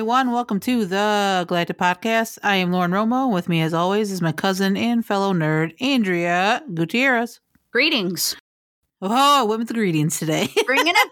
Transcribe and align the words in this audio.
everyone. 0.00 0.32
Welcome 0.32 0.60
to 0.60 0.86
the 0.86 1.44
Galactic 1.46 1.76
Podcast. 1.76 2.38
I 2.42 2.56
am 2.56 2.72
Lauren 2.72 2.90
Romo. 2.90 3.30
With 3.30 3.50
me, 3.50 3.60
as 3.60 3.74
always, 3.74 4.10
is 4.10 4.22
my 4.22 4.32
cousin 4.32 4.74
and 4.74 5.04
fellow 5.04 5.34
nerd, 5.34 5.74
Andrea 5.78 6.62
Gutierrez. 6.72 7.38
Greetings. 7.70 8.34
Oh, 9.02 9.10
I 9.10 9.42
went 9.42 9.58
with 9.58 9.68
the 9.68 9.74
greetings 9.74 10.18
today. 10.18 10.48
Bringing 10.64 10.94
it 10.96 11.10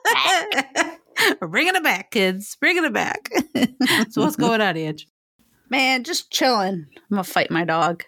back. 0.75 1.01
We're 1.43 1.49
bringing 1.49 1.77
it 1.77 1.83
back, 1.83 2.11
kids. 2.13 2.57
Bringing 2.57 2.87
it 2.87 2.95
back. 2.95 3.29
so, 4.09 4.23
what's 4.23 4.37
going 4.37 4.63
on, 4.63 4.79
Edge? 4.79 5.07
Man, 5.69 6.03
just 6.03 6.31
chilling. 6.31 6.87
I'm 6.97 7.03
going 7.11 7.23
to 7.23 7.31
fight 7.31 7.51
my 7.51 7.67
dog. 7.67 8.05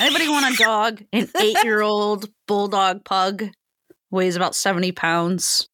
Anybody 0.00 0.26
want 0.30 0.54
a 0.54 0.56
dog? 0.56 1.02
An 1.12 1.28
eight 1.38 1.62
year 1.64 1.82
old 1.82 2.30
bulldog 2.48 3.04
pug 3.04 3.44
weighs 4.10 4.36
about 4.36 4.54
70 4.54 4.92
pounds. 4.92 5.68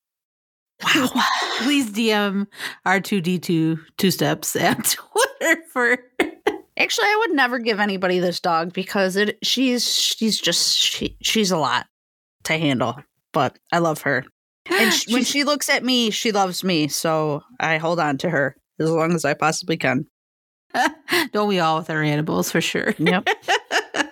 Wow. 0.83 1.23
Please 1.59 1.91
DM 1.91 2.47
R2D2 2.87 3.79
two 3.97 4.11
steps 4.11 4.57
at 4.57 4.85
Twitter 4.85 5.63
for. 5.73 5.99
Actually, 6.77 7.07
I 7.07 7.17
would 7.21 7.37
never 7.37 7.59
give 7.59 7.79
anybody 7.81 8.21
this 8.21 8.41
dog 8.41 8.73
because 8.73 9.17
it 9.17 9.39
she's 9.43 9.93
she's 9.93 10.41
just 10.41 10.77
she, 10.79 11.17
she's 11.21 11.51
a 11.51 11.59
lot 11.59 11.87
to 12.45 12.57
handle. 12.57 12.97
But 13.33 13.59
I 13.71 13.79
love 13.79 14.03
her. 14.03 14.25
And 14.71 14.93
she, 14.93 15.13
when 15.13 15.25
she 15.25 15.45
looks 15.45 15.69
at 15.69 15.85
me, 15.85 16.11
she 16.11 16.33
loves 16.33 16.65
me. 16.65 16.89
So 16.89 17.43
I 17.59 17.79
hold 17.79 18.01
on 18.01 18.19
to 18.19 18.31
her 18.31 18.57
as 18.79 18.91
long 18.91 19.15
as 19.15 19.25
I 19.25 19.35
possibly 19.35 19.77
can. 19.77 20.07
Don't 21.33 21.49
we 21.49 21.59
all 21.59 21.79
with 21.79 21.91
our 21.91 22.03
animals 22.03 22.51
for 22.51 22.61
sure? 22.61 22.95
Yep. 22.99 23.29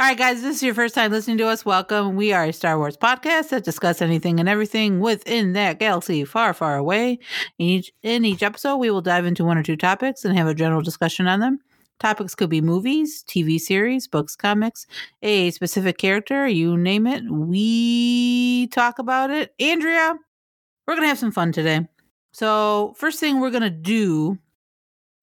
All 0.00 0.06
right, 0.06 0.16
guys, 0.16 0.40
this 0.40 0.56
is 0.56 0.62
your 0.62 0.72
first 0.72 0.94
time 0.94 1.12
listening 1.12 1.36
to 1.36 1.48
us. 1.48 1.66
Welcome. 1.66 2.16
We 2.16 2.32
are 2.32 2.44
a 2.44 2.54
Star 2.54 2.78
Wars 2.78 2.96
podcast 2.96 3.50
that 3.50 3.64
discuss 3.64 4.00
anything 4.00 4.40
and 4.40 4.48
everything 4.48 4.98
within 4.98 5.52
that 5.52 5.78
galaxy 5.78 6.24
far, 6.24 6.54
far 6.54 6.78
away. 6.78 7.18
In 7.58 7.66
each, 7.66 7.92
in 8.02 8.24
each 8.24 8.42
episode, 8.42 8.78
we 8.78 8.90
will 8.90 9.02
dive 9.02 9.26
into 9.26 9.44
one 9.44 9.58
or 9.58 9.62
two 9.62 9.76
topics 9.76 10.24
and 10.24 10.34
have 10.38 10.46
a 10.46 10.54
general 10.54 10.80
discussion 10.80 11.26
on 11.26 11.40
them. 11.40 11.58
Topics 11.98 12.34
could 12.34 12.48
be 12.48 12.62
movies, 12.62 13.22
TV 13.28 13.60
series, 13.60 14.08
books, 14.08 14.36
comics, 14.36 14.86
a 15.20 15.50
specific 15.50 15.98
character, 15.98 16.48
you 16.48 16.78
name 16.78 17.06
it. 17.06 17.22
We 17.30 18.68
talk 18.68 19.00
about 19.00 19.28
it. 19.28 19.52
Andrea, 19.60 20.14
we're 20.86 20.94
going 20.94 21.04
to 21.04 21.08
have 21.08 21.18
some 21.18 21.30
fun 21.30 21.52
today. 21.52 21.86
So, 22.32 22.94
first 22.96 23.20
thing 23.20 23.38
we're 23.38 23.50
going 23.50 23.64
to 23.64 23.68
do 23.68 24.38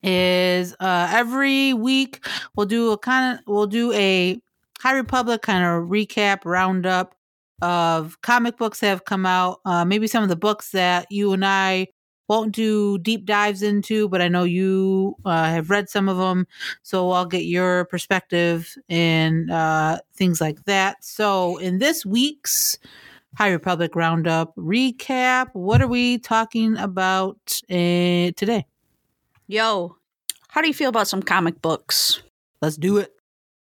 is 0.03 0.75
uh 0.79 1.09
every 1.11 1.73
week 1.73 2.23
we'll 2.55 2.67
do 2.67 2.91
a 2.91 2.97
kind 2.99 3.33
of 3.33 3.43
we'll 3.47 3.65
do 3.65 3.91
a 3.93 4.39
High 4.79 4.93
Republic 4.93 5.41
kind 5.41 5.63
of 5.63 5.89
recap 5.89 6.39
roundup 6.45 7.15
of 7.61 8.21
comic 8.21 8.57
books 8.57 8.79
that 8.79 8.89
have 8.89 9.05
come 9.05 9.25
out. 9.25 9.59
Uh, 9.65 9.83
maybe 9.85 10.07
some 10.07 10.23
of 10.23 10.29
the 10.29 10.35
books 10.35 10.71
that 10.71 11.07
you 11.09 11.33
and 11.33 11.45
I 11.45 11.87
won't 12.27 12.53
do 12.53 12.97
deep 12.99 13.25
dives 13.25 13.63
into, 13.63 14.09
but 14.09 14.21
I 14.21 14.27
know 14.27 14.43
you 14.43 15.15
uh, 15.25 15.45
have 15.45 15.69
read 15.69 15.89
some 15.89 16.09
of 16.09 16.17
them. 16.17 16.45
So 16.83 17.11
I'll 17.11 17.25
get 17.25 17.45
your 17.45 17.85
perspective 17.85 18.75
and 18.89 19.49
uh, 19.49 19.99
things 20.13 20.41
like 20.41 20.63
that. 20.65 21.03
So 21.03 21.57
in 21.57 21.79
this 21.79 22.05
week's 22.05 22.77
High 23.35 23.51
Republic 23.51 23.95
Roundup 23.95 24.55
recap, 24.55 25.49
what 25.53 25.81
are 25.81 25.87
we 25.87 26.17
talking 26.17 26.77
about 26.77 27.61
uh, 27.69 28.31
today? 28.35 28.65
Yo, 29.47 29.95
how 30.49 30.61
do 30.61 30.67
you 30.67 30.73
feel 30.73 30.89
about 30.89 31.07
some 31.07 31.21
comic 31.21 31.61
books? 31.61 32.21
Let's 32.61 32.77
do 32.77 32.97
it. 32.97 33.16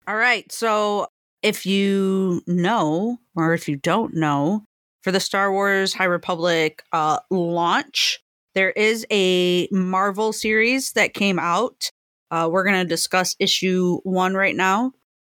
All 0.07 0.17
right. 0.17 0.51
So, 0.51 1.07
if 1.43 1.67
you 1.67 2.43
know, 2.47 3.19
or 3.35 3.55
if 3.55 3.69
you 3.69 3.77
don't 3.77 4.15
know, 4.15 4.65
for 5.03 5.13
the 5.13 5.21
Star 5.21 5.53
Wars 5.53 5.93
High 5.93 6.05
Republic 6.05 6.83
uh, 6.93 7.19
launch, 7.31 8.21
there 8.55 8.71
is 8.71 9.07
a 9.11 9.69
Marvel 9.71 10.33
series 10.33 10.93
that 10.93 11.15
came 11.15 11.39
out. 11.39 11.91
Uh, 12.31 12.49
we're 12.51 12.65
going 12.65 12.81
to 12.81 12.89
discuss 12.89 13.37
issue 13.39 13.99
one 14.05 14.35
right 14.35 14.57
now. 14.57 14.93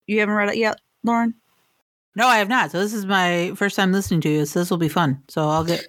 You 0.08 0.20
haven't 0.20 0.36
read 0.36 0.50
it 0.50 0.58
yet, 0.58 0.80
Lauren? 1.04 1.36
No, 2.16 2.28
I 2.28 2.38
have 2.38 2.50
not. 2.50 2.72
So 2.72 2.80
this 2.80 2.94
is 2.94 3.06
my 3.06 3.54
first 3.56 3.76
time 3.76 3.92
listening 3.92 4.22
to 4.22 4.30
you. 4.30 4.46
So 4.46 4.60
this 4.60 4.70
will 4.70 4.78
be 4.78 4.90
fun. 4.90 5.24
So 5.30 5.48
I'll 5.48 5.64
get 5.64 5.88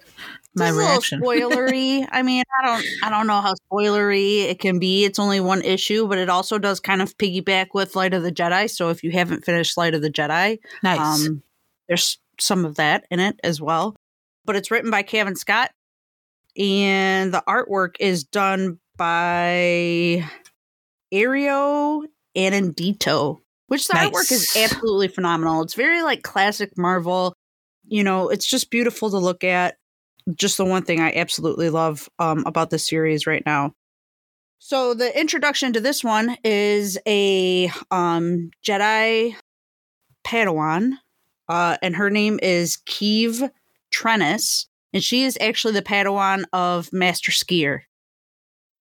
my 0.55 0.71
This 0.71 0.77
reaction. 0.77 1.21
A 1.21 1.25
little 1.25 1.49
spoilery. 1.51 2.07
I 2.11 2.21
mean, 2.21 2.43
I 2.59 2.65
don't, 2.65 2.85
I 3.03 3.09
don't 3.09 3.27
know 3.27 3.41
how 3.41 3.53
spoilery 3.71 4.43
it 4.43 4.59
can 4.59 4.79
be. 4.79 5.05
It's 5.05 5.19
only 5.19 5.39
one 5.39 5.61
issue, 5.61 6.07
but 6.07 6.17
it 6.17 6.29
also 6.29 6.57
does 6.57 6.79
kind 6.79 7.01
of 7.01 7.17
piggyback 7.17 7.67
with 7.73 7.95
Light 7.95 8.13
of 8.13 8.23
the 8.23 8.31
Jedi. 8.31 8.69
So 8.69 8.89
if 8.89 9.03
you 9.03 9.11
haven't 9.11 9.45
finished 9.45 9.77
Light 9.77 9.93
of 9.93 10.01
the 10.01 10.11
Jedi, 10.11 10.59
nice. 10.83 11.27
um, 11.27 11.43
there's 11.87 12.19
some 12.39 12.65
of 12.65 12.75
that 12.75 13.05
in 13.11 13.19
it 13.19 13.39
as 13.43 13.61
well. 13.61 13.95
But 14.45 14.55
it's 14.55 14.71
written 14.71 14.91
by 14.91 15.01
Cavan 15.01 15.35
Scott, 15.35 15.71
and 16.57 17.33
the 17.33 17.43
artwork 17.47 17.95
is 17.99 18.23
done 18.23 18.79
by 18.95 20.23
Ario 21.13 22.03
Anindito, 22.35 23.39
which 23.67 23.87
the 23.87 23.93
artwork 23.93 24.31
is 24.31 24.55
absolutely 24.55 25.07
phenomenal. 25.07 25.61
It's 25.63 25.73
very 25.73 26.03
like 26.03 26.21
classic 26.23 26.77
Marvel. 26.77 27.33
You 27.87 28.03
know, 28.03 28.29
it's 28.29 28.45
just 28.45 28.69
beautiful 28.69 29.09
to 29.09 29.17
look 29.17 29.43
at. 29.43 29.77
Just 30.33 30.57
the 30.57 30.65
one 30.65 30.83
thing 30.83 30.99
I 30.99 31.13
absolutely 31.13 31.69
love 31.69 32.09
um, 32.19 32.43
about 32.45 32.69
this 32.69 32.87
series 32.87 33.27
right 33.27 33.43
now. 33.45 33.73
So 34.57 34.93
the 34.93 35.17
introduction 35.19 35.73
to 35.73 35.79
this 35.79 36.03
one 36.03 36.37
is 36.43 36.97
a 37.05 37.69
um, 37.91 38.49
Jedi 38.65 39.35
Padawan, 40.25 40.93
uh, 41.47 41.77
and 41.81 41.95
her 41.95 42.09
name 42.09 42.39
is 42.41 42.77
Keeve 42.87 43.49
Trennis, 43.93 44.65
and 44.91 45.03
she 45.03 45.23
is 45.23 45.37
actually 45.39 45.73
the 45.73 45.81
Padawan 45.81 46.45
of 46.51 46.91
Master 46.91 47.31
Sskeer. 47.31 47.81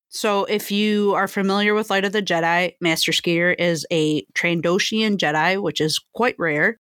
So, 0.09 0.45
if 0.45 0.71
you 0.71 1.13
are 1.15 1.27
familiar 1.27 1.75
with 1.75 1.91
Light 1.91 2.05
of 2.05 2.13
the 2.13 2.23
Jedi, 2.23 2.77
Master 2.81 3.11
Sskeer 3.11 3.55
is 3.59 3.85
a 3.91 4.25
Trandoshan 4.33 5.17
Jedi, 5.17 5.61
which 5.61 5.81
is 5.81 6.01
quite 6.15 6.37
rare. 6.39 6.79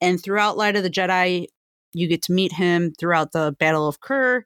And 0.00 0.20
throughout 0.20 0.58
Light 0.58 0.74
of 0.74 0.82
the 0.82 0.90
Jedi, 0.90 1.46
you 1.96 2.08
get 2.08 2.22
to 2.22 2.32
meet 2.32 2.52
him 2.52 2.92
throughout 2.98 3.32
the 3.32 3.56
Battle 3.58 3.88
of 3.88 4.00
Kur. 4.00 4.44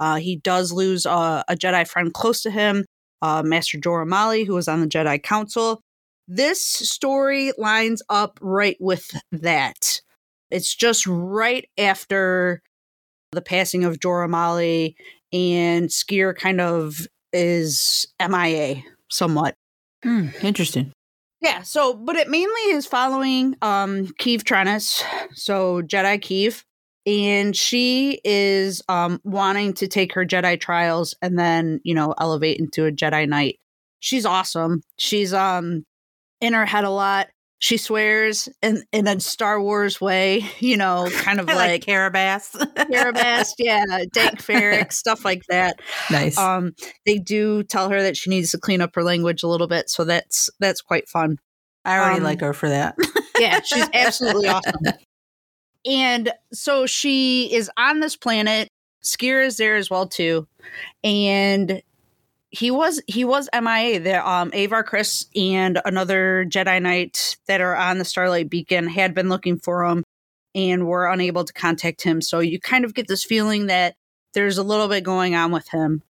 Uh, 0.00 0.16
he 0.16 0.36
does 0.36 0.72
lose 0.72 1.06
uh, 1.06 1.42
a 1.48 1.54
Jedi 1.54 1.86
friend 1.86 2.12
close 2.12 2.42
to 2.42 2.50
him, 2.50 2.84
uh, 3.22 3.42
Master 3.42 3.78
Jora 3.78 4.06
Malli, 4.06 4.44
who 4.44 4.54
was 4.54 4.68
on 4.68 4.80
the 4.80 4.86
Jedi 4.86 5.22
Council. 5.22 5.80
This 6.28 6.64
story 6.64 7.52
lines 7.56 8.02
up 8.08 8.38
right 8.42 8.76
with 8.80 9.10
that. 9.32 10.00
It's 10.50 10.74
just 10.74 11.06
right 11.06 11.68
after 11.78 12.62
the 13.32 13.42
passing 13.42 13.84
of 13.84 13.98
Jora 13.98 14.28
Malli, 14.28 14.96
and 15.32 15.88
Sskeer 15.88 16.36
kind 16.36 16.60
of 16.60 17.06
is 17.32 18.06
MIA 18.20 18.82
somewhat. 19.10 19.54
Hmm, 20.02 20.28
interesting. 20.42 20.92
Yeah, 21.40 21.62
so 21.62 21.94
but 21.94 22.16
it 22.16 22.28
mainly 22.28 22.60
is 22.70 22.86
following 22.86 23.56
um 23.62 24.06
Keeve 24.18 24.42
Trennis, 24.42 25.02
so 25.34 25.82
Jedi 25.82 26.18
Keeve, 26.18 26.64
and 27.06 27.56
she 27.56 28.20
is 28.24 28.82
um 28.88 29.20
wanting 29.24 29.72
to 29.74 29.86
take 29.86 30.12
her 30.14 30.26
Jedi 30.26 30.60
trials 30.60 31.14
and 31.22 31.38
then, 31.38 31.80
you 31.84 31.94
know, 31.94 32.14
elevate 32.18 32.58
into 32.58 32.84
a 32.86 32.92
Jedi 32.92 33.28
Knight. 33.28 33.58
She's 34.00 34.26
awesome. 34.26 34.82
She's 34.98 35.32
um 35.32 35.84
in 36.40 36.52
her 36.52 36.66
head 36.66 36.84
a 36.84 36.90
lot. 36.90 37.28
She 37.58 37.78
swears 37.78 38.48
in 38.60 38.82
in 38.92 39.06
a 39.06 39.18
Star 39.20 39.62
Wars 39.62 40.00
way, 40.00 40.44
you 40.58 40.76
know, 40.76 41.08
kind 41.12 41.40
of 41.40 41.46
like 41.46 41.56
like 41.56 41.84
Karabast. 41.84 42.54
Karabast, 42.74 43.52
yeah, 43.58 44.04
Dank 44.12 44.42
farrik, 44.42 44.92
stuff 44.92 45.24
like 45.24 45.42
that. 45.48 45.80
nice. 46.10 46.36
Um, 46.36 46.72
they 47.06 47.18
do 47.18 47.62
tell 47.62 47.88
her 47.88 48.02
that 48.02 48.16
she 48.16 48.30
needs 48.30 48.50
to 48.50 48.58
clean 48.58 48.82
up 48.82 48.94
her 48.94 49.02
language 49.02 49.42
a 49.42 49.48
little 49.48 49.68
bit, 49.68 49.88
so 49.88 50.04
that's 50.04 50.50
that's 50.60 50.82
quite 50.82 51.08
fun. 51.08 51.38
I 51.84 51.98
already 51.98 52.18
um, 52.18 52.24
like 52.24 52.40
her 52.40 52.52
for 52.52 52.68
that. 52.68 52.96
Yeah, 53.38 53.60
she's 53.62 53.88
absolutely 53.94 54.48
awesome. 54.48 54.74
And 55.86 56.32
so 56.52 56.86
she 56.86 57.52
is 57.52 57.70
on 57.76 58.00
this 58.00 58.16
planet. 58.16 58.68
Sskeer 59.04 59.46
is 59.46 59.56
there 59.56 59.76
as 59.76 59.88
well 59.88 60.08
too, 60.08 60.48
and 61.04 61.80
he 62.50 62.70
was 62.70 63.00
he 63.06 63.24
was 63.24 63.48
MIA. 63.54 64.00
The 64.00 64.28
um 64.28 64.50
Avar 64.52 64.82
Kriss 64.82 65.26
and 65.36 65.80
another 65.84 66.44
Jedi 66.48 66.82
Knight 66.82 67.36
that 67.46 67.60
are 67.60 67.76
on 67.76 67.98
the 67.98 68.04
Starlight 68.04 68.50
Beacon 68.50 68.88
had 68.88 69.14
been 69.14 69.28
looking 69.28 69.58
for 69.58 69.84
him 69.84 70.02
and 70.54 70.86
were 70.86 71.06
unable 71.06 71.44
to 71.44 71.52
contact 71.52 72.02
him. 72.02 72.20
So 72.20 72.40
you 72.40 72.58
kind 72.58 72.84
of 72.84 72.94
get 72.94 73.06
this 73.08 73.22
feeling 73.22 73.66
that 73.66 73.94
there's 74.32 74.58
a 74.58 74.62
little 74.62 74.88
bit 74.88 75.04
going 75.04 75.34
on 75.34 75.52
with 75.52 75.68
him. 75.68 76.02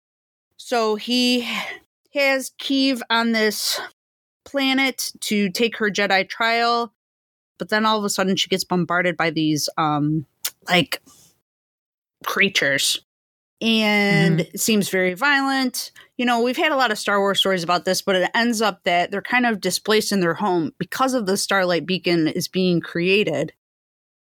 So 0.56 0.97
he 0.97 1.49
has 2.12 2.53
Keeve 2.61 3.00
on 3.11 3.32
this 3.32 3.81
planet 4.44 5.12
to 5.20 5.50
take 5.50 5.79
her 5.79 5.91
Jedi 5.91 6.29
trial, 6.29 6.93
but 7.59 7.69
then 7.69 7.87
all 7.87 7.99
of 7.99 8.05
a 8.05 8.11
sudden 8.11 8.37
she 8.37 8.49
gets 8.49 8.65
bombarded 8.65 9.17
by 9.17 9.31
these 9.31 9.69
um 9.77 10.27
like 10.69 11.03
creatures. 12.27 13.01
And 13.61 14.41
it 14.41 14.61
seems 14.61 14.91
very 14.91 15.15
violent. 15.15 15.91
You 16.19 16.27
know, 16.27 16.43
we've 16.43 16.56
had 16.56 16.73
a 16.73 16.77
lot 16.77 16.91
of 16.91 16.99
Star 16.99 17.19
Wars 17.19 17.39
stories 17.39 17.62
about 17.62 17.87
this, 17.87 18.03
but 18.03 18.17
it 18.17 18.31
ends 18.35 18.61
up 18.61 18.83
that 18.85 19.11
they're 19.11 19.23
kind 19.23 19.47
of 19.47 19.61
displaced 19.61 20.12
in 20.12 20.21
their 20.21 20.35
home 20.35 20.73
because 20.79 21.15
of 21.15 21.25
the 21.25 21.37
Starlight 21.37 21.87
Beacon 21.87 22.29
is 22.29 22.47
being 22.49 22.81
created. 22.81 23.53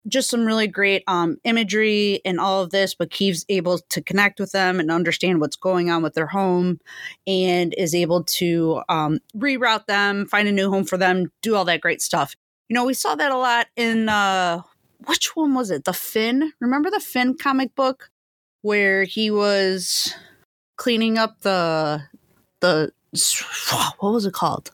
just 0.08 0.30
some 0.30 0.46
really 0.46 0.68
great 0.68 1.04
um, 1.08 1.38
imagery 1.44 2.22
and 2.26 2.40
all 2.40 2.62
of 2.64 2.72
this, 2.72 2.96
but 2.96 3.12
Keeve's 3.12 3.46
able 3.50 3.80
to 3.90 4.02
connect 4.02 4.40
with 4.40 4.52
them 4.52 4.80
and 4.80 4.92
understand 4.92 5.40
what's 5.42 5.56
going 5.56 5.90
on 5.90 6.02
with 6.02 6.14
their 6.14 6.28
home 6.28 6.80
and 7.28 7.74
is 7.78 7.94
able 7.94 8.24
to 8.24 8.81
um, 8.90 9.20
reroute 9.38 9.86
them, 9.88 10.26
find 10.26 10.48
a 10.48 10.52
new 10.52 10.70
home 10.70 10.86
for 10.86 10.98
them, 10.98 11.31
do 11.42 11.56
all 11.56 11.66
that 11.66 11.81
great 11.81 12.02
stuff. 12.02 12.36
You 12.69 12.75
know, 12.75 12.86
we 12.86 12.94
saw 12.94 13.16
that 13.16 13.31
a 13.31 13.38
lot 13.38 13.68
in 13.75 14.07
uh, 14.10 14.62
which 15.06 15.36
one 15.36 15.56
was 15.56 15.71
it? 15.71 15.86
The 15.86 15.94
Finn. 15.94 16.54
Remember 16.60 16.89
the 16.92 17.00
Finn 17.00 17.36
comic 17.36 17.75
book 17.75 18.12
where 18.62 19.04
he 19.04 19.31
was 19.31 20.13
cleaning 20.77 21.18
up 21.18 21.42
the 21.42 22.04
the 22.62 22.92
what 24.00 24.13
was 24.13 24.25
it 24.25 24.33
called? 24.33 24.71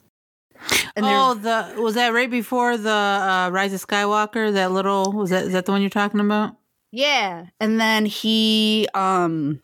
And 0.94 1.06
oh, 1.06 1.34
the 1.34 1.80
was 1.80 1.94
that 1.94 2.12
right 2.12 2.30
before 2.30 2.76
the 2.76 2.90
uh, 2.90 3.50
Rise 3.50 3.72
of 3.72 3.84
Skywalker? 3.84 4.52
That 4.52 4.72
little 4.72 5.12
was 5.12 5.30
that 5.30 5.44
is 5.44 5.52
that 5.52 5.64
the 5.64 5.72
one 5.72 5.80
you're 5.80 5.90
talking 5.90 6.20
about? 6.20 6.56
Yeah, 6.92 7.46
and 7.60 7.80
then 7.80 8.06
he 8.06 8.88
um 8.94 9.62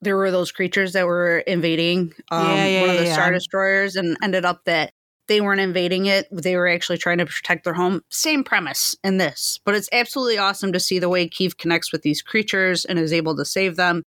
there 0.00 0.16
were 0.16 0.30
those 0.30 0.52
creatures 0.52 0.92
that 0.92 1.06
were 1.06 1.38
invading 1.38 2.14
um, 2.30 2.46
yeah, 2.46 2.66
yeah, 2.66 2.80
one 2.80 2.90
of 2.90 2.96
the 2.96 3.04
yeah, 3.04 3.12
star 3.12 3.32
destroyers 3.32 3.96
and 3.96 4.16
ended 4.22 4.44
up 4.44 4.64
that 4.64 4.92
they 5.28 5.40
weren't 5.40 5.60
invading 5.60 6.06
it 6.06 6.26
they 6.32 6.56
were 6.56 6.68
actually 6.68 6.98
trying 6.98 7.18
to 7.18 7.26
protect 7.26 7.64
their 7.64 7.74
home 7.74 8.02
same 8.10 8.42
premise 8.42 8.96
in 9.04 9.18
this 9.18 9.60
but 9.64 9.74
it's 9.74 9.88
absolutely 9.92 10.38
awesome 10.38 10.72
to 10.72 10.80
see 10.80 10.98
the 10.98 11.08
way 11.08 11.28
Keeve 11.28 11.56
connects 11.56 11.92
with 11.92 12.02
these 12.02 12.22
creatures 12.22 12.84
and 12.84 12.98
is 12.98 13.12
able 13.12 13.36
to 13.36 13.44
save 13.44 13.76
them 13.76 14.02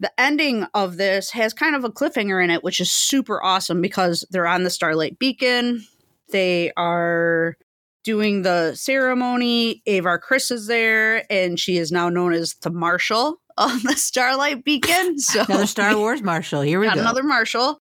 the 0.00 0.12
ending 0.18 0.64
of 0.74 0.96
this 0.96 1.30
has 1.30 1.52
kind 1.52 1.74
of 1.74 1.84
a 1.84 1.90
cliffhanger 1.90 2.42
in 2.42 2.50
it, 2.50 2.62
which 2.62 2.80
is 2.80 2.90
super 2.90 3.42
awesome 3.42 3.82
because 3.82 4.24
they're 4.30 4.46
on 4.46 4.62
the 4.62 4.70
Starlight 4.70 5.18
Beacon. 5.18 5.84
They 6.30 6.72
are 6.76 7.56
doing 8.04 8.42
the 8.42 8.74
ceremony. 8.74 9.82
Avar 9.88 10.20
Kriss 10.20 10.52
is 10.52 10.66
there, 10.66 11.30
and 11.30 11.58
she 11.58 11.78
is 11.78 11.90
now 11.90 12.08
known 12.08 12.32
as 12.32 12.54
the 12.62 12.70
Marshal 12.70 13.40
of 13.56 13.82
the 13.82 13.96
Starlight 13.96 14.64
Beacon. 14.64 15.16
So 15.18 15.44
another 15.48 15.66
Star 15.66 15.96
Wars 15.96 16.22
Marshal. 16.22 16.60
Here 16.62 16.78
we 16.78 16.86
go. 16.86 16.92
Another 16.92 17.24
Marshal. 17.24 17.80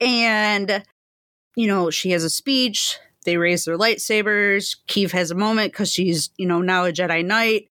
And, 0.00 0.82
you 1.58 1.66
know, 1.66 1.90
she 1.90 2.10
has 2.12 2.22
a 2.22 2.30
speech. 2.30 3.00
They 3.24 3.36
raise 3.36 3.64
their 3.64 3.76
lightsabers. 3.76 4.76
Keeve 4.86 5.10
has 5.10 5.32
a 5.32 5.34
moment 5.34 5.72
because 5.72 5.92
she's, 5.92 6.30
you 6.36 6.46
know, 6.46 6.62
now 6.62 6.84
a 6.84 6.92
Jedi 6.92 7.24
Knight. 7.24 7.68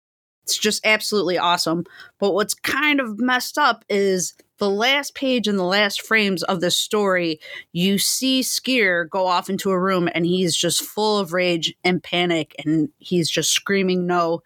It's 0.43 0.59
just 0.59 0.85
absolutely 0.85 1.39
awesome. 1.39 1.85
But 2.19 2.35
what's 2.35 2.53
kind 2.53 3.01
of 3.01 3.19
messed 3.19 3.57
up 3.57 3.87
is 3.89 4.35
the 4.59 4.69
last 4.69 5.15
page 5.15 5.49
and 5.49 5.59
the 5.59 5.65
last 5.65 6.03
frames 6.03 6.43
of 6.43 6.61
the 6.61 6.71
story, 6.71 7.41
you 7.73 7.97
see 7.97 8.43
Sskeer 8.43 9.09
go 9.09 9.27
off 9.27 9.49
into 9.49 9.71
a 9.71 9.81
room 9.81 10.11
and 10.15 10.27
he's 10.27 10.55
just 10.55 10.83
full 10.83 11.19
of 11.19 11.33
rage 11.33 11.75
and 11.83 12.03
panic 12.03 12.55
and 12.63 12.91
he's 12.99 13.31
just 13.31 13.51
screaming 13.51 14.07
no. 14.07 14.43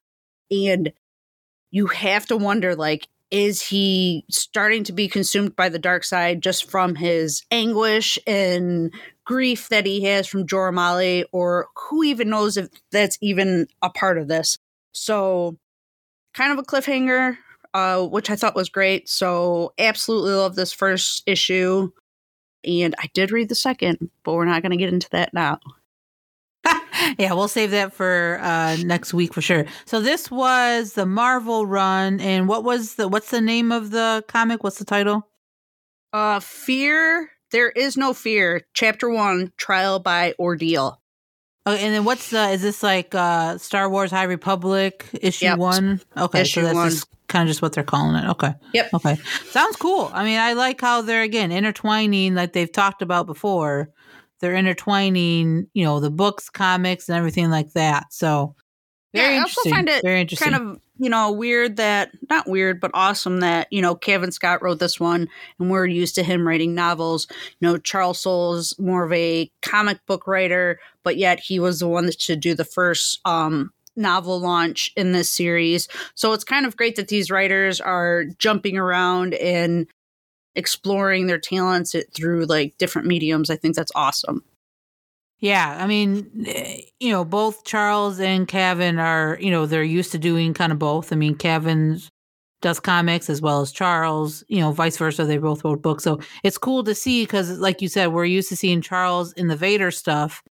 And 0.48 0.92
you 1.72 1.88
have 1.88 2.26
to 2.26 2.36
wonder 2.36 2.76
like, 2.76 3.08
is 3.32 3.60
he 3.60 4.24
starting 4.30 4.84
to 4.84 4.92
be 4.92 5.08
consumed 5.08 5.56
by 5.56 5.68
the 5.68 5.78
dark 5.80 6.04
side 6.04 6.40
just 6.40 6.70
from 6.70 6.94
his 6.94 7.42
anguish 7.50 8.16
and 8.28 8.94
grief 9.24 9.68
that 9.68 9.86
he 9.86 10.04
has 10.04 10.26
from 10.26 10.46
Jora 10.46 10.72
Malli, 10.72 11.24
or 11.32 11.68
who 11.76 12.02
even 12.02 12.30
knows 12.30 12.56
if 12.56 12.68
that's 12.90 13.18
even 13.20 13.66
a 13.82 13.90
part 13.90 14.18
of 14.18 14.28
this? 14.28 14.58
So 14.92 15.58
kind 16.34 16.52
of 16.52 16.58
a 16.58 16.62
cliffhanger, 16.62 17.36
uh, 17.72 18.06
which 18.06 18.30
I 18.30 18.36
thought 18.36 18.54
was 18.54 18.68
great. 18.68 19.08
So, 19.08 19.72
absolutely 19.78 20.32
love 20.32 20.54
this 20.54 20.72
first 20.72 21.22
issue. 21.26 21.90
And 22.64 22.94
I 22.98 23.08
did 23.12 23.30
read 23.30 23.48
the 23.48 23.54
second, 23.54 24.10
but 24.24 24.34
we're 24.34 24.44
not 24.44 24.62
going 24.62 24.70
to 24.70 24.78
get 24.78 24.92
into 24.92 25.08
that 25.10 25.34
now. 25.34 25.58
yeah, 27.18 27.32
we'll 27.32 27.48
save 27.48 27.72
that 27.72 27.92
for 27.92 28.38
uh, 28.42 28.76
next 28.84 29.12
week 29.12 29.34
for 29.34 29.42
sure. 29.42 29.66
So 29.84 30.00
this 30.00 30.30
was 30.30 30.94
the 30.94 31.06
Marvel 31.06 31.66
run, 31.66 32.20
and 32.20 32.48
what 32.48 32.64
was 32.64 32.94
the 32.94 33.08
what's 33.08 33.30
the 33.30 33.40
name 33.40 33.70
of 33.70 33.90
the 33.90 34.24
comic? 34.28 34.64
What's 34.64 34.78
the 34.78 34.84
title? 34.84 35.28
Uh, 36.12 36.40
Fear. 36.40 37.30
There 37.54 37.70
is 37.70 37.96
no 37.96 38.12
fear. 38.14 38.66
Chapter 38.74 39.08
one: 39.08 39.52
Trial 39.56 40.00
by 40.00 40.34
Ordeal. 40.40 41.00
Okay, 41.64 41.86
and 41.86 41.94
then 41.94 42.04
what's 42.04 42.30
the? 42.30 42.48
Is 42.50 42.62
this 42.62 42.82
like 42.82 43.14
uh 43.14 43.58
Star 43.58 43.88
Wars 43.88 44.10
High 44.10 44.24
Republic 44.24 45.08
issue 45.22 45.44
yep. 45.44 45.58
one? 45.58 46.00
Okay, 46.16 46.40
issue 46.40 46.62
so 46.62 46.66
that's 46.66 46.74
one. 46.74 46.90
just 46.90 47.06
kind 47.28 47.42
of 47.44 47.48
just 47.48 47.62
what 47.62 47.72
they're 47.72 47.84
calling 47.84 48.16
it. 48.16 48.28
Okay. 48.30 48.54
Yep. 48.72 48.94
Okay. 48.94 49.16
Sounds 49.50 49.76
cool. 49.76 50.10
I 50.12 50.24
mean, 50.24 50.40
I 50.40 50.54
like 50.54 50.80
how 50.80 51.02
they're 51.02 51.22
again 51.22 51.52
intertwining, 51.52 52.34
like 52.34 52.54
they've 52.54 52.70
talked 52.70 53.02
about 53.02 53.26
before. 53.26 53.88
They're 54.40 54.56
intertwining, 54.56 55.68
you 55.74 55.84
know, 55.84 56.00
the 56.00 56.10
books, 56.10 56.50
comics, 56.50 57.08
and 57.08 57.16
everything 57.16 57.50
like 57.50 57.72
that. 57.74 58.12
So 58.12 58.56
very 59.14 59.34
yeah, 59.34 59.38
I 59.38 59.42
also 59.42 59.70
find 59.70 59.88
it 59.88 60.02
very 60.02 60.22
interesting. 60.22 60.50
kind 60.50 60.70
of 60.70 60.80
you 60.98 61.10
know 61.10 61.32
weird 61.32 61.76
that 61.76 62.10
not 62.30 62.48
weird 62.48 62.80
but 62.80 62.90
awesome 62.94 63.40
that 63.40 63.66
you 63.70 63.82
know 63.82 63.94
Cavan 63.94 64.32
Scott 64.32 64.62
wrote 64.62 64.78
this 64.78 65.00
one 65.00 65.28
and 65.58 65.70
we're 65.70 65.86
used 65.86 66.14
to 66.16 66.22
him 66.22 66.46
writing 66.46 66.74
novels. 66.74 67.26
You 67.60 67.68
know 67.68 67.78
Charles 67.78 68.20
Soule's 68.20 68.78
more 68.78 69.04
of 69.04 69.12
a 69.12 69.50
comic 69.62 70.04
book 70.06 70.26
writer, 70.26 70.78
but 71.02 71.16
yet 71.16 71.40
he 71.40 71.58
was 71.58 71.80
the 71.80 71.88
one 71.88 72.06
that 72.06 72.20
should 72.20 72.40
do 72.40 72.54
the 72.54 72.64
first 72.64 73.20
um, 73.24 73.72
novel 73.96 74.40
launch 74.40 74.92
in 74.96 75.12
this 75.12 75.30
series. 75.30 75.88
So 76.14 76.32
it's 76.32 76.44
kind 76.44 76.66
of 76.66 76.76
great 76.76 76.96
that 76.96 77.08
these 77.08 77.30
writers 77.30 77.80
are 77.80 78.24
jumping 78.38 78.76
around 78.76 79.34
and 79.34 79.86
exploring 80.56 81.26
their 81.26 81.38
talents 81.38 81.94
through 82.14 82.46
like 82.46 82.78
different 82.78 83.08
mediums. 83.08 83.50
I 83.50 83.56
think 83.56 83.74
that's 83.74 83.92
awesome. 83.94 84.44
Yeah, 85.40 85.76
I 85.78 85.86
mean, 85.86 86.46
eh, 86.46 86.82
you 87.00 87.10
know, 87.10 87.24
both 87.24 87.64
Charles 87.64 88.18
and 88.20 88.48
Cavan 88.48 88.98
are, 88.98 89.36
you 89.40 89.50
know, 89.50 89.66
they're 89.66 89.82
used 89.82 90.12
to 90.12 90.18
doing 90.18 90.54
kind 90.54 90.72
of 90.72 90.78
both. 90.78 91.12
I 91.12 91.16
mean, 91.16 91.34
Cavan 91.34 92.00
does 92.62 92.80
comics 92.80 93.28
as 93.28 93.42
well 93.42 93.60
as 93.60 93.70
Charles, 93.72 94.42
you 94.48 94.60
know, 94.60 94.72
vice 94.72 94.96
versa. 94.96 95.24
They 95.26 95.36
both 95.36 95.62
wrote 95.62 95.82
books. 95.82 96.02
So 96.02 96.18
it's 96.42 96.56
cool 96.56 96.82
to 96.84 96.94
see 96.94 97.24
because, 97.24 97.58
like 97.58 97.82
you 97.82 97.88
said, 97.88 98.06
we're 98.06 98.24
used 98.24 98.48
to 98.48 98.56
seeing 98.56 98.80
Charles 98.80 99.32
in 99.34 99.48
the 99.48 99.56
Vader 99.56 99.90
stuff. 99.90 100.42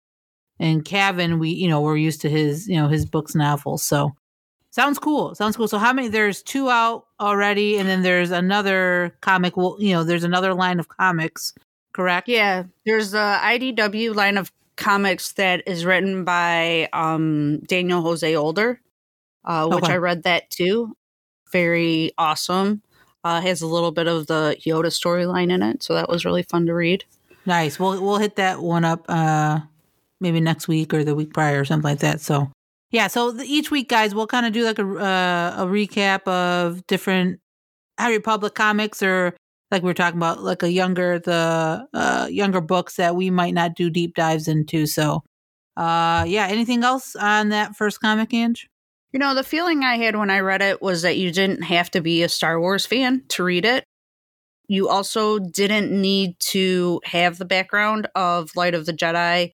And 0.59 0.85
Cavan, 0.85 1.39
we, 1.39 1.49
you 1.49 1.67
know, 1.67 1.81
we're 1.81 1.97
used 1.97 2.21
to 2.21 2.29
his, 2.29 2.67
you 2.67 2.75
know, 2.75 2.87
his 2.87 3.07
books, 3.07 3.33
and 3.33 3.39
novels. 3.39 3.81
So 3.81 4.11
sounds 4.69 4.99
cool. 4.99 5.33
Sounds 5.33 5.57
cool. 5.57 5.67
So 5.67 5.79
how 5.79 5.91
many, 5.91 6.07
there's 6.07 6.43
two 6.43 6.69
out 6.69 7.07
already. 7.19 7.79
And 7.79 7.89
then 7.89 8.03
there's 8.03 8.29
another 8.29 9.17
comic, 9.21 9.57
well, 9.57 9.77
you 9.79 9.93
know, 9.93 10.03
there's 10.03 10.23
another 10.23 10.53
line 10.53 10.79
of 10.79 10.87
comics, 10.89 11.55
correct? 11.93 12.27
Yeah. 12.27 12.63
There's 12.85 13.15
a 13.15 13.39
IDW 13.41 14.13
line 14.13 14.37
of 14.37 14.51
comics 14.75 15.33
that 15.33 15.63
is 15.67 15.85
written 15.85 16.23
by 16.23 16.89
um, 16.93 17.59
Daniel 17.61 18.01
Jose 18.01 18.35
Older, 18.35 18.79
uh, 19.45 19.67
which 19.67 19.83
okay. 19.83 19.93
I 19.93 19.97
read 19.97 20.23
that 20.23 20.49
too. 20.49 20.95
Very 21.51 22.11
awesome. 22.17 22.81
Uh, 23.23 23.39
has 23.39 23.61
a 23.61 23.67
little 23.67 23.91
bit 23.91 24.07
of 24.07 24.27
the 24.27 24.57
Yoda 24.65 24.87
storyline 24.87 25.51
in 25.51 25.63
it, 25.63 25.81
so 25.83 25.93
that 25.93 26.09
was 26.09 26.25
really 26.25 26.43
fun 26.43 26.65
to 26.65 26.73
read. 26.73 27.05
Nice. 27.45 27.79
We'll 27.79 28.01
we'll 28.01 28.17
hit 28.17 28.35
that 28.37 28.61
one 28.61 28.85
up 28.85 29.05
uh, 29.07 29.59
maybe 30.19 30.41
next 30.41 30.67
week 30.67 30.93
or 30.93 31.03
the 31.03 31.15
week 31.15 31.33
prior 31.33 31.61
or 31.61 31.65
something 31.65 31.89
like 31.89 31.99
that. 31.99 32.21
So 32.21 32.51
yeah. 32.91 33.07
So 33.07 33.31
the, 33.31 33.43
each 33.43 33.71
week, 33.71 33.89
guys, 33.89 34.13
we'll 34.13 34.27
kind 34.27 34.45
of 34.45 34.53
do 34.53 34.65
like 34.65 34.79
a 34.79 34.83
uh, 34.83 35.63
a 35.63 35.65
recap 35.65 36.27
of 36.27 36.85
different 36.87 37.39
High 37.99 38.13
Republic 38.13 38.55
comics 38.55 39.01
or 39.01 39.35
like 39.73 39.81
we 39.83 39.87
were 39.87 39.93
talking 39.93 40.19
about, 40.19 40.41
like 40.41 40.63
a 40.63 40.71
younger 40.71 41.19
the 41.19 41.85
uh, 41.93 42.27
younger 42.29 42.61
books 42.61 42.95
that 42.95 43.15
we 43.15 43.29
might 43.29 43.53
not 43.53 43.75
do 43.75 43.89
deep 43.89 44.15
dives 44.15 44.47
into. 44.47 44.85
So, 44.85 45.23
uh, 45.75 46.23
yeah. 46.27 46.47
Anything 46.47 46.83
else 46.83 47.15
on 47.15 47.49
that 47.49 47.75
first 47.75 47.99
comic, 47.99 48.33
Ange? 48.33 48.69
You 49.11 49.19
know, 49.19 49.35
the 49.35 49.43
feeling 49.43 49.83
I 49.83 49.97
had 49.97 50.15
when 50.15 50.29
I 50.29 50.39
read 50.39 50.61
it 50.61 50.81
was 50.81 51.01
that 51.01 51.17
you 51.17 51.31
didn't 51.31 51.63
have 51.63 51.91
to 51.91 52.01
be 52.01 52.23
a 52.23 52.29
Star 52.29 52.59
Wars 52.59 52.85
fan 52.85 53.23
to 53.29 53.43
read 53.43 53.65
it. 53.65 53.83
You 54.67 54.89
also 54.89 55.39
didn't 55.39 55.91
need 55.91 56.39
to 56.39 57.01
have 57.03 57.37
the 57.37 57.45
background 57.45 58.07
of 58.15 58.55
Light 58.55 58.73
of 58.73 58.85
the 58.85 58.93
Jedi 58.93 59.51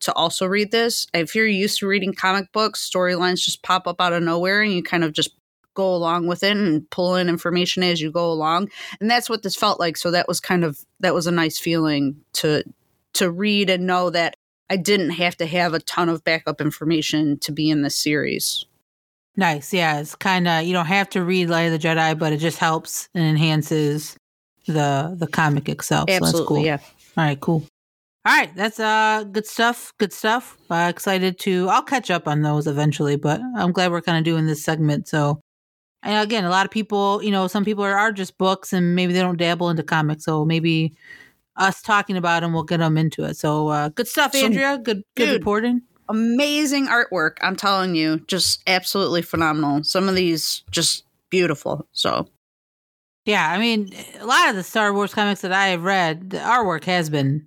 to 0.00 0.12
also 0.12 0.46
read 0.46 0.70
this. 0.70 1.06
If 1.12 1.34
you're 1.34 1.46
used 1.46 1.80
to 1.80 1.86
reading 1.86 2.14
comic 2.14 2.52
books, 2.52 2.88
storylines 2.88 3.40
just 3.40 3.62
pop 3.62 3.86
up 3.86 4.00
out 4.00 4.12
of 4.12 4.22
nowhere 4.22 4.62
and 4.62 4.72
you 4.72 4.82
kind 4.82 5.04
of 5.04 5.12
just 5.12 5.37
go 5.78 5.94
along 5.94 6.26
with 6.26 6.42
it 6.42 6.56
and 6.56 6.90
pull 6.90 7.14
in 7.14 7.28
information 7.28 7.84
as 7.84 8.00
you 8.00 8.10
go 8.10 8.32
along 8.32 8.68
and 9.00 9.08
that's 9.08 9.30
what 9.30 9.44
this 9.44 9.54
felt 9.54 9.78
like 9.78 9.96
so 9.96 10.10
that 10.10 10.26
was 10.26 10.40
kind 10.40 10.64
of 10.64 10.84
that 10.98 11.14
was 11.14 11.28
a 11.28 11.30
nice 11.30 11.56
feeling 11.56 12.16
to 12.32 12.64
to 13.12 13.30
read 13.30 13.70
and 13.70 13.86
know 13.86 14.10
that 14.10 14.34
i 14.70 14.76
didn't 14.76 15.10
have 15.10 15.36
to 15.36 15.46
have 15.46 15.74
a 15.74 15.78
ton 15.78 16.08
of 16.08 16.24
backup 16.24 16.60
information 16.60 17.38
to 17.38 17.52
be 17.52 17.70
in 17.70 17.82
this 17.82 17.94
series 17.94 18.64
nice 19.36 19.72
yeah 19.72 20.00
it's 20.00 20.16
kind 20.16 20.48
of 20.48 20.64
you 20.64 20.72
don't 20.72 20.86
have 20.86 21.08
to 21.08 21.22
read 21.22 21.48
light 21.48 21.70
of 21.70 21.72
the 21.72 21.78
jedi 21.78 22.18
but 22.18 22.32
it 22.32 22.38
just 22.38 22.58
helps 22.58 23.08
and 23.14 23.24
enhances 23.24 24.16
the 24.66 25.14
the 25.16 25.28
comic 25.28 25.68
itself 25.68 26.10
absolutely 26.10 26.40
so 26.40 26.44
cool. 26.48 26.58
yeah 26.58 26.78
all 27.16 27.24
right 27.24 27.40
cool 27.40 27.62
all 28.26 28.36
right, 28.36 28.54
that's 28.54 28.78
uh 28.78 29.24
good 29.32 29.46
stuff. 29.46 29.94
Good 29.96 30.12
stuff. 30.12 30.58
Uh, 30.68 30.88
excited 30.90 31.38
to. 31.38 31.66
I'll 31.70 31.82
catch 31.82 32.10
up 32.10 32.28
on 32.28 32.42
those 32.42 32.66
eventually, 32.66 33.16
but 33.16 33.40
I'm 33.56 33.72
glad 33.72 33.90
we're 33.90 34.02
kind 34.02 34.18
of 34.18 34.24
doing 34.24 34.44
this 34.44 34.62
segment 34.62 35.08
so 35.08 35.40
and 36.02 36.22
again, 36.22 36.44
a 36.44 36.50
lot 36.50 36.64
of 36.64 36.70
people, 36.70 37.22
you 37.22 37.30
know, 37.30 37.46
some 37.48 37.64
people 37.64 37.84
are, 37.84 37.96
are 37.96 38.12
just 38.12 38.38
books 38.38 38.72
and 38.72 38.94
maybe 38.94 39.12
they 39.12 39.20
don't 39.20 39.38
dabble 39.38 39.68
into 39.70 39.82
comics. 39.82 40.24
So 40.24 40.44
maybe 40.44 40.94
us 41.56 41.82
talking 41.82 42.16
about 42.16 42.42
them 42.42 42.52
will 42.52 42.62
get 42.62 42.78
them 42.78 42.96
into 42.96 43.24
it. 43.24 43.36
So 43.36 43.68
uh, 43.68 43.88
good 43.88 44.06
stuff, 44.06 44.34
Andrea. 44.34 44.78
Good, 44.78 45.02
good 45.16 45.26
dude, 45.26 45.34
reporting. 45.40 45.82
amazing 46.08 46.86
artwork. 46.86 47.38
I'm 47.42 47.56
telling 47.56 47.94
you, 47.96 48.20
just 48.28 48.62
absolutely 48.66 49.22
phenomenal. 49.22 49.82
Some 49.82 50.08
of 50.08 50.14
these 50.14 50.62
just 50.70 51.04
beautiful. 51.30 51.86
So 51.92 52.28
Yeah, 53.24 53.50
I 53.50 53.58
mean, 53.58 53.90
a 54.20 54.24
lot 54.24 54.48
of 54.48 54.56
the 54.56 54.62
Star 54.62 54.94
Wars 54.94 55.12
comics 55.12 55.42
that 55.42 55.52
I 55.52 55.68
have 55.68 55.82
read, 55.82 56.30
the 56.30 56.38
artwork 56.38 56.84
has 56.84 57.10
been 57.10 57.46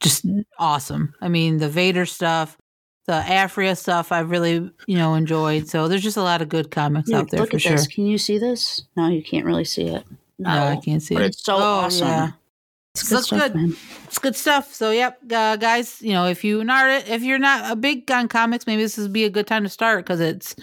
just 0.00 0.24
awesome. 0.58 1.14
I 1.20 1.28
mean, 1.28 1.58
the 1.58 1.68
Vader 1.68 2.06
stuff, 2.06 2.56
the 3.08 3.14
Aphra 3.14 3.74
stuff, 3.74 4.12
I've 4.12 4.30
really, 4.30 4.70
you 4.86 4.96
know, 4.98 5.14
enjoyed. 5.14 5.66
So 5.66 5.88
there's 5.88 6.02
just 6.02 6.18
a 6.18 6.22
lot 6.22 6.42
of 6.42 6.50
good 6.50 6.70
comics 6.70 7.10
out 7.10 7.30
there 7.30 7.40
look 7.40 7.50
for 7.50 7.56
at 7.56 7.62
sure. 7.62 7.72
this. 7.72 7.86
Can 7.86 8.06
you 8.06 8.18
see 8.18 8.36
this? 8.38 8.82
No, 8.96 9.08
you 9.08 9.22
can't 9.22 9.46
really 9.46 9.64
see 9.64 9.84
it. 9.86 10.04
No, 10.38 10.54
No, 10.54 10.62
I 10.66 10.76
can't 10.76 11.02
see 11.02 11.14
but 11.14 11.22
it. 11.24 11.26
it's 11.28 11.42
so 11.42 11.56
Oh, 11.56 11.60
awesome. 11.60 12.06
yeah. 12.06 12.30
It's 12.94 13.10
Looks 13.10 13.30
good. 13.30 13.54
man. 13.54 13.74
It's 14.04 14.18
good 14.18 14.36
stuff. 14.36 14.74
So, 14.74 14.90
yep, 14.90 15.18
uh, 15.32 15.56
guys, 15.56 16.02
you 16.02 16.12
know, 16.12 16.26
if 16.26 16.44
you 16.44 16.62
not 16.64 17.08
if 17.08 17.22
you're 17.22 17.38
not 17.38 17.70
a 17.72 17.76
big 17.76 18.10
on 18.10 18.28
comics, 18.28 18.66
maybe 18.66 18.82
this 18.82 18.98
would 18.98 19.12
be 19.12 19.24
a 19.24 19.30
good 19.30 19.46
time 19.46 19.62
to 19.62 19.68
start 19.70 20.04
because 20.04 20.20
it's 20.20 20.54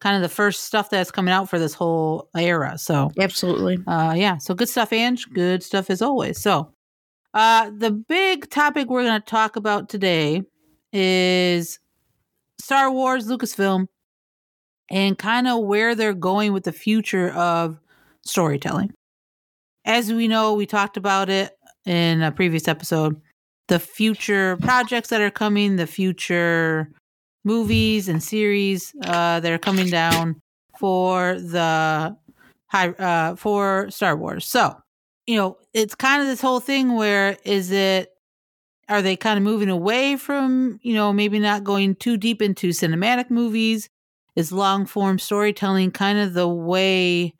kind 0.00 0.14
of 0.14 0.22
the 0.22 0.28
first 0.34 0.64
stuff 0.64 0.90
that's 0.90 1.10
coming 1.10 1.32
out 1.34 1.48
for 1.50 1.58
this 1.58 1.74
whole 1.74 2.28
era. 2.36 2.78
So, 2.78 3.10
Absolutely. 3.18 3.78
uh, 3.88 4.14
yeah, 4.16 4.38
so 4.38 4.54
good 4.54 4.68
stuff, 4.68 4.92
Ange. 4.92 5.28
Good 5.32 5.62
stuff 5.64 5.90
as 5.90 6.00
always. 6.00 6.38
So, 6.38 6.72
uh, 7.34 7.70
the 7.76 7.90
big 7.90 8.48
topic 8.50 8.88
we're 8.88 9.02
going 9.04 9.20
to 9.20 9.26
talk 9.26 9.56
about 9.56 9.88
today 9.88 10.44
is 10.92 11.78
Star 12.60 12.90
Wars, 12.90 13.26
Lucasfilm, 13.28 13.86
and 14.90 15.18
kind 15.18 15.48
of 15.48 15.64
where 15.64 15.94
they're 15.94 16.14
going 16.14 16.52
with 16.52 16.64
the 16.64 16.72
future 16.72 17.30
of 17.30 17.78
storytelling. 18.24 18.92
As 19.84 20.12
we 20.12 20.28
know, 20.28 20.54
we 20.54 20.66
talked 20.66 20.96
about 20.96 21.30
it 21.30 21.56
in 21.86 22.22
a 22.22 22.32
previous 22.32 22.68
episode. 22.68 23.20
The 23.68 23.78
future 23.78 24.56
projects 24.58 25.08
that 25.10 25.20
are 25.20 25.30
coming, 25.30 25.76
the 25.76 25.86
future 25.86 26.90
movies 27.44 28.08
and 28.08 28.22
series 28.22 28.94
uh, 29.04 29.40
that 29.40 29.52
are 29.52 29.58
coming 29.58 29.88
down 29.88 30.40
for 30.78 31.38
the 31.38 32.16
high 32.66 32.88
uh, 32.90 33.36
for 33.36 33.90
Star 33.90 34.16
Wars. 34.16 34.46
So, 34.46 34.76
you 35.26 35.36
know, 35.36 35.58
it's 35.74 35.94
kind 35.94 36.22
of 36.22 36.28
this 36.28 36.40
whole 36.40 36.60
thing 36.60 36.94
where 36.94 37.36
is 37.44 37.70
it 37.70 38.10
are 38.88 39.02
they 39.02 39.16
kind 39.16 39.36
of 39.38 39.44
moving 39.44 39.68
away 39.68 40.16
from, 40.16 40.78
you 40.82 40.94
know, 40.94 41.12
maybe 41.12 41.38
not 41.38 41.64
going 41.64 41.94
too 41.96 42.16
deep 42.16 42.42
into 42.42 42.68
cinematic 42.70 43.30
movies? 43.30 43.88
Is 44.36 44.52
long 44.52 44.86
form 44.86 45.18
storytelling 45.18 45.90
kind 45.90 46.18
of 46.18 46.32
the 46.32 46.46
way 46.48 47.34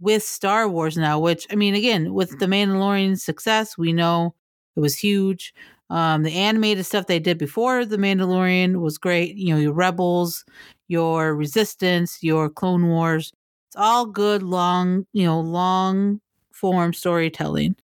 with 0.00 0.22
Star 0.22 0.68
Wars 0.68 0.96
now, 0.96 1.18
which 1.18 1.46
I 1.50 1.56
mean 1.56 1.74
again, 1.74 2.12
with 2.14 2.38
the 2.38 2.46
Mandalorian 2.46 3.18
success, 3.18 3.78
we 3.78 3.92
know 3.92 4.34
it 4.76 4.80
was 4.80 4.96
huge. 4.96 5.54
Um, 5.90 6.22
the 6.22 6.32
animated 6.32 6.86
stuff 6.86 7.06
they 7.06 7.20
did 7.20 7.38
before 7.38 7.84
the 7.84 7.96
Mandalorian 7.98 8.80
was 8.80 8.98
great. 8.98 9.36
You 9.36 9.54
know, 9.54 9.60
your 9.60 9.72
Rebels, 9.72 10.44
your 10.88 11.34
Resistance, 11.34 12.18
your 12.22 12.48
Clone 12.50 12.88
Wars. 12.88 13.32
It's 13.68 13.76
all 13.76 14.06
good, 14.06 14.42
long, 14.42 15.06
you 15.12 15.24
know, 15.24 15.40
long 15.40 16.20
form 16.52 16.92
storytelling. 16.92 17.76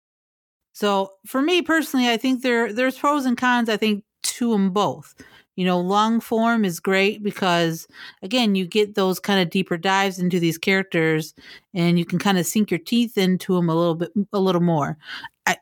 So 0.80 1.12
for 1.26 1.42
me 1.42 1.62
personally, 1.62 2.08
I 2.08 2.16
think 2.16 2.42
there 2.42 2.72
there's 2.72 2.98
pros 2.98 3.26
and 3.26 3.38
cons. 3.38 3.68
I 3.68 3.76
think 3.76 4.06
to 4.24 4.54
them 4.54 4.72
both. 4.72 5.14
You 5.58 5.66
know, 5.66 5.78
long 5.78 6.22
form 6.22 6.64
is 6.64 6.80
great 6.80 7.22
because 7.22 7.86
again, 8.24 8.56
you 8.56 8.66
get 8.66 8.96
those 8.96 9.20
kind 9.20 9.42
of 9.42 9.50
deeper 9.50 9.76
dives 9.76 10.20
into 10.20 10.40
these 10.40 10.58
characters, 10.58 11.34
and 11.74 12.00
you 12.00 12.06
can 12.06 12.18
kind 12.18 12.38
of 12.38 12.46
sink 12.46 12.72
your 12.72 12.80
teeth 12.80 13.18
into 13.18 13.56
them 13.56 13.68
a 13.68 13.76
little 13.76 13.96
bit, 13.96 14.12
a 14.32 14.40
little 14.40 14.62
more. 14.62 14.98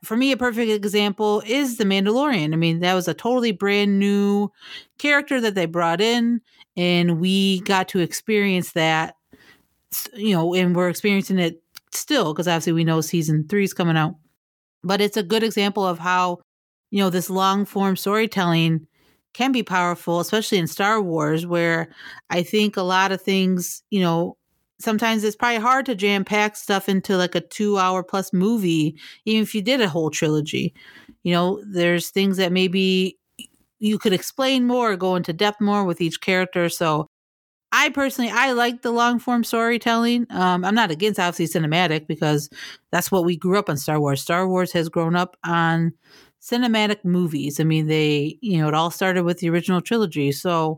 For 0.03 0.15
me, 0.15 0.31
a 0.31 0.37
perfect 0.37 0.69
example 0.69 1.41
is 1.47 1.77
the 1.77 1.85
Mandalorian. 1.85 2.53
I 2.53 2.57
mean, 2.57 2.81
that 2.81 2.93
was 2.93 3.07
a 3.07 3.15
totally 3.15 3.53
brand 3.53 3.97
new 3.97 4.51
character 4.99 5.41
that 5.41 5.55
they 5.55 5.65
brought 5.65 5.99
in, 5.99 6.41
and 6.75 7.19
we 7.19 7.61
got 7.61 7.87
to 7.89 8.01
experience 8.01 8.73
that. 8.73 9.15
You 10.13 10.35
know, 10.35 10.53
and 10.53 10.75
we're 10.75 10.89
experiencing 10.89 11.39
it 11.39 11.63
still 11.91 12.35
because 12.35 12.47
obviously 12.47 12.73
we 12.73 12.83
know 12.83 13.01
season 13.01 13.47
three 13.47 13.63
is 13.63 13.73
coming 13.73 13.97
out. 13.97 14.13
But 14.87 15.01
it's 15.01 15.17
a 15.17 15.23
good 15.23 15.43
example 15.43 15.85
of 15.85 15.99
how 15.99 16.39
you 16.91 16.99
know 16.99 17.09
this 17.09 17.29
long 17.29 17.65
form 17.65 17.95
storytelling 17.97 18.87
can 19.33 19.51
be 19.51 19.61
powerful, 19.61 20.19
especially 20.19 20.57
in 20.57 20.67
Star 20.67 21.01
Wars, 21.01 21.45
where 21.45 21.89
I 22.29 22.41
think 22.41 22.77
a 22.77 22.81
lot 22.81 23.11
of 23.11 23.21
things, 23.21 23.83
you 23.91 23.99
know, 23.99 24.37
sometimes 24.79 25.23
it's 25.23 25.35
probably 25.35 25.59
hard 25.59 25.85
to 25.87 25.95
jam 25.95 26.25
pack 26.25 26.55
stuff 26.55 26.89
into 26.89 27.17
like 27.17 27.35
a 27.35 27.41
two 27.41 27.77
hour 27.77 28.03
plus 28.03 28.33
movie, 28.33 28.95
even 29.25 29.43
if 29.43 29.53
you 29.53 29.61
did 29.61 29.81
a 29.81 29.89
whole 29.89 30.09
trilogy. 30.09 30.73
You 31.23 31.33
know, 31.33 31.61
there's 31.67 32.09
things 32.09 32.37
that 32.37 32.51
maybe 32.51 33.19
you 33.79 33.99
could 33.99 34.13
explain 34.13 34.65
more, 34.65 34.95
go 34.95 35.15
into 35.15 35.33
depth 35.33 35.61
more 35.61 35.83
with 35.83 36.01
each 36.01 36.21
character. 36.21 36.69
So 36.69 37.07
I 37.71 37.89
personally, 37.89 38.31
I 38.31 38.53
like 38.53 38.81
the 38.81 38.91
long 38.91 39.19
form 39.19 39.43
storytelling. 39.43 40.27
Um, 40.29 40.63
I'm 40.63 40.75
not 40.75 40.91
against 40.91 41.19
obviously 41.19 41.59
cinematic 41.59 42.07
because 42.07 42.49
that's 42.91 43.11
what 43.11 43.25
we 43.25 43.35
grew 43.35 43.57
up 43.59 43.69
on 43.69 43.77
Star 43.77 43.99
Wars. 43.99 44.21
Star 44.21 44.47
Wars 44.47 44.71
has 44.71 44.89
grown 44.89 45.15
up 45.15 45.35
on 45.43 45.93
cinematic 46.41 47.03
movies. 47.03 47.59
I 47.59 47.63
mean, 47.63 47.87
they, 47.87 48.37
you 48.41 48.59
know, 48.59 48.69
it 48.69 48.73
all 48.73 48.91
started 48.91 49.23
with 49.23 49.39
the 49.39 49.49
original 49.49 49.81
trilogy. 49.81 50.31
So, 50.31 50.77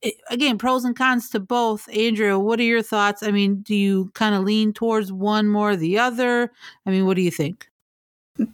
it, 0.00 0.14
again, 0.30 0.56
pros 0.56 0.84
and 0.84 0.96
cons 0.96 1.28
to 1.30 1.40
both. 1.40 1.86
Andrea, 1.94 2.38
what 2.38 2.58
are 2.60 2.64
your 2.64 2.82
thoughts? 2.82 3.22
I 3.22 3.30
mean, 3.30 3.60
do 3.60 3.74
you 3.74 4.10
kind 4.14 4.34
of 4.34 4.44
lean 4.44 4.72
towards 4.72 5.12
one 5.12 5.48
more 5.48 5.72
or 5.72 5.76
the 5.76 5.98
other? 5.98 6.50
I 6.86 6.90
mean, 6.90 7.04
what 7.06 7.16
do 7.16 7.22
you 7.22 7.30
think? 7.30 7.68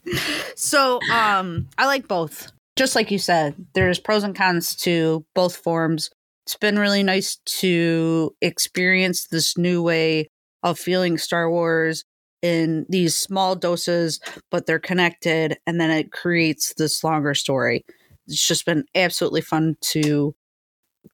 So, 0.58 1.00
um, 1.12 1.68
I 1.76 1.84
like 1.84 2.08
both. 2.08 2.50
Just 2.76 2.96
like 2.96 3.10
you 3.10 3.18
said, 3.18 3.54
there's 3.74 3.98
pros 3.98 4.24
and 4.24 4.34
cons 4.34 4.74
to 4.76 5.22
both 5.34 5.54
forms. 5.54 6.10
It's 6.46 6.56
been 6.56 6.78
really 6.78 7.02
nice 7.02 7.38
to 7.60 8.34
experience 8.40 9.26
this 9.26 9.58
new 9.58 9.82
way 9.82 10.30
of 10.62 10.78
feeling 10.78 11.18
Star 11.18 11.50
Wars 11.50 12.04
in 12.40 12.86
these 12.88 13.16
small 13.16 13.56
doses, 13.56 14.20
but 14.50 14.66
they're 14.66 14.78
connected, 14.78 15.58
and 15.66 15.80
then 15.80 15.90
it 15.90 16.12
creates 16.12 16.72
this 16.74 17.02
longer 17.02 17.34
story. 17.34 17.84
It's 18.28 18.46
just 18.46 18.64
been 18.64 18.84
absolutely 18.94 19.40
fun 19.40 19.76
to 19.92 20.34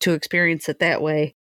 to 0.00 0.12
experience 0.14 0.68
it 0.68 0.80
that 0.80 1.02
way. 1.02 1.34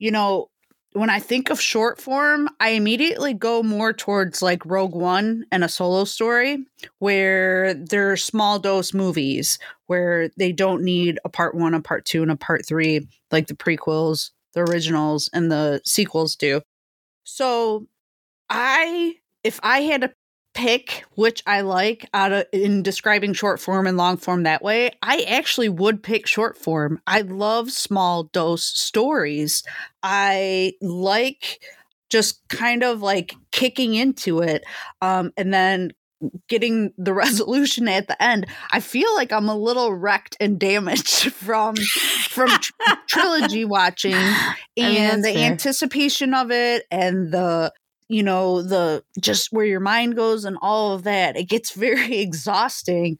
You 0.00 0.12
know, 0.12 0.49
when 0.92 1.10
I 1.10 1.20
think 1.20 1.50
of 1.50 1.60
short 1.60 2.00
form, 2.00 2.48
I 2.58 2.70
immediately 2.70 3.32
go 3.32 3.62
more 3.62 3.92
towards 3.92 4.42
like 4.42 4.66
Rogue 4.66 4.94
One 4.94 5.46
and 5.52 5.62
a 5.62 5.68
solo 5.68 6.04
story 6.04 6.66
where 6.98 7.74
they're 7.74 8.16
small 8.16 8.58
dose 8.58 8.92
movies 8.92 9.58
where 9.86 10.30
they 10.36 10.52
don't 10.52 10.82
need 10.82 11.20
a 11.24 11.28
part 11.28 11.54
one, 11.54 11.74
a 11.74 11.80
part 11.80 12.04
two, 12.04 12.22
and 12.22 12.30
a 12.30 12.36
part 12.36 12.66
three 12.66 13.06
like 13.30 13.46
the 13.46 13.54
prequels, 13.54 14.30
the 14.54 14.60
originals, 14.60 15.30
and 15.32 15.50
the 15.50 15.80
sequels 15.84 16.34
do. 16.34 16.60
So 17.24 17.86
I 18.48 19.14
if 19.44 19.60
I 19.62 19.82
had 19.82 20.00
to 20.02 20.12
pick 20.60 21.04
which 21.14 21.42
I 21.46 21.62
like 21.62 22.06
out 22.12 22.32
of 22.32 22.46
in 22.52 22.82
describing 22.82 23.32
short 23.32 23.60
form 23.60 23.86
and 23.86 23.96
long 23.96 24.18
form 24.18 24.42
that 24.42 24.62
way, 24.62 24.90
I 25.02 25.22
actually 25.22 25.68
would 25.70 26.02
pick 26.02 26.26
short 26.26 26.58
form. 26.58 27.00
I 27.06 27.22
love 27.22 27.70
small 27.70 28.24
dose 28.24 28.64
stories. 28.64 29.62
I 30.02 30.74
like 30.82 31.60
just 32.10 32.46
kind 32.48 32.82
of 32.82 33.00
like 33.02 33.34
kicking 33.52 33.94
into 33.94 34.40
it 34.40 34.64
um 35.00 35.32
and 35.36 35.54
then 35.54 35.92
getting 36.48 36.92
the 36.98 37.14
resolution 37.24 37.88
at 37.88 38.08
the 38.08 38.22
end 38.22 38.46
i 38.72 38.80
feel 38.80 39.14
like 39.14 39.32
i'm 39.32 39.48
a 39.48 39.56
little 39.56 39.94
wrecked 39.94 40.36
and 40.40 40.58
damaged 40.58 41.08
from 41.32 41.76
from 42.28 42.48
tr- 42.48 42.72
trilogy 43.06 43.64
watching 43.64 44.12
I 44.14 44.56
mean, 44.76 44.96
and 44.96 45.24
the 45.24 45.32
fair. 45.32 45.50
anticipation 45.50 46.34
of 46.34 46.50
it 46.50 46.84
and 46.90 47.32
the 47.32 47.72
you 48.10 48.22
know 48.22 48.60
the 48.62 49.02
just 49.20 49.52
where 49.52 49.64
your 49.64 49.80
mind 49.80 50.16
goes 50.16 50.44
and 50.44 50.56
all 50.60 50.92
of 50.92 51.04
that 51.04 51.36
it 51.36 51.44
gets 51.44 51.72
very 51.74 52.18
exhausting 52.18 53.18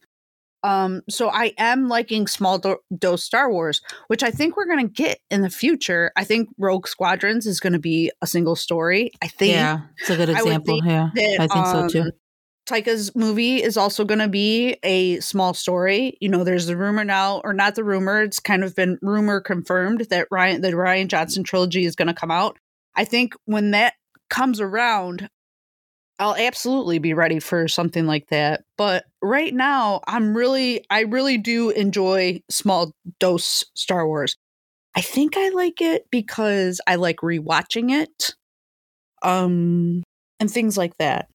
um 0.63 1.01
so 1.09 1.29
i 1.29 1.53
am 1.57 1.87
liking 1.87 2.27
small 2.27 2.59
do- 2.59 2.77
dose 2.95 3.23
star 3.23 3.51
wars 3.51 3.81
which 4.07 4.21
i 4.21 4.29
think 4.29 4.55
we're 4.55 4.67
going 4.67 4.87
to 4.87 4.93
get 4.93 5.19
in 5.31 5.41
the 5.41 5.49
future 5.49 6.11
i 6.15 6.23
think 6.23 6.49
rogue 6.59 6.87
squadrons 6.87 7.47
is 7.47 7.59
going 7.59 7.73
to 7.73 7.79
be 7.79 8.11
a 8.21 8.27
single 8.27 8.55
story 8.55 9.11
i 9.23 9.27
think 9.27 9.53
yeah, 9.53 9.79
it's 9.97 10.09
a 10.09 10.15
good 10.15 10.29
example. 10.29 10.75
think 10.75 10.85
Yeah, 10.85 11.09
that, 11.15 11.37
I 11.39 11.47
think 11.47 11.65
so 11.67 11.87
too. 11.87 12.01
um, 12.01 12.11
Taika's 12.67 13.15
movie 13.15 13.61
is 13.61 13.75
also 13.75 14.05
going 14.05 14.19
to 14.19 14.27
be 14.27 14.77
a 14.83 15.19
small 15.19 15.53
story. 15.53 16.17
You 16.21 16.29
know, 16.29 16.43
there's 16.43 16.67
the 16.67 16.77
rumor 16.77 17.03
now, 17.03 17.41
or 17.43 17.53
not 17.53 17.75
the 17.75 17.83
rumor. 17.83 18.21
It's 18.21 18.39
kind 18.39 18.63
of 18.63 18.75
been 18.75 18.99
rumor 19.01 19.41
confirmed 19.41 20.01
that 20.09 20.27
Ryan, 20.31 20.61
the 20.61 20.71
Rian 20.71 21.07
Johnson 21.07 21.43
trilogy 21.43 21.85
is 21.85 21.95
going 21.95 22.07
to 22.07 22.13
come 22.13 22.31
out. 22.31 22.57
I 22.95 23.05
think 23.05 23.33
when 23.45 23.71
that 23.71 23.95
comes 24.31 24.59
around, 24.59 25.29
I'll 26.17 26.35
absolutely 26.35 26.97
be 26.97 27.13
ready 27.13 27.39
for 27.39 27.67
something 27.67 28.07
like 28.07 28.27
that. 28.29 28.63
But 28.77 29.05
right 29.21 29.53
now, 29.53 30.01
I'm 30.07 30.35
really, 30.35 30.83
I 30.89 31.01
really 31.01 31.37
do 31.37 31.69
enjoy 31.69 32.41
small 32.49 32.93
dose 33.19 33.63
Star 33.75 34.07
Wars. 34.07 34.35
I 34.95 35.01
think 35.01 35.37
I 35.37 35.49
like 35.49 35.81
it 35.81 36.05
because 36.11 36.81
I 36.87 36.95
like 36.95 37.17
rewatching 37.17 37.91
it, 37.91 38.35
um, 39.21 40.03
and 40.39 40.51
things 40.51 40.77
like 40.77 40.97
that. 40.97 41.27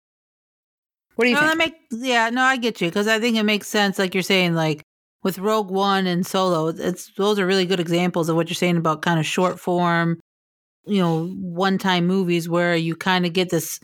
What 1.14 1.24
do 1.24 1.30
you 1.30 1.36
no, 1.36 1.40
think? 1.40 1.52
that 1.52 1.58
make 1.58 1.74
yeah, 1.90 2.28
no, 2.30 2.42
I 2.42 2.58
get 2.58 2.80
you 2.80 2.88
because 2.88 3.08
I 3.08 3.18
think 3.18 3.36
it 3.36 3.44
makes 3.44 3.68
sense. 3.68 3.98
Like 3.98 4.14
you're 4.14 4.22
saying, 4.22 4.54
like 4.54 4.82
with 5.22 5.38
Rogue 5.38 5.70
One 5.70 6.06
and 6.06 6.26
Solo, 6.26 6.68
it's 6.68 7.10
those 7.14 7.38
are 7.38 7.46
really 7.46 7.64
good 7.64 7.80
examples 7.80 8.28
of 8.28 8.36
what 8.36 8.48
you're 8.48 8.54
saying 8.54 8.76
about 8.76 9.02
kind 9.02 9.18
of 9.18 9.24
short 9.24 9.58
form, 9.58 10.20
you 10.86 11.00
know, 11.00 11.26
one 11.28 11.78
time 11.78 12.06
movies 12.06 12.48
where 12.48 12.76
you 12.76 12.96
kind 12.96 13.26
of 13.26 13.32
get 13.32 13.50
this 13.50 13.80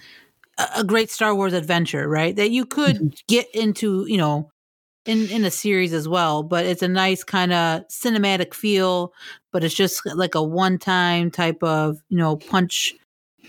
a 0.77 0.85
great 0.85 1.11
Star 1.11 1.35
Wars 1.35 1.53
adventure, 1.53 2.09
right? 2.09 2.35
That 2.37 2.51
you 2.51 2.67
could 2.67 2.97
mm-hmm. 2.97 3.09
get 3.29 3.53
into, 3.55 4.07
you 4.07 4.19
know, 4.19 4.51
in 5.05 5.29
in 5.31 5.45
a 5.45 5.51
series 5.51 5.93
as 5.93 6.09
well, 6.09 6.43
but 6.43 6.65
it's 6.65 6.83
a 6.83 6.89
nice 6.89 7.25
kind 7.25 7.53
of 7.53 7.83
cinematic 7.89 8.55
feel, 8.55 9.13
but 9.51 9.65
it's 9.65 9.75
just 9.75 10.03
like 10.07 10.35
a 10.35 10.43
one 10.43 10.79
time 10.79 11.31
type 11.31 11.63
of, 11.63 11.99
you 12.09 12.19
know, 12.19 12.37
punch 12.37 12.95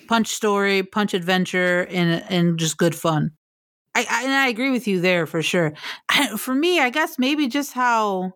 punch 0.08 0.28
story, 0.28 0.84
punch 0.84 1.14
adventure 1.14 1.86
and 1.90 2.24
and 2.30 2.58
just 2.58 2.78
good 2.78 2.96
fun. 2.96 3.32
I, 3.96 4.06
I 4.10 4.24
and 4.24 4.32
I 4.32 4.48
agree 4.48 4.72
with 4.72 4.88
you 4.88 5.00
there 5.00 5.28
for 5.28 5.44
sure. 5.44 5.74
I, 6.10 6.38
for 6.38 6.56
me, 6.56 6.80
I 6.80 6.90
guess 6.90 7.20
maybe 7.20 7.48
just 7.48 7.74
how 7.74 8.34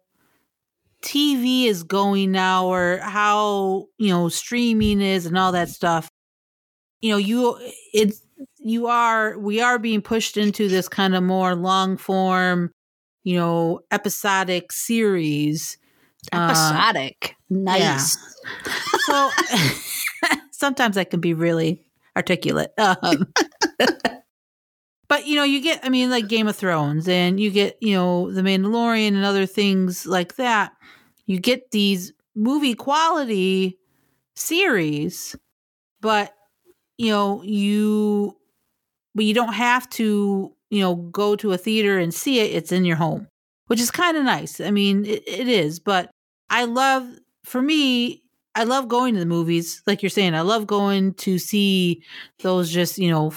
TV 1.04 1.66
is 1.66 1.84
going 1.84 2.32
now 2.32 2.68
or 2.68 2.98
how, 3.02 3.86
you 3.98 4.10
know, 4.10 4.30
streaming 4.30 5.02
is 5.02 5.26
and 5.26 5.38
all 5.38 5.52
that 5.52 5.70
stuff. 5.70 6.10
You 7.02 7.12
know, 7.12 7.18
you 7.18 7.58
it's 7.94 8.22
you 8.58 8.88
are 8.88 9.38
we 9.38 9.62
are 9.62 9.80
being 9.80 10.02
pushed 10.02 10.38
into 10.38 10.68
this 10.68 10.90
kind 10.90 11.16
of 11.16 11.24
more 11.24 11.56
long 11.56 11.98
form, 11.98 12.72
you 13.24 13.38
know, 13.38 13.82
episodic 13.92 14.72
series. 14.72 15.78
Uh, 16.34 16.48
episodic. 16.50 17.30
Uh, 17.32 17.34
nice. 17.50 18.18
Yeah. 18.66 18.74
so 19.06 19.30
sometimes 20.52 20.98
I 20.98 21.04
can 21.04 21.20
be 21.20 21.34
really 21.34 21.86
articulate. 22.16 22.72
Um, 22.78 23.32
but 25.10 25.26
you 25.26 25.36
know, 25.36 25.44
you 25.44 25.62
get 25.62 25.80
I 25.84 25.90
mean 25.90 26.10
like 26.10 26.28
Game 26.28 26.48
of 26.48 26.56
Thrones 26.56 27.08
and 27.08 27.40
you 27.40 27.52
get, 27.52 27.78
you 27.82 27.94
know, 27.94 28.32
The 28.32 28.42
Mandalorian 28.42 29.10
and 29.10 29.24
other 29.24 29.46
things 29.46 30.06
like 30.06 30.36
that. 30.36 30.74
You 31.26 31.40
get 31.40 31.72
these 31.72 32.14
movie 32.36 32.74
quality 32.74 33.78
series, 34.36 35.36
but 36.02 36.34
you 36.98 37.12
know, 37.12 37.42
you 37.44 38.38
but 39.16 39.26
you 39.26 39.34
don't 39.34 39.54
have 39.54 39.90
to, 39.90 40.54
you 40.70 40.80
know, 40.80 40.96
go 40.96 41.36
to 41.36 41.52
a 41.52 41.58
theater 41.58 41.98
and 41.98 42.14
see 42.14 42.40
it. 42.40 42.56
It's 42.56 42.72
in 42.72 42.86
your 42.86 42.98
home, 42.98 43.28
which 43.66 43.80
is 43.80 43.90
kind 43.90 44.16
of 44.16 44.24
nice. 44.24 44.62
I 44.62 44.70
mean, 44.70 45.06
it, 45.06 45.24
it 45.28 45.48
is, 45.48 45.80
but 45.80 46.12
I 46.50 46.66
love, 46.66 47.10
for 47.44 47.62
me, 47.62 48.22
I 48.54 48.64
love 48.64 48.88
going 48.88 49.16
to 49.16 49.20
the 49.20 49.26
movies. 49.26 49.82
Like 49.88 50.04
you're 50.04 50.10
saying, 50.12 50.36
I 50.36 50.42
love 50.42 50.68
going 50.68 51.16
to 51.16 51.40
see 51.40 52.04
those 52.42 52.72
just, 52.72 53.00
you 53.00 53.10
know, 53.10 53.34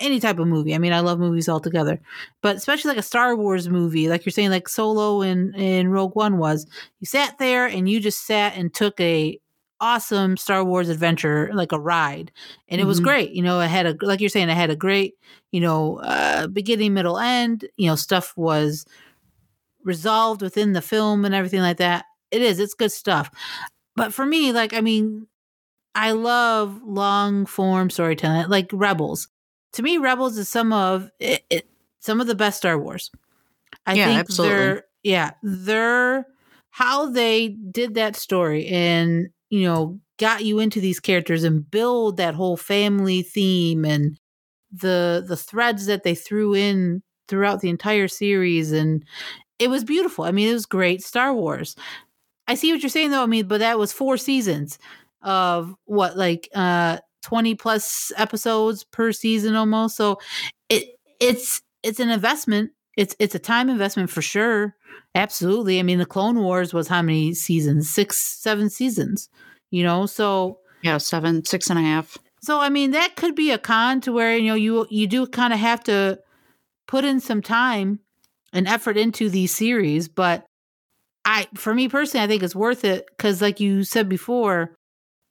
any 0.00 0.20
type 0.20 0.38
of 0.38 0.48
movie. 0.48 0.74
I 0.74 0.78
mean, 0.78 0.92
I 0.92 1.00
love 1.00 1.18
movies 1.18 1.48
altogether, 1.48 2.00
but 2.40 2.56
especially 2.56 2.90
like 2.90 2.98
a 2.98 3.02
Star 3.02 3.36
Wars 3.36 3.68
movie, 3.68 4.08
like 4.08 4.24
you're 4.24 4.32
saying, 4.32 4.50
like 4.50 4.68
Solo 4.68 5.22
and, 5.22 5.54
and 5.56 5.92
Rogue 5.92 6.16
One 6.16 6.38
was, 6.38 6.66
you 7.00 7.06
sat 7.06 7.38
there 7.38 7.66
and 7.66 7.88
you 7.88 8.00
just 8.00 8.26
sat 8.26 8.56
and 8.56 8.72
took 8.74 8.98
a 9.00 9.38
awesome 9.80 10.36
Star 10.36 10.64
Wars 10.64 10.88
adventure, 10.88 11.50
like 11.52 11.72
a 11.72 11.80
ride, 11.80 12.30
and 12.68 12.80
it 12.80 12.82
mm-hmm. 12.82 12.88
was 12.88 13.00
great. 13.00 13.32
You 13.32 13.42
know, 13.42 13.60
it 13.60 13.68
had 13.68 13.86
a 13.86 13.96
like 14.00 14.20
you're 14.20 14.30
saying, 14.30 14.48
it 14.48 14.54
had 14.54 14.70
a 14.70 14.76
great, 14.76 15.14
you 15.50 15.60
know, 15.60 15.98
uh, 15.98 16.46
beginning, 16.46 16.94
middle, 16.94 17.18
end. 17.18 17.64
You 17.76 17.88
know, 17.88 17.96
stuff 17.96 18.32
was 18.36 18.86
resolved 19.84 20.40
within 20.40 20.72
the 20.72 20.82
film 20.82 21.24
and 21.24 21.34
everything 21.34 21.60
like 21.60 21.78
that. 21.78 22.04
It 22.30 22.42
is, 22.42 22.58
it's 22.60 22.74
good 22.74 22.92
stuff. 22.92 23.30
But 23.96 24.14
for 24.14 24.24
me, 24.24 24.52
like, 24.52 24.72
I 24.72 24.80
mean, 24.80 25.26
I 25.94 26.12
love 26.12 26.80
long 26.84 27.44
form 27.44 27.90
storytelling, 27.90 28.48
like 28.48 28.70
Rebels. 28.72 29.28
To 29.74 29.82
me, 29.82 29.98
Rebels 29.98 30.36
is 30.38 30.48
some 30.48 30.72
of 30.72 31.10
it, 31.18 31.44
it 31.50 31.68
some 32.00 32.20
of 32.20 32.26
the 32.26 32.34
best 32.34 32.58
Star 32.58 32.78
Wars. 32.78 33.10
I 33.86 33.94
yeah, 33.94 34.06
think 34.06 34.20
absolutely. 34.20 34.56
they're 34.56 34.84
yeah, 35.02 35.30
they're 35.42 36.26
how 36.70 37.10
they 37.10 37.48
did 37.48 37.94
that 37.94 38.16
story 38.16 38.66
and 38.68 39.28
you 39.50 39.64
know, 39.64 40.00
got 40.18 40.44
you 40.44 40.58
into 40.58 40.80
these 40.80 40.98
characters 40.98 41.44
and 41.44 41.70
build 41.70 42.16
that 42.16 42.34
whole 42.34 42.56
family 42.56 43.20
theme 43.22 43.84
and 43.84 44.18
the 44.72 45.22
the 45.26 45.36
threads 45.36 45.86
that 45.86 46.04
they 46.04 46.14
threw 46.14 46.54
in 46.54 47.02
throughout 47.28 47.60
the 47.60 47.68
entire 47.68 48.08
series 48.08 48.72
and 48.72 49.04
it 49.58 49.68
was 49.68 49.84
beautiful. 49.84 50.24
I 50.24 50.32
mean, 50.32 50.48
it 50.48 50.54
was 50.54 50.66
great 50.66 51.02
Star 51.02 51.34
Wars. 51.34 51.76
I 52.48 52.54
see 52.54 52.72
what 52.72 52.82
you're 52.82 52.90
saying 52.90 53.10
though. 53.10 53.22
I 53.22 53.26
mean, 53.26 53.46
but 53.46 53.58
that 53.58 53.78
was 53.78 53.92
four 53.92 54.16
seasons 54.16 54.78
of 55.20 55.74
what 55.84 56.16
like 56.16 56.48
uh 56.54 56.98
20 57.22 57.54
plus 57.54 58.12
episodes 58.16 58.84
per 58.84 59.12
season 59.12 59.54
almost. 59.54 59.96
So 59.96 60.18
it 60.68 60.84
it's 61.20 61.62
it's 61.82 62.00
an 62.00 62.10
investment. 62.10 62.70
It's 62.96 63.16
it's 63.18 63.34
a 63.34 63.38
time 63.38 63.70
investment 63.70 64.10
for 64.10 64.22
sure. 64.22 64.74
Absolutely. 65.14 65.78
I 65.78 65.82
mean, 65.82 65.98
the 65.98 66.06
Clone 66.06 66.40
Wars 66.40 66.72
was 66.72 66.88
how 66.88 67.02
many 67.02 67.34
seasons? 67.34 67.90
Six, 67.90 68.18
seven 68.18 68.70
seasons. 68.70 69.28
You 69.70 69.82
know, 69.82 70.06
so 70.06 70.58
yeah, 70.82 70.98
seven, 70.98 71.44
six 71.44 71.70
and 71.70 71.78
a 71.78 71.82
half. 71.82 72.18
So 72.42 72.60
I 72.60 72.68
mean, 72.68 72.90
that 72.90 73.16
could 73.16 73.34
be 73.34 73.50
a 73.50 73.58
con 73.58 74.00
to 74.02 74.12
where 74.12 74.36
you 74.36 74.48
know 74.48 74.54
you 74.54 74.86
you 74.90 75.06
do 75.06 75.26
kind 75.26 75.52
of 75.52 75.58
have 75.58 75.82
to 75.84 76.18
put 76.86 77.04
in 77.04 77.20
some 77.20 77.40
time 77.40 78.00
and 78.52 78.68
effort 78.68 78.98
into 78.98 79.30
these 79.30 79.54
series, 79.54 80.08
but 80.08 80.44
I, 81.24 81.46
for 81.54 81.74
me 81.74 81.88
personally, 81.88 82.24
I 82.24 82.26
think 82.26 82.42
it's 82.42 82.56
worth 82.56 82.84
it 82.84 83.06
because, 83.16 83.40
like 83.40 83.60
you 83.60 83.84
said 83.84 84.08
before, 84.08 84.74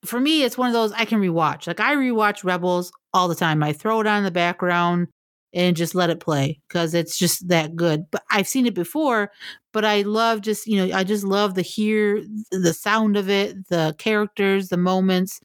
for 0.05 0.19
me, 0.19 0.43
it's 0.43 0.57
one 0.57 0.67
of 0.67 0.73
those 0.73 0.91
I 0.93 1.05
can 1.05 1.19
rewatch. 1.21 1.67
Like 1.67 1.79
I 1.79 1.95
rewatch 1.95 2.43
Rebels 2.43 2.91
all 3.13 3.27
the 3.27 3.35
time. 3.35 3.63
I 3.63 3.73
throw 3.73 4.01
it 4.01 4.07
on 4.07 4.23
the 4.23 4.31
background 4.31 5.07
and 5.53 5.75
just 5.75 5.95
let 5.95 6.09
it 6.09 6.19
play 6.19 6.59
because 6.67 6.93
it's 6.93 7.17
just 7.17 7.47
that 7.49 7.75
good. 7.75 8.05
But 8.11 8.23
I've 8.31 8.47
seen 8.47 8.65
it 8.65 8.73
before, 8.73 9.31
but 9.73 9.85
I 9.85 10.01
love 10.03 10.41
just, 10.41 10.65
you 10.67 10.77
know, 10.87 10.95
I 10.95 11.03
just 11.03 11.23
love 11.23 11.55
the 11.55 11.61
hear 11.61 12.23
the 12.51 12.73
sound 12.73 13.17
of 13.17 13.29
it, 13.29 13.67
the 13.67 13.95
characters, 13.97 14.69
the 14.69 14.77
moments. 14.77 15.39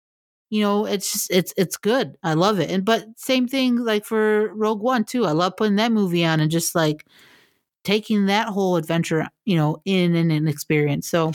You 0.51 0.63
know, 0.63 0.87
it's 0.87 1.13
just 1.13 1.31
it's 1.31 1.53
it's 1.57 1.77
good. 1.77 2.17
I 2.23 2.35
love 2.35 2.61
it. 2.61 2.71
And 2.71 2.85
but 2.85 3.07
same 3.17 3.49
thing 3.49 3.77
like 3.85 4.05
for 4.05 4.55
Rogue 4.55 4.83
One 4.83 5.05
too. 5.05 5.25
I 5.27 5.33
love 5.33 5.57
putting 5.57 5.77
that 5.77 5.93
movie 5.93 6.25
on 6.25 6.41
and 6.41 6.51
just 6.51 6.75
like 6.75 7.05
taking 7.87 8.27
that 8.27 8.49
whole 8.49 8.77
adventure, 8.77 9.27
you 9.45 9.57
know, 9.57 9.81
in 9.85 10.15
and 10.15 10.31
an 10.31 10.49
experience. 10.49 11.09
So 11.09 11.33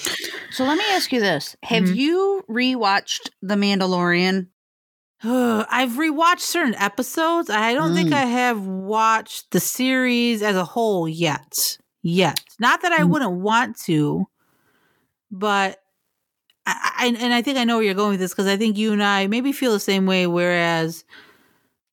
So 0.51 0.65
let 0.65 0.77
me 0.77 0.83
ask 0.89 1.11
you 1.11 1.19
this. 1.19 1.55
Have 1.63 1.85
mm-hmm. 1.85 1.95
you 1.95 2.43
rewatched 2.49 3.29
The 3.41 3.55
Mandalorian 3.55 4.47
I've 5.23 5.91
rewatched 5.91 6.39
certain 6.39 6.73
episodes. 6.75 7.51
I 7.51 7.75
don't 7.75 7.91
mm. 7.91 7.95
think 7.95 8.13
I 8.13 8.25
have 8.25 8.65
watched 8.65 9.51
the 9.51 9.59
series 9.59 10.41
as 10.41 10.55
a 10.55 10.65
whole 10.65 11.07
yet. 11.07 11.77
Yet. 12.01 12.41
Not 12.59 12.81
that 12.81 12.91
I 12.91 13.01
mm. 13.01 13.09
wouldn't 13.09 13.33
want 13.33 13.77
to, 13.81 14.27
but 15.29 15.77
I, 16.65 16.91
I, 16.97 17.15
and 17.19 17.33
I 17.33 17.43
think 17.43 17.59
I 17.59 17.65
know 17.65 17.77
where 17.77 17.85
you're 17.85 17.93
going 17.93 18.11
with 18.11 18.19
this 18.19 18.31
because 18.31 18.47
I 18.47 18.57
think 18.57 18.77
you 18.77 18.93
and 18.93 19.03
I 19.03 19.27
maybe 19.27 19.51
feel 19.51 19.73
the 19.73 19.79
same 19.79 20.07
way. 20.07 20.25
Whereas 20.25 21.05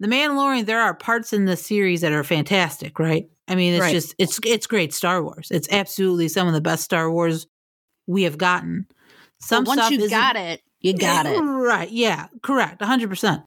the 0.00 0.08
Mandalorian, 0.08 0.64
there 0.64 0.80
are 0.80 0.94
parts 0.94 1.34
in 1.34 1.44
the 1.44 1.56
series 1.56 2.00
that 2.00 2.12
are 2.12 2.24
fantastic, 2.24 2.98
right? 2.98 3.28
I 3.48 3.54
mean, 3.54 3.74
it's 3.74 3.80
right. 3.80 3.92
just 3.92 4.14
it's 4.18 4.38
it's 4.44 4.66
great 4.66 4.92
Star 4.92 5.22
Wars. 5.22 5.48
It's 5.50 5.68
absolutely 5.70 6.28
some 6.28 6.46
of 6.46 6.54
the 6.54 6.60
best 6.60 6.84
Star 6.84 7.10
Wars 7.10 7.46
we 8.06 8.22
have 8.24 8.38
gotten. 8.38 8.86
Some 9.40 9.64
but 9.64 9.78
once 9.78 9.90
you 9.90 10.08
got 10.08 10.36
it, 10.36 10.60
you 10.80 10.94
got 10.94 11.26
it. 11.26 11.38
Right. 11.38 11.90
Yeah. 11.90 12.28
Correct. 12.42 12.80
100%. 12.80 13.44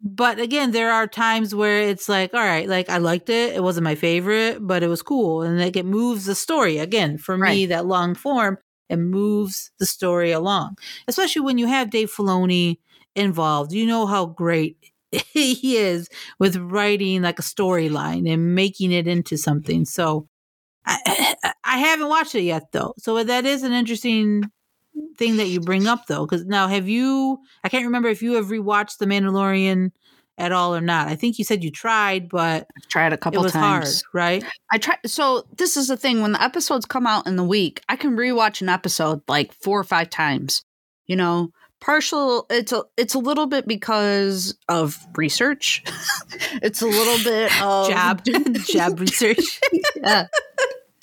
But 0.00 0.38
again, 0.38 0.70
there 0.70 0.92
are 0.92 1.06
times 1.06 1.54
where 1.54 1.80
it's 1.82 2.08
like, 2.08 2.32
all 2.32 2.40
right, 2.40 2.68
like 2.68 2.88
I 2.88 2.98
liked 2.98 3.28
it. 3.28 3.56
It 3.56 3.62
wasn't 3.62 3.84
my 3.84 3.96
favorite, 3.96 4.58
but 4.60 4.82
it 4.82 4.88
was 4.88 5.02
cool. 5.02 5.42
And 5.42 5.58
like 5.58 5.76
it 5.76 5.86
moves 5.86 6.26
the 6.26 6.34
story. 6.34 6.78
Again, 6.78 7.18
for 7.18 7.36
right. 7.36 7.50
me, 7.50 7.66
that 7.66 7.86
long 7.86 8.14
form, 8.14 8.58
it 8.88 8.98
moves 8.98 9.70
the 9.78 9.86
story 9.86 10.30
along. 10.30 10.76
Especially 11.08 11.42
when 11.42 11.58
you 11.58 11.66
have 11.66 11.90
Dave 11.90 12.12
Filoni 12.12 12.78
involved. 13.16 13.72
You 13.72 13.86
know 13.86 14.06
how 14.06 14.26
great 14.26 14.76
he 15.32 15.76
is 15.76 16.08
with 16.38 16.56
writing 16.56 17.22
like 17.22 17.38
a 17.38 17.42
storyline 17.42 18.30
and 18.30 18.54
making 18.54 18.92
it 18.92 19.06
into 19.06 19.36
something. 19.36 19.84
So 19.84 20.28
I, 20.84 21.34
I 21.64 21.78
haven't 21.78 22.08
watched 22.08 22.34
it 22.34 22.42
yet 22.42 22.64
though. 22.72 22.94
So 22.98 23.22
that 23.22 23.46
is 23.46 23.62
an 23.62 23.72
interesting 23.72 24.44
thing 25.16 25.36
that 25.36 25.48
you 25.48 25.60
bring 25.60 25.86
up 25.86 26.06
though, 26.06 26.26
because 26.26 26.44
now 26.46 26.68
have 26.68 26.88
you? 26.88 27.38
I 27.64 27.68
can't 27.68 27.84
remember 27.84 28.08
if 28.08 28.22
you 28.22 28.34
have 28.34 28.46
rewatched 28.46 28.98
The 28.98 29.06
Mandalorian 29.06 29.90
at 30.38 30.52
all 30.52 30.74
or 30.74 30.80
not. 30.80 31.08
I 31.08 31.16
think 31.16 31.38
you 31.38 31.44
said 31.44 31.64
you 31.64 31.70
tried, 31.70 32.28
but 32.28 32.66
I've 32.76 32.88
tried 32.88 33.12
a 33.12 33.18
couple 33.18 33.42
times. 33.44 33.54
Hard, 33.54 33.88
right? 34.14 34.44
I 34.70 34.78
tried. 34.78 34.98
So 35.06 35.46
this 35.56 35.76
is 35.76 35.88
the 35.88 35.96
thing: 35.96 36.22
when 36.22 36.32
the 36.32 36.42
episodes 36.42 36.86
come 36.86 37.06
out 37.06 37.26
in 37.26 37.36
the 37.36 37.44
week, 37.44 37.82
I 37.88 37.96
can 37.96 38.16
rewatch 38.16 38.60
an 38.60 38.68
episode 38.68 39.20
like 39.28 39.52
four 39.52 39.78
or 39.78 39.84
five 39.84 40.10
times. 40.10 40.64
You 41.06 41.16
know, 41.16 41.50
partial. 41.80 42.46
It's 42.50 42.72
a 42.72 42.84
it's 42.96 43.14
a 43.14 43.18
little 43.18 43.46
bit 43.46 43.66
because 43.66 44.56
of 44.68 44.98
research. 45.16 45.82
it's 46.62 46.82
a 46.82 46.86
little 46.86 47.24
bit 47.24 47.62
of 47.62 47.88
job 47.88 48.24
job 48.66 49.00
research. 49.00 49.60
yeah. 49.96 50.26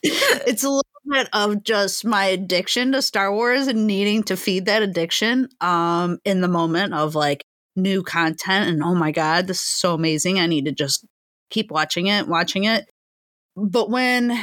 It's 0.03 0.63
a 0.63 0.69
little 0.69 0.83
bit 1.09 1.29
of 1.33 1.63
just 1.63 2.05
my 2.05 2.25
addiction 2.25 2.91
to 2.91 3.01
Star 3.01 3.33
Wars 3.33 3.67
and 3.67 3.87
needing 3.87 4.23
to 4.23 4.37
feed 4.37 4.65
that 4.65 4.83
addiction 4.83 5.49
um, 5.61 6.19
in 6.25 6.41
the 6.41 6.47
moment 6.47 6.93
of 6.93 7.15
like 7.15 7.43
new 7.75 8.03
content 8.03 8.69
and 8.69 8.83
oh 8.83 8.95
my 8.95 9.11
god, 9.11 9.47
this 9.47 9.57
is 9.57 9.63
so 9.63 9.93
amazing. 9.93 10.39
I 10.39 10.47
need 10.47 10.65
to 10.65 10.71
just 10.71 11.05
keep 11.49 11.71
watching 11.71 12.07
it, 12.07 12.27
watching 12.27 12.65
it. 12.65 12.85
But 13.55 13.89
when 13.89 14.37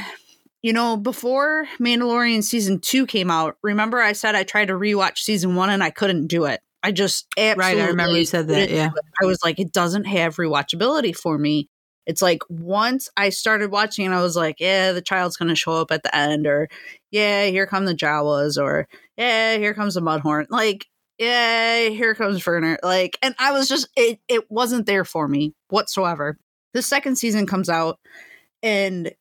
you 0.62 0.72
know, 0.72 0.96
before 0.96 1.66
Mandalorian 1.78 2.42
season 2.42 2.80
two 2.80 3.06
came 3.06 3.30
out, 3.30 3.56
remember 3.62 4.00
I 4.00 4.12
said 4.12 4.34
I 4.34 4.44
tried 4.44 4.68
to 4.68 4.74
rewatch 4.74 5.18
season 5.18 5.56
one 5.56 5.70
and 5.70 5.82
I 5.82 5.90
couldn't 5.90 6.28
do 6.28 6.44
it. 6.44 6.60
I 6.82 6.92
just 6.92 7.26
absolutely 7.36 7.80
right. 7.80 7.86
I 7.86 7.90
remember 7.90 8.16
you 8.16 8.24
said 8.24 8.48
that. 8.48 8.70
Yeah. 8.70 8.90
I 9.20 9.26
was 9.26 9.38
like, 9.44 9.60
it 9.60 9.72
doesn't 9.72 10.04
have 10.04 10.36
rewatchability 10.36 11.16
for 11.16 11.38
me. 11.38 11.68
It's 12.06 12.22
like 12.22 12.42
once 12.48 13.08
I 13.16 13.28
started 13.28 13.70
watching 13.70 14.04
and 14.06 14.14
I 14.14 14.22
was 14.22 14.34
like, 14.34 14.56
yeah, 14.58 14.90
the 14.90 15.02
child's 15.02 15.36
going 15.36 15.50
to 15.50 15.54
show 15.54 15.74
up 15.74 15.92
at 15.92 16.02
the 16.02 16.14
end, 16.14 16.48
or 16.48 16.68
yeah, 17.12 17.46
here 17.46 17.66
come 17.66 17.84
the 17.84 17.94
Jawas, 17.94 18.60
or 18.60 18.88
yeah, 19.16 19.56
here 19.58 19.74
comes 19.74 19.94
the 19.94 20.00
Mudhorn. 20.00 20.46
Like, 20.50 20.86
yeah, 21.18 21.90
here 21.90 22.16
comes 22.16 22.44
Werner. 22.44 22.78
Like, 22.82 23.16
and 23.22 23.36
I 23.38 23.52
was 23.52 23.68
just, 23.68 23.88
it, 23.96 24.18
it 24.26 24.50
wasn't 24.50 24.86
there 24.86 25.04
for 25.04 25.28
me 25.28 25.54
whatsoever. 25.68 26.36
The 26.74 26.82
second 26.82 27.16
season 27.16 27.46
comes 27.46 27.68
out 27.68 28.00
and 28.64 29.12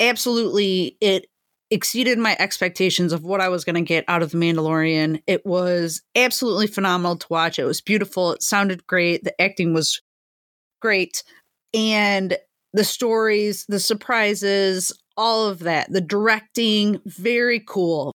absolutely 0.00 0.96
it 1.00 1.26
exceeded 1.70 2.18
my 2.18 2.36
expectations 2.38 3.12
of 3.12 3.22
what 3.22 3.40
I 3.40 3.48
was 3.48 3.64
going 3.64 3.76
to 3.76 3.82
get 3.82 4.04
out 4.08 4.22
of 4.22 4.32
The 4.32 4.38
Mandalorian. 4.38 5.22
It 5.26 5.46
was 5.46 6.02
absolutely 6.16 6.66
phenomenal 6.66 7.16
to 7.16 7.26
watch. 7.30 7.58
It 7.58 7.64
was 7.64 7.80
beautiful. 7.80 8.32
It 8.32 8.42
sounded 8.42 8.86
great. 8.86 9.22
The 9.22 9.40
acting 9.40 9.72
was 9.72 10.00
great. 10.80 11.22
And 11.72 12.36
the 12.72 12.82
stories, 12.84 13.66
the 13.68 13.78
surprises, 13.78 14.92
all 15.16 15.46
of 15.46 15.60
that, 15.60 15.92
the 15.92 16.00
directing, 16.00 17.00
very 17.06 17.60
cool. 17.60 18.12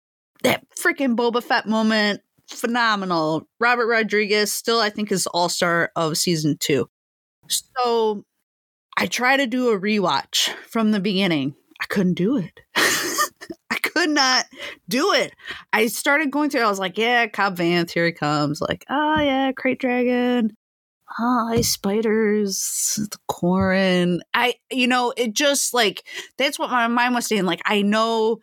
That 0.44 0.64
freaking 0.80 1.16
Boba 1.16 1.44
Fett 1.44 1.68
moment, 1.68 2.22
phenomenal. 2.50 3.48
Robert 3.60 3.88
Rodriguez, 3.88 4.54
still, 4.54 4.80
I 4.80 4.90
think, 4.90 5.12
is 5.12 5.28
all 5.28 5.50
star 5.50 5.92
of 5.96 6.18
season 6.18 6.58
two. 6.58 6.88
So 7.48 8.24
I 8.98 9.08
try 9.08 9.36
to 9.38 9.48
do 9.48 9.70
a 9.70 9.80
rewatch 9.80 10.50
from 10.70 10.92
the 10.92 11.00
beginning. 11.00 11.56
I 11.82 11.86
couldn't 11.86 12.14
do 12.14 12.38
it. 12.38 12.60
I 12.76 13.76
could 13.82 14.10
not 14.10 14.46
do 14.88 15.14
it. 15.14 15.34
I 15.74 15.88
started 15.88 16.32
going 16.32 16.50
through. 16.50 16.62
I 16.62 16.70
was 16.70 16.80
like, 16.80 16.98
"Yeah, 16.98 17.28
Cobb 17.28 17.58
Vanth, 17.58 17.92
here 17.92 18.06
he 18.06 18.12
comes." 18.12 18.62
Like, 18.62 18.86
"Oh 18.90 19.20
yeah, 19.20 19.52
Krayt 19.52 19.80
Dragon." 19.80 20.56
Oh, 21.20 21.62
spiders, 21.62 23.00
the 23.12 23.18
Corin. 23.28 24.22
I, 24.34 24.54
you 24.72 24.88
know, 24.88 25.14
it 25.18 25.34
just 25.34 25.74
like 25.74 26.04
that's 26.38 26.58
what 26.60 26.70
my 26.72 26.88
mind 26.88 27.16
was 27.16 27.26
saying. 27.26 27.46
Like, 27.46 27.62
I 27.66 27.82
know 27.82 28.40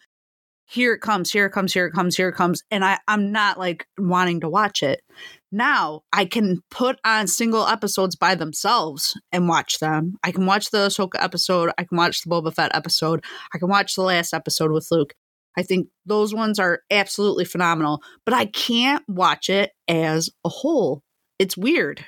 here 0.66 0.92
it 0.92 1.01
comes, 1.01 1.33
here 1.33 1.46
it 1.46 1.53
comes, 1.53 1.72
here 1.72 1.87
it 1.87 1.92
comes, 1.92 2.16
here 2.16 2.29
it 2.29 2.35
comes, 2.35 2.62
and 2.70 2.85
I, 2.85 2.98
I'm 3.09 3.33
not 3.33 3.59
like 3.59 3.87
wanting 3.96 4.40
to 4.40 4.51
watch 4.51 4.83
it. 4.83 5.01
Now 5.50 6.02
I 6.12 6.26
can 6.26 6.61
put 6.70 6.98
on 7.04 7.26
single 7.26 7.66
episodes 7.66 8.16
by 8.16 8.34
themselves 8.34 9.18
and 9.32 9.48
watch 9.48 9.78
them. 9.78 10.16
I 10.22 10.30
can 10.30 10.46
watch 10.46 10.70
the 10.70 10.88
Ahsoka 10.88 11.22
episode. 11.22 11.70
I 11.78 11.84
can 11.84 11.96
watch 11.96 12.22
the 12.22 12.30
Boba 12.30 12.54
Fett 12.54 12.74
episode. 12.74 13.24
I 13.54 13.58
can 13.58 13.68
watch 13.68 13.94
the 13.94 14.02
last 14.02 14.34
episode 14.34 14.72
with 14.72 14.88
Luke. 14.90 15.14
I 15.56 15.62
think 15.62 15.88
those 16.06 16.34
ones 16.34 16.58
are 16.58 16.80
absolutely 16.90 17.44
phenomenal, 17.44 18.02
but 18.24 18.34
I 18.34 18.46
can't 18.46 19.02
watch 19.08 19.48
it 19.48 19.72
as 19.88 20.30
a 20.44 20.48
whole. 20.48 21.02
It's 21.38 21.56
weird. 21.56 22.04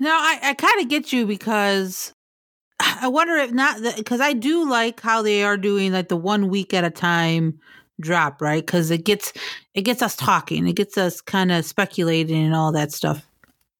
No, 0.00 0.10
I, 0.10 0.38
I 0.42 0.54
kind 0.54 0.80
of 0.80 0.88
get 0.88 1.12
you 1.12 1.26
because 1.26 2.12
I 2.80 3.08
wonder 3.08 3.36
if 3.36 3.52
not 3.52 3.80
because 3.96 4.20
I 4.20 4.32
do 4.32 4.68
like 4.68 5.00
how 5.00 5.22
they 5.22 5.44
are 5.44 5.56
doing 5.56 5.92
like 5.92 6.08
the 6.08 6.16
one 6.16 6.48
week 6.48 6.74
at 6.74 6.84
a 6.84 6.90
time 6.90 7.60
drop, 8.00 8.40
right? 8.40 8.64
Because 8.64 8.90
it 8.90 9.04
gets 9.04 9.32
it 9.74 9.82
gets 9.82 10.02
us 10.02 10.16
talking, 10.16 10.66
it 10.66 10.76
gets 10.76 10.98
us 10.98 11.20
kind 11.20 11.52
of 11.52 11.64
speculating 11.64 12.44
and 12.44 12.54
all 12.54 12.72
that 12.72 12.92
stuff. 12.92 13.26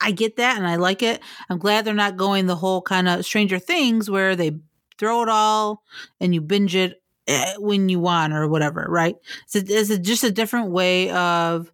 I 0.00 0.10
get 0.10 0.36
that 0.36 0.56
and 0.58 0.66
I 0.66 0.76
like 0.76 1.02
it. 1.02 1.20
I'm 1.48 1.58
glad 1.58 1.84
they're 1.84 1.94
not 1.94 2.16
going 2.16 2.46
the 2.46 2.56
whole 2.56 2.82
kind 2.82 3.08
of 3.08 3.24
Stranger 3.24 3.58
Things 3.58 4.10
where 4.10 4.36
they 4.36 4.52
throw 4.98 5.22
it 5.22 5.28
all 5.28 5.82
and 6.20 6.34
you 6.34 6.40
binge 6.40 6.76
it 6.76 7.02
eh, 7.26 7.54
when 7.58 7.88
you 7.88 8.00
want 8.00 8.32
or 8.32 8.46
whatever, 8.48 8.86
right? 8.88 9.16
A, 9.54 9.64
it's 9.66 9.98
just 9.98 10.24
a 10.24 10.30
different 10.30 10.70
way 10.70 11.10
of 11.10 11.72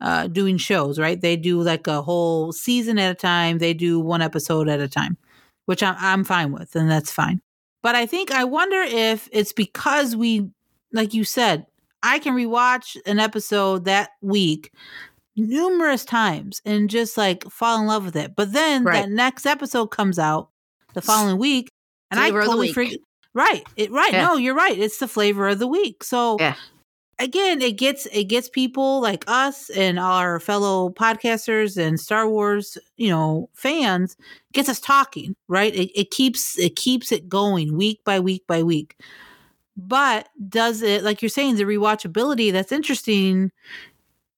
uh, 0.00 0.26
doing 0.28 0.58
shows, 0.58 0.98
right? 0.98 1.20
They 1.20 1.36
do 1.36 1.62
like 1.62 1.86
a 1.86 2.02
whole 2.02 2.52
season 2.52 2.98
at 2.98 3.10
a 3.10 3.14
time. 3.14 3.58
They 3.58 3.74
do 3.74 3.98
one 3.98 4.22
episode 4.22 4.68
at 4.68 4.80
a 4.80 4.88
time, 4.88 5.16
which 5.66 5.82
I'm 5.82 5.96
I'm 5.98 6.24
fine 6.24 6.52
with, 6.52 6.76
and 6.76 6.90
that's 6.90 7.10
fine. 7.10 7.40
But 7.82 7.94
I 7.94 8.06
think 8.06 8.30
I 8.30 8.44
wonder 8.44 8.80
if 8.80 9.28
it's 9.32 9.52
because 9.52 10.14
we, 10.14 10.50
like 10.92 11.14
you 11.14 11.24
said, 11.24 11.66
I 12.04 12.20
can 12.20 12.34
rewatch 12.34 12.96
an 13.06 13.18
episode 13.18 13.86
that 13.86 14.10
week 14.20 14.70
numerous 15.36 16.04
times 16.04 16.62
and 16.64 16.88
just 16.88 17.16
like 17.16 17.42
fall 17.50 17.80
in 17.80 17.86
love 17.86 18.04
with 18.04 18.14
it. 18.16 18.36
But 18.36 18.52
then 18.52 18.84
Right. 18.84 19.02
that 19.02 19.10
next 19.10 19.46
episode 19.46 19.88
comes 19.88 20.18
out 20.18 20.50
the 20.92 21.02
following 21.02 21.38
week, 21.38 21.70
and 22.10 22.20
Flavor 22.20 22.42
I 22.42 22.46
totally 22.46 22.72
forget. 22.72 22.98
Right, 23.32 23.64
it, 23.76 23.90
right. 23.90 24.12
Yeah. 24.12 24.26
No, 24.28 24.36
you're 24.36 24.54
right. 24.54 24.78
It's 24.78 24.98
the 24.98 25.08
flavor 25.08 25.48
of 25.48 25.58
the 25.58 25.66
week. 25.66 26.04
So 26.04 26.36
Yeah. 26.38 26.54
again, 27.18 27.60
it 27.62 27.76
gets 27.76 28.06
it 28.12 28.24
gets 28.24 28.48
people 28.48 29.00
like 29.00 29.24
us 29.26 29.70
and 29.70 29.98
our 29.98 30.38
fellow 30.38 30.90
podcasters 30.90 31.76
and 31.76 31.98
Star 31.98 32.28
Wars, 32.28 32.78
you 32.96 33.08
know, 33.08 33.48
fans 33.54 34.16
gets 34.52 34.68
us 34.68 34.78
talking. 34.78 35.34
Right, 35.48 35.74
it, 35.74 35.90
it 35.98 36.12
keeps 36.12 36.56
it 36.60 36.76
keeps 36.76 37.10
it 37.10 37.28
going 37.28 37.76
week 37.76 38.04
by 38.04 38.20
week 38.20 38.46
by 38.46 38.62
week. 38.62 38.94
But 39.76 40.28
does 40.48 40.82
it, 40.82 41.02
like 41.02 41.22
you're 41.22 41.28
saying, 41.28 41.56
the 41.56 41.64
rewatchability? 41.64 42.52
That's 42.52 42.72
interesting. 42.72 43.50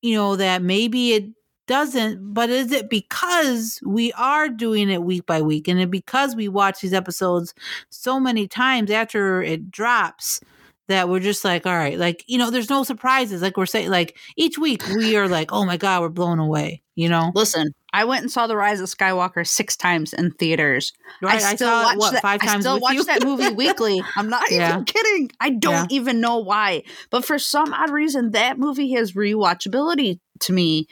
You 0.03 0.14
know 0.14 0.37
that 0.37 0.62
maybe 0.62 1.12
it 1.12 1.25
doesn't, 1.66 2.33
but 2.33 2.49
is 2.49 2.70
it 2.72 2.88
because 2.88 3.81
we 3.85 4.12
are 4.12 4.49
doing 4.49 4.88
it 4.88 5.03
week 5.03 5.27
by 5.27 5.42
week, 5.42 5.68
and 5.68 5.90
because 5.90 6.37
we 6.37 6.49
watch 6.49 6.81
these 6.81 6.92
episodes 6.92 7.55
so 7.90 8.20
many 8.20 8.46
times 8.46 8.90
after 8.90 9.42
it 9.42 9.70
drops? 9.70 10.40
that 10.88 11.09
we're 11.09 11.20
just 11.20 11.44
like, 11.44 11.66
all 11.66 11.75
right, 11.77 11.99
like, 11.99 12.25
you 12.27 12.38
know, 12.38 12.51
there's 12.51 12.70
no 12.70 12.85
surprises. 12.85 13.42
Like 13.42 13.57
we're 13.57 13.66
saying, 13.66 13.90
like 13.90 14.16
each 14.37 14.59
week 14.59 14.87
we 14.94 15.16
are 15.16 15.29
like, 15.29 15.53
oh 15.53 15.64
my 15.64 15.77
God, 15.77 16.01
we're 16.03 16.09
blown 16.09 16.38
away, 16.38 16.83
you 16.94 17.09
know? 17.09 17.33
Listen, 17.35 17.75
I 17.97 18.05
went 18.05 18.23
and 18.23 18.31
saw 18.31 18.47
The 18.47 18.57
Rise 18.57 18.81
of 18.81 18.89
Skywalker 18.91 19.47
six 19.47 19.75
times 19.75 20.13
in 20.13 20.33
theaters. 20.33 20.93
Right? 21.23 21.43
I 21.43 21.55
still 21.55 21.69
saw 21.69 21.83
watch 21.85 21.95
it, 21.95 21.99
what, 21.99 22.13
that. 22.13 22.23
five 22.23 22.41
times 22.41 22.57
I 22.57 22.61
still 22.61 22.75
with 22.75 22.83
watch 22.83 22.95
you? 22.95 23.05
that 23.05 23.25
movie 23.25 23.49
weekly. 23.55 24.03
I'm 24.17 24.29
not 24.29 24.51
Yeah. 24.51 24.69
even 24.75 24.85
kidding. 24.85 25.31
I 25.41 25.51
don't 25.51 25.91
even 25.91 26.21
know 26.21 26.39
why, 26.39 26.83
but 27.11 27.25
for 27.25 27.39
some 27.39 27.73
odd 27.73 27.91
reason, 27.91 28.33
that 28.33 28.59
movie 28.59 28.93
has 28.93 29.13
rewatchability 29.13 30.21
to 30.41 30.53
me. 30.53 30.89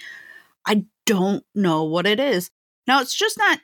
I 0.67 0.85
don't 1.05 1.45
know 1.55 1.85
what 1.85 2.07
it 2.07 2.19
is. 2.19 2.51
Now, 2.87 3.03
it's 3.03 3.15
just 3.15 3.37
not 3.37 3.59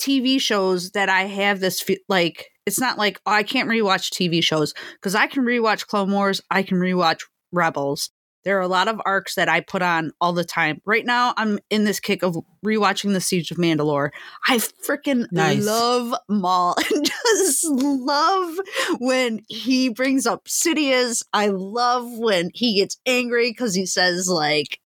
TV 0.00 0.40
shows 0.40 0.90
that 0.90 1.08
I 1.08 1.22
have 1.26 1.60
this 1.60 1.80
fe- 1.80 2.00
like. 2.08 2.48
It's 2.66 2.80
not 2.80 2.98
like 2.98 3.20
oh, 3.24 3.30
I 3.32 3.42
can't 3.44 3.68
rewatch 3.68 4.10
TV 4.10 4.42
shows 4.42 4.74
because 4.94 5.14
I 5.14 5.26
can 5.28 5.44
rewatch 5.44 5.86
Clone 5.86 6.10
Wars. 6.10 6.40
I 6.50 6.62
can 6.64 6.78
rewatch 6.78 7.20
Rebels. 7.52 8.10
There 8.44 8.56
are 8.56 8.62
a 8.62 8.68
lot 8.68 8.88
of 8.88 9.00
arcs 9.04 9.34
that 9.34 9.48
I 9.48 9.60
put 9.60 9.82
on 9.82 10.12
all 10.20 10.32
the 10.32 10.44
time. 10.44 10.80
Right 10.86 11.04
now, 11.04 11.34
I'm 11.36 11.58
in 11.68 11.84
this 11.84 12.00
kick 12.00 12.22
of 12.22 12.36
rewatching 12.64 13.12
the 13.12 13.20
Siege 13.20 13.50
of 13.50 13.58
Mandalore. 13.58 14.10
I 14.48 14.56
freaking 14.58 15.26
Nice. 15.30 15.64
love 15.64 16.14
Maul 16.28 16.74
and 16.90 17.04
just 17.04 17.64
love 17.64 18.58
when 18.98 19.42
he 19.48 19.90
brings 19.90 20.26
up 20.26 20.46
Sidious. 20.46 21.22
I 21.32 21.48
love 21.48 22.18
when 22.18 22.50
he 22.54 22.76
gets 22.80 22.98
angry 23.04 23.50
because 23.50 23.74
he 23.74 23.84
says 23.84 24.26
like 24.28 24.80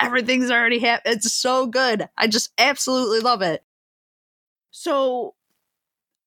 everything's 0.00 0.50
already 0.50 0.78
happened. 0.78 1.16
It's 1.16 1.32
so 1.32 1.66
good. 1.66 2.08
I 2.16 2.28
just 2.28 2.52
absolutely 2.58 3.20
love 3.20 3.42
it. 3.42 3.64
So 4.70 5.34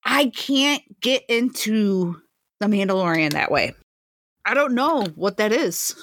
I 0.03 0.27
can't 0.27 0.83
get 1.01 1.23
into 1.29 2.21
the 2.59 2.67
Mandalorian 2.67 3.31
that 3.33 3.51
way. 3.51 3.73
I 4.45 4.53
don't 4.53 4.73
know 4.73 5.03
what 5.15 5.37
that 5.37 5.51
is. 5.51 5.95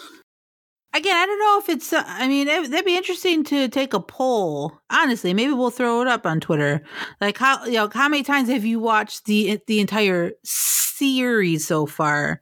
Again, 0.94 1.16
I 1.16 1.26
don't 1.26 1.38
know 1.40 1.58
if 1.58 1.68
it's, 1.68 1.92
uh, 1.92 2.04
I 2.06 2.28
mean, 2.28 2.46
it, 2.46 2.70
that'd 2.70 2.86
be 2.86 2.96
interesting 2.96 3.42
to 3.44 3.68
take 3.68 3.94
a 3.94 4.00
poll. 4.00 4.72
Honestly, 4.90 5.34
maybe 5.34 5.52
we'll 5.52 5.70
throw 5.70 6.00
it 6.02 6.08
up 6.08 6.24
on 6.24 6.38
Twitter. 6.38 6.82
Like, 7.20 7.36
how, 7.36 7.64
you 7.64 7.72
know, 7.72 7.90
how 7.92 8.08
many 8.08 8.22
times 8.22 8.48
have 8.48 8.64
you 8.64 8.78
watched 8.78 9.24
the, 9.24 9.60
the 9.66 9.80
entire 9.80 10.32
series 10.44 11.66
so 11.66 11.86
far, 11.86 12.40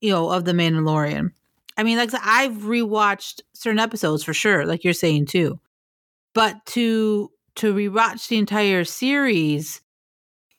you 0.00 0.10
know, 0.10 0.30
of 0.30 0.44
The 0.44 0.52
Mandalorian? 0.52 1.32
I 1.76 1.82
mean, 1.82 1.98
like 1.98 2.10
I've 2.22 2.52
rewatched 2.52 3.40
certain 3.52 3.80
episodes 3.80 4.22
for 4.22 4.32
sure, 4.32 4.64
like 4.64 4.84
you're 4.84 4.92
saying 4.92 5.26
too. 5.26 5.58
But 6.32 6.64
to 6.66 7.30
to 7.56 7.74
rewatch 7.74 8.28
the 8.28 8.38
entire 8.38 8.84
series, 8.84 9.80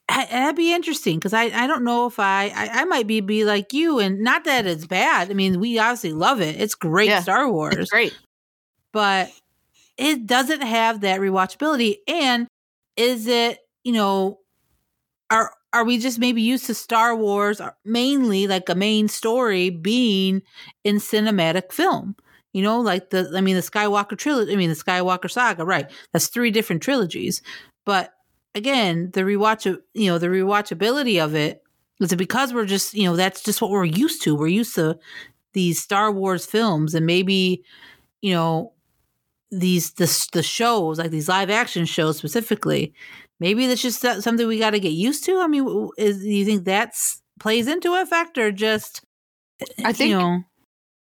that'd 0.10 0.56
be 0.56 0.74
interesting 0.74 1.18
because 1.18 1.34
I, 1.34 1.44
I 1.46 1.68
don't 1.68 1.84
know 1.84 2.06
if 2.08 2.20
I, 2.20 2.46
I 2.56 2.70
I 2.82 2.86
might 2.86 3.08
be 3.08 3.22
be 3.22 3.44
like 3.46 3.74
you, 3.74 4.00
and 4.00 4.20
not 4.22 4.44
that 4.46 4.66
it's 4.66 4.86
bad. 4.86 5.32
I 5.32 5.34
mean, 5.34 5.60
we 5.60 5.80
obviously 5.80 6.14
love 6.14 6.42
it. 6.42 6.60
It's 6.62 6.76
great 6.76 7.10
Yeah, 7.10 7.22
Star 7.22 7.52
Wars, 7.52 7.76
It's 7.76 7.92
great. 7.92 8.16
but 8.94 9.32
it 9.98 10.26
doesn't 10.28 10.62
have 10.62 11.02
that 11.02 11.20
rewatchability. 11.20 11.98
And 12.08 12.48
is 12.98 13.28
it 13.28 13.60
you 13.84 13.94
know 13.94 14.40
are 15.30 15.52
are 15.74 15.84
we 15.84 15.98
just 15.98 16.20
maybe 16.20 16.42
used 16.42 16.68
to 16.68 16.74
Star 16.74 17.16
Wars 17.16 17.60
uh, 17.60 17.72
mainly 17.84 18.48
like 18.48 18.70
a 18.70 18.76
main 18.76 19.08
story 19.08 19.70
being 19.70 20.42
in 20.84 20.98
cinematic 20.98 21.72
film? 21.72 22.16
You 22.54 22.62
know, 22.62 22.80
like 22.80 23.10
the 23.10 23.32
I 23.36 23.42
mean 23.42 23.56
the 23.56 23.62
Skywalker 23.62 24.18
trilogy. 24.18 24.54
I 24.54 24.56
mean 24.56 24.70
the 24.70 24.76
Skywalker 24.76 25.30
saga. 25.30 25.66
Right, 25.66 25.90
that's 26.14 26.28
three 26.28 26.52
different 26.52 26.82
trilogies. 26.84 27.42
But 27.86 28.14
again, 28.56 29.12
the 29.14 29.22
rewatch 29.22 29.66
you 29.94 30.10
know 30.10 30.18
the 30.18 30.28
rewatchability 30.28 31.24
of 31.24 31.36
it 31.36 31.62
Is 32.00 32.12
it 32.12 32.18
because 32.18 32.54
we're 32.54 32.66
just, 32.66 32.94
you 32.94 33.04
know, 33.04 33.16
that's 33.16 33.44
just 33.44 33.62
what 33.62 33.72
we're 33.72 33.86
used 33.86 34.22
to? 34.24 34.36
We're 34.36 34.48
used 34.48 34.76
to 34.76 34.98
these 35.54 35.82
Star 35.82 36.12
Wars 36.12 36.46
films 36.46 36.94
and 36.96 37.06
maybe, 37.06 37.64
you 38.22 38.34
know, 38.34 38.74
these 39.52 39.92
the 39.94 40.28
the 40.34 40.44
shows 40.44 41.00
like 41.00 41.12
these 41.12 41.30
live 41.30 41.50
action 41.50 41.86
shows 41.86 42.18
specifically. 42.18 42.94
Maybe 43.40 43.68
that's 43.68 43.82
just 43.82 44.02
something 44.02 44.48
we 44.48 44.60
got 44.60 44.72
to 44.72 44.80
get 44.80 44.94
used 44.94 45.26
to. 45.26 45.40
I 45.40 45.48
mean, 45.48 45.90
is, 45.98 46.22
do 46.22 46.30
you 46.30 46.46
think 46.46 46.66
that's 46.66 47.22
plays 47.40 47.68
into 47.68 47.94
a 47.94 48.06
factor? 48.06 48.52
Just 48.52 49.04
I 49.84 49.94
think 49.94 50.10
you 50.10 50.18
know, 50.18 50.44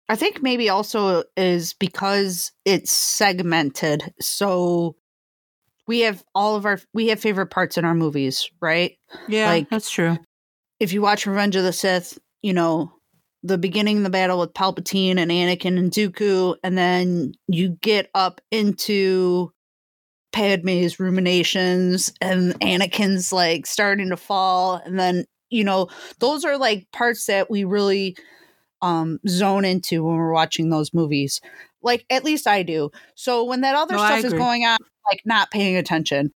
I 0.09 0.17
think 0.17 0.43
maybe 0.43 0.69
also 0.69 1.25
is 1.37 1.75
because 1.75 2.53
it's 2.65 2.91
segmented. 2.93 4.13
So 4.21 4.97
we 5.87 6.01
have 6.01 6.23
all 6.35 6.57
of 6.57 6.65
our 6.65 6.81
we 6.95 7.09
have 7.09 7.21
favorite 7.21 7.47
parts 7.47 7.77
in 7.77 7.85
our 7.85 7.95
movies, 7.95 8.49
right? 8.61 8.97
Yeah, 9.29 9.47
like 9.49 9.71
that's 9.71 9.91
true. 9.91 10.17
If 10.81 10.93
you 10.93 11.03
watch 11.03 11.27
Revenge 11.27 11.57
of 11.57 11.65
the 11.65 11.73
Sith, 11.73 12.19
you 12.43 12.53
know, 12.53 12.93
the 13.43 13.59
beginning 13.59 13.99
of 13.99 14.03
the 14.05 14.11
battle 14.11 14.39
with 14.39 14.55
Palpatine 14.55 15.19
and 15.19 15.31
Anakin 15.31 15.79
and 15.79 15.91
Dooku, 15.91 16.57
and 16.63 16.77
then 16.77 17.33
you 17.49 17.77
get 17.81 18.11
up 18.15 18.41
into 18.51 19.53
Padme's 20.33 20.99
ruminations 20.99 22.13
and 22.21 22.59
Anakin's 22.61 23.33
like 23.33 23.67
starting 23.67 24.11
to 24.11 24.17
fall, 24.17 24.77
and 24.85 24.99
then 24.99 25.25
you 25.51 25.65
know 25.65 25.89
those 26.21 26.45
are 26.45 26.57
like 26.57 26.87
parts 26.93 27.27
that 27.27 27.51
we 27.51 27.65
really 27.65 28.17
um 28.81 29.21
zone 29.29 29.65
into 29.65 30.05
when 30.05 30.17
we're 30.17 30.33
watching 30.33 30.71
those 30.71 30.95
movies. 30.95 31.41
Like 31.83 32.05
at 32.11 32.25
least 32.25 32.47
I 32.47 32.63
do. 32.63 32.91
So 33.17 33.45
when 33.45 33.63
that 33.63 33.75
other 33.75 33.95
no, 33.95 34.05
stuff 34.05 34.25
is 34.25 34.33
going 34.33 34.65
on, 34.65 34.79
like 35.11 35.21
not 35.25 35.51
paying 35.51 35.77
attention. 35.77 36.33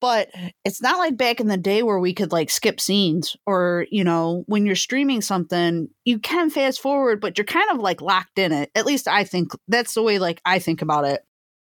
But 0.00 0.30
it's 0.64 0.80
not 0.80 0.98
like 0.98 1.18
back 1.18 1.40
in 1.40 1.48
the 1.48 1.58
day 1.58 1.82
where 1.82 1.98
we 1.98 2.14
could 2.14 2.32
like 2.32 2.48
skip 2.48 2.80
scenes 2.80 3.36
or, 3.46 3.86
you 3.90 4.02
know, 4.02 4.44
when 4.46 4.64
you're 4.64 4.74
streaming 4.74 5.20
something, 5.20 5.88
you 6.06 6.18
can 6.18 6.48
fast 6.48 6.80
forward, 6.80 7.20
but 7.20 7.36
you're 7.36 7.44
kind 7.44 7.70
of 7.70 7.80
like 7.80 8.00
locked 8.00 8.38
in 8.38 8.50
it. 8.50 8.70
At 8.74 8.86
least 8.86 9.06
I 9.06 9.24
think 9.24 9.52
that's 9.68 9.92
the 9.92 10.02
way 10.02 10.18
like 10.18 10.40
I 10.46 10.58
think 10.58 10.80
about 10.80 11.04
it. 11.04 11.20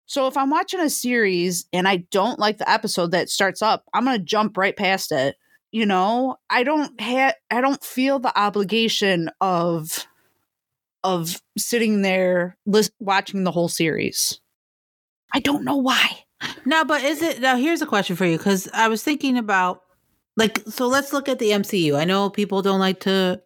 So 0.05 0.27
if 0.27 0.37
I'm 0.37 0.51
watching 0.51 0.81
a 0.81 0.91
series 0.91 1.67
and 1.73 1.87
I 1.87 1.99
don't 2.11 2.39
like 2.39 2.59
the 2.59 2.69
episode 2.69 3.13
that 3.13 3.31
starts 3.31 3.63
up, 3.63 3.85
I'm 3.95 4.05
going 4.05 4.19
to 4.19 4.25
jump 4.25 4.57
right 4.57 4.77
past 4.77 5.13
it. 5.13 5.37
You 5.71 5.85
know, 5.85 6.37
I 6.49 6.65
don't 6.65 6.99
have 7.01 7.35
I 7.51 7.61
don't 7.61 7.83
feel 7.85 8.19
the 8.19 8.39
obligation 8.39 9.31
of 9.41 10.07
of 11.05 11.41
sitting 11.57 12.03
there 12.03 12.57
list- 12.67 12.93
watching 12.99 13.45
the 13.45 13.53
whole 13.53 13.69
series. 13.69 14.41
I 15.33 15.41
don't 15.41 15.65
know 15.65 15.77
why. 15.77 16.25
No, 16.65 16.85
but 16.85 17.03
is 17.03 17.23
it 17.23 17.41
now? 17.41 17.57
Here's 17.57 17.83
a 17.83 17.87
question 17.87 18.17
for 18.17 18.25
you 18.25 18.39
because 18.39 18.69
I 18.73 18.89
was 18.89 19.03
thinking 19.03 19.37
about 19.37 19.83
like 20.37 20.61
so. 20.69 20.87
Let's 20.87 21.13
look 21.13 21.29
at 21.29 21.39
the 21.39 21.51
MCU. 21.51 21.97
I 21.97 22.05
know 22.05 22.31
people 22.31 22.63
don't 22.63 22.79
like 22.79 23.01
to 23.01 23.41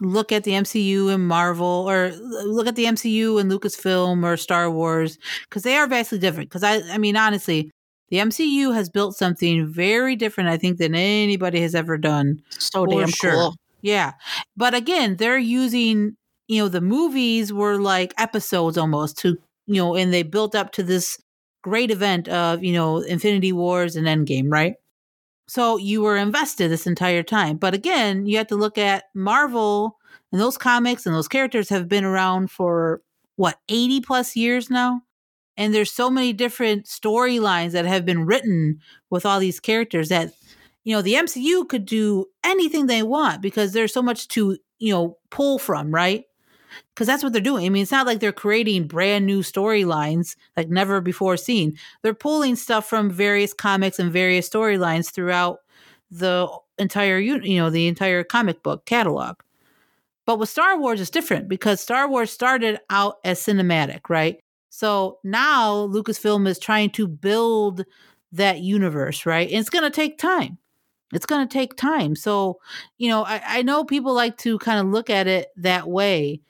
look 0.00 0.30
at 0.30 0.44
the 0.44 0.52
MCU 0.52 1.12
and 1.12 1.26
Marvel 1.26 1.84
or 1.88 2.12
look 2.12 2.68
at 2.68 2.76
the 2.76 2.84
MCU 2.84 3.40
and 3.40 3.50
Lucasfilm 3.50 4.24
or 4.24 4.36
Star 4.36 4.70
Wars 4.70 5.18
because 5.48 5.64
they 5.64 5.76
are 5.76 5.88
vastly 5.88 6.18
different. 6.18 6.50
Because 6.50 6.62
I, 6.62 6.80
I 6.92 6.98
mean, 6.98 7.16
honestly, 7.16 7.70
the 8.10 8.18
MCU 8.18 8.72
has 8.74 8.88
built 8.88 9.16
something 9.16 9.66
very 9.66 10.14
different, 10.14 10.50
I 10.50 10.56
think, 10.56 10.78
than 10.78 10.94
anybody 10.94 11.60
has 11.60 11.74
ever 11.74 11.98
done. 11.98 12.40
So 12.50 12.86
damn 12.86 13.08
sure. 13.08 13.32
cool. 13.32 13.56
Yeah, 13.80 14.12
but 14.56 14.74
again, 14.74 15.16
they're 15.16 15.38
using 15.38 16.16
you 16.48 16.62
know 16.62 16.68
the 16.68 16.80
movies 16.80 17.52
were 17.52 17.78
like 17.78 18.14
episodes 18.18 18.78
almost 18.78 19.18
to 19.18 19.36
you 19.68 19.82
know, 19.82 19.94
and 19.94 20.12
they 20.12 20.24
built 20.24 20.54
up 20.54 20.72
to 20.72 20.82
this 20.82 21.22
great 21.62 21.90
event 21.90 22.28
of, 22.28 22.64
you 22.64 22.72
know, 22.72 22.98
Infinity 22.98 23.52
Wars 23.52 23.94
and 23.94 24.06
Endgame, 24.06 24.50
right? 24.50 24.74
So 25.46 25.76
you 25.76 26.02
were 26.02 26.16
invested 26.16 26.70
this 26.70 26.86
entire 26.86 27.22
time. 27.22 27.58
But 27.58 27.74
again, 27.74 28.26
you 28.26 28.38
have 28.38 28.48
to 28.48 28.56
look 28.56 28.78
at 28.78 29.04
Marvel 29.14 29.98
and 30.32 30.40
those 30.40 30.58
comics 30.58 31.06
and 31.06 31.14
those 31.14 31.28
characters 31.28 31.68
have 31.68 31.88
been 31.88 32.04
around 32.04 32.50
for 32.50 33.02
what, 33.36 33.58
80 33.68 34.00
plus 34.00 34.36
years 34.36 34.70
now? 34.70 35.02
And 35.56 35.74
there's 35.74 35.92
so 35.92 36.10
many 36.10 36.32
different 36.32 36.86
storylines 36.86 37.72
that 37.72 37.84
have 37.84 38.04
been 38.04 38.26
written 38.26 38.80
with 39.10 39.26
all 39.26 39.40
these 39.40 39.60
characters 39.60 40.08
that, 40.08 40.32
you 40.84 40.94
know, 40.94 41.02
the 41.02 41.14
MCU 41.14 41.68
could 41.68 41.84
do 41.84 42.26
anything 42.44 42.86
they 42.86 43.02
want 43.02 43.42
because 43.42 43.72
there's 43.72 43.92
so 43.92 44.02
much 44.02 44.28
to, 44.28 44.56
you 44.78 44.92
know, 44.92 45.18
pull 45.30 45.58
from, 45.58 45.92
right? 45.94 46.24
Because 46.94 47.06
that's 47.06 47.22
what 47.22 47.32
they're 47.32 47.42
doing. 47.42 47.66
I 47.66 47.68
mean, 47.68 47.82
it's 47.82 47.92
not 47.92 48.06
like 48.06 48.20
they're 48.20 48.32
creating 48.32 48.86
brand 48.86 49.26
new 49.26 49.40
storylines 49.40 50.36
like 50.56 50.68
never 50.68 51.00
before 51.00 51.36
seen. 51.36 51.76
They're 52.02 52.14
pulling 52.14 52.56
stuff 52.56 52.88
from 52.88 53.10
various 53.10 53.52
comics 53.52 53.98
and 53.98 54.12
various 54.12 54.48
storylines 54.48 55.10
throughout 55.10 55.60
the 56.10 56.48
entire 56.78 57.18
you 57.18 57.58
know 57.58 57.70
the 57.70 57.86
entire 57.86 58.24
comic 58.24 58.62
book 58.62 58.84
catalog. 58.86 59.36
But 60.26 60.38
with 60.38 60.50
Star 60.50 60.78
Wars, 60.78 61.00
it's 61.00 61.10
different 61.10 61.48
because 61.48 61.80
Star 61.80 62.08
Wars 62.08 62.30
started 62.30 62.80
out 62.90 63.16
as 63.24 63.40
cinematic, 63.40 64.10
right? 64.10 64.38
So 64.68 65.18
now 65.24 65.86
Lucasfilm 65.86 66.46
is 66.46 66.58
trying 66.58 66.90
to 66.90 67.08
build 67.08 67.84
that 68.32 68.60
universe, 68.60 69.24
right? 69.24 69.48
And 69.48 69.58
it's 69.58 69.70
going 69.70 69.84
to 69.84 69.90
take 69.90 70.18
time. 70.18 70.58
It's 71.12 71.24
going 71.24 71.48
to 71.48 71.52
take 71.52 71.76
time. 71.76 72.14
So, 72.14 72.60
you 72.98 73.08
know, 73.08 73.24
I, 73.24 73.40
I 73.44 73.62
know 73.62 73.84
people 73.84 74.12
like 74.12 74.36
to 74.38 74.58
kind 74.58 74.78
of 74.78 74.92
look 74.92 75.08
at 75.08 75.26
it 75.26 75.48
that 75.56 75.88
way 75.88 76.42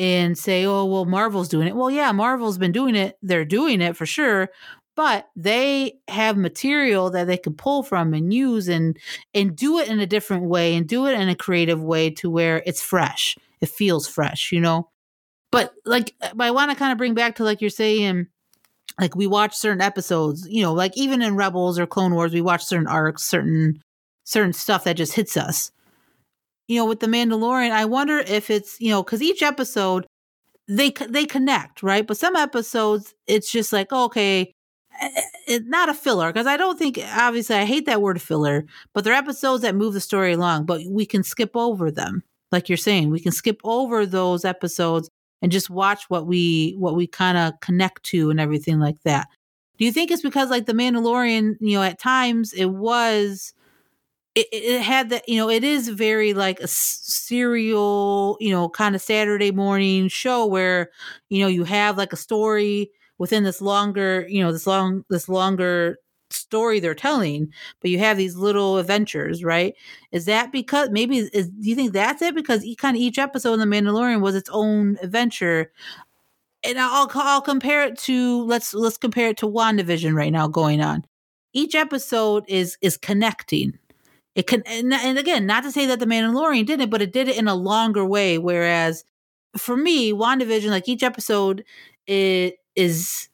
and 0.00 0.38
say, 0.38 0.64
oh, 0.64 0.86
well, 0.86 1.04
Marvel's 1.04 1.50
doing 1.50 1.68
it. 1.68 1.76
Well, 1.76 1.90
yeah, 1.90 2.10
Marvel's 2.10 2.56
been 2.56 2.72
doing 2.72 2.96
it. 2.96 3.18
They're 3.20 3.44
doing 3.44 3.82
it 3.82 3.98
for 3.98 4.06
sure. 4.06 4.48
But 4.96 5.28
they 5.36 5.98
have 6.08 6.38
material 6.38 7.10
that 7.10 7.26
they 7.26 7.36
can 7.36 7.52
pull 7.52 7.82
from 7.82 8.14
and 8.14 8.32
use 8.32 8.66
and 8.66 8.98
and 9.34 9.54
do 9.54 9.78
it 9.78 9.88
in 9.88 10.00
a 10.00 10.06
different 10.06 10.44
way 10.44 10.74
and 10.74 10.88
do 10.88 11.06
it 11.06 11.20
in 11.20 11.28
a 11.28 11.36
creative 11.36 11.82
way 11.82 12.10
to 12.12 12.30
where 12.30 12.62
it's 12.64 12.80
fresh. 12.80 13.36
It 13.60 13.68
feels 13.68 14.08
fresh, 14.08 14.52
you 14.52 14.60
know? 14.60 14.88
But 15.50 15.74
like 15.84 16.14
uh, 16.22 16.30
but 16.34 16.46
I 16.46 16.50
want 16.50 16.70
to 16.70 16.76
kind 16.76 16.92
of 16.92 16.98
bring 16.98 17.12
back 17.12 17.36
to 17.36 17.44
like 17.44 17.60
you're 17.60 17.68
saying, 17.68 18.26
like 18.98 19.14
we 19.14 19.26
watch 19.26 19.54
certain 19.54 19.82
episodes, 19.82 20.48
you 20.48 20.62
know, 20.62 20.72
like 20.72 20.96
even 20.96 21.20
in 21.20 21.36
Rebels 21.36 21.78
or 21.78 21.86
Clone 21.86 22.14
Wars, 22.14 22.32
we 22.32 22.40
watch 22.40 22.64
certain 22.64 22.88
arcs, 22.88 23.22
certain 23.22 23.82
certain 24.24 24.54
stuff 24.54 24.84
that 24.84 24.96
just 24.96 25.12
hits 25.12 25.36
us 25.36 25.72
you 26.70 26.76
know, 26.76 26.84
with 26.84 27.00
the 27.00 27.08
Mandalorian, 27.08 27.72
I 27.72 27.84
wonder 27.84 28.18
if 28.18 28.48
it's, 28.48 28.80
you 28.80 28.90
know, 28.90 29.02
because 29.02 29.20
each 29.20 29.42
episode 29.42 30.06
they 30.68 30.92
they 31.08 31.26
connect, 31.26 31.82
right? 31.82 32.06
But 32.06 32.16
some 32.16 32.36
episodes 32.36 33.12
it's 33.26 33.50
just 33.50 33.72
like, 33.72 33.92
okay, 33.92 34.52
it's 35.02 35.18
eh, 35.48 35.56
eh, 35.56 35.60
not 35.64 35.88
a 35.88 35.94
filler 35.94 36.32
because 36.32 36.46
I 36.46 36.56
don't 36.56 36.78
think 36.78 37.00
obviously 37.16 37.56
I 37.56 37.64
hate 37.64 37.86
that 37.86 38.00
word 38.00 38.22
filler, 38.22 38.66
but 38.94 39.02
they're 39.02 39.14
episodes 39.14 39.62
that 39.62 39.74
move 39.74 39.94
the 39.94 40.00
story 40.00 40.34
along, 40.34 40.66
but 40.66 40.82
we 40.88 41.06
can 41.06 41.24
skip 41.24 41.50
over 41.56 41.90
them. 41.90 42.22
Like 42.52 42.68
you're 42.68 42.78
saying, 42.78 43.10
we 43.10 43.18
can 43.18 43.32
skip 43.32 43.60
over 43.64 44.06
those 44.06 44.44
episodes 44.44 45.10
and 45.42 45.50
just 45.50 45.70
watch 45.70 46.04
what 46.06 46.28
we 46.28 46.76
what 46.78 46.94
we 46.94 47.08
kind 47.08 47.36
of 47.36 47.58
connect 47.60 48.04
to 48.04 48.30
and 48.30 48.38
everything 48.38 48.78
like 48.78 49.02
that. 49.02 49.26
Do 49.78 49.84
you 49.84 49.90
think 49.90 50.12
it's 50.12 50.22
because 50.22 50.50
like 50.50 50.66
the 50.66 50.72
Mandalorian, 50.72 51.56
you 51.58 51.76
know, 51.76 51.82
at 51.82 51.98
times 51.98 52.52
it 52.52 52.66
was 52.66 53.54
it, 54.52 54.64
it 54.76 54.82
had 54.82 55.10
that 55.10 55.28
you 55.28 55.36
know 55.36 55.48
it 55.50 55.64
is 55.64 55.88
very 55.88 56.34
like 56.34 56.60
a 56.60 56.66
serial 56.66 58.36
you 58.40 58.50
know 58.50 58.68
kind 58.68 58.94
of 58.94 59.02
saturday 59.02 59.50
morning 59.50 60.08
show 60.08 60.46
where 60.46 60.90
you 61.28 61.40
know 61.40 61.48
you 61.48 61.64
have 61.64 61.98
like 61.98 62.12
a 62.12 62.16
story 62.16 62.90
within 63.18 63.44
this 63.44 63.60
longer 63.60 64.26
you 64.28 64.42
know 64.42 64.52
this 64.52 64.66
long 64.66 65.04
this 65.10 65.28
longer 65.28 65.98
story 66.32 66.80
they're 66.80 66.94
telling 66.94 67.52
but 67.80 67.90
you 67.90 67.98
have 67.98 68.16
these 68.16 68.36
little 68.36 68.78
adventures 68.78 69.42
right? 69.44 69.74
Is 70.12 70.24
that 70.26 70.52
because 70.52 70.90
maybe 70.90 71.18
is 71.18 71.48
do 71.48 71.68
you 71.68 71.74
think 71.74 71.92
that's 71.92 72.22
it? 72.22 72.34
Because 72.34 72.64
kind 72.78 72.96
of 72.96 73.02
each 73.02 73.18
episode 73.18 73.54
in 73.54 73.60
the 73.60 73.76
mandalorian 73.76 74.20
was 74.20 74.34
its 74.34 74.50
own 74.52 74.96
adventure. 75.02 75.72
And 76.62 76.78
I'll 76.78 77.10
I'll 77.14 77.40
compare 77.40 77.82
it 77.84 77.98
to 78.00 78.42
let's 78.44 78.74
let's 78.74 78.98
compare 78.98 79.28
it 79.30 79.38
to 79.38 79.46
WandaVision 79.46 80.14
right 80.14 80.32
now 80.32 80.46
going 80.48 80.80
on. 80.80 81.04
Each 81.52 81.74
episode 81.74 82.44
is 82.48 82.76
is 82.82 82.96
connecting, 82.96 83.78
it 84.34 84.46
can, 84.46 84.62
and, 84.66 84.92
and 84.92 85.18
again, 85.18 85.46
not 85.46 85.64
to 85.64 85.72
say 85.72 85.86
that 85.86 85.98
the 85.98 86.06
Mandalorian 86.06 86.66
did 86.66 86.80
it, 86.80 86.90
but 86.90 87.02
it 87.02 87.12
did 87.12 87.28
it 87.28 87.36
in 87.36 87.48
a 87.48 87.54
longer 87.54 88.04
way. 88.04 88.38
Whereas 88.38 89.04
for 89.56 89.76
me, 89.76 90.12
WandaVision, 90.12 90.70
like 90.70 90.88
each 90.88 91.02
episode, 91.02 91.64
it 92.06 92.58
is 92.76 93.28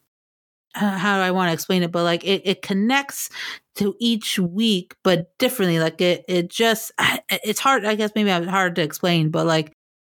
uh, 0.74 0.98
how 0.98 1.16
do 1.16 1.22
I 1.22 1.30
want 1.30 1.48
to 1.48 1.52
explain 1.54 1.82
it, 1.82 1.92
but 1.92 2.04
like 2.04 2.24
it, 2.24 2.42
it 2.44 2.62
connects 2.62 3.30
to 3.76 3.94
each 3.98 4.38
week, 4.38 4.94
but 5.02 5.36
differently. 5.38 5.78
Like 5.78 6.00
it, 6.00 6.24
it 6.28 6.48
just, 6.48 6.92
it's 7.30 7.60
hard. 7.60 7.84
I 7.84 7.94
guess 7.94 8.12
maybe 8.14 8.30
it's 8.30 8.48
hard 8.48 8.74
to 8.76 8.82
explain, 8.82 9.30
but 9.30 9.46
like 9.46 9.72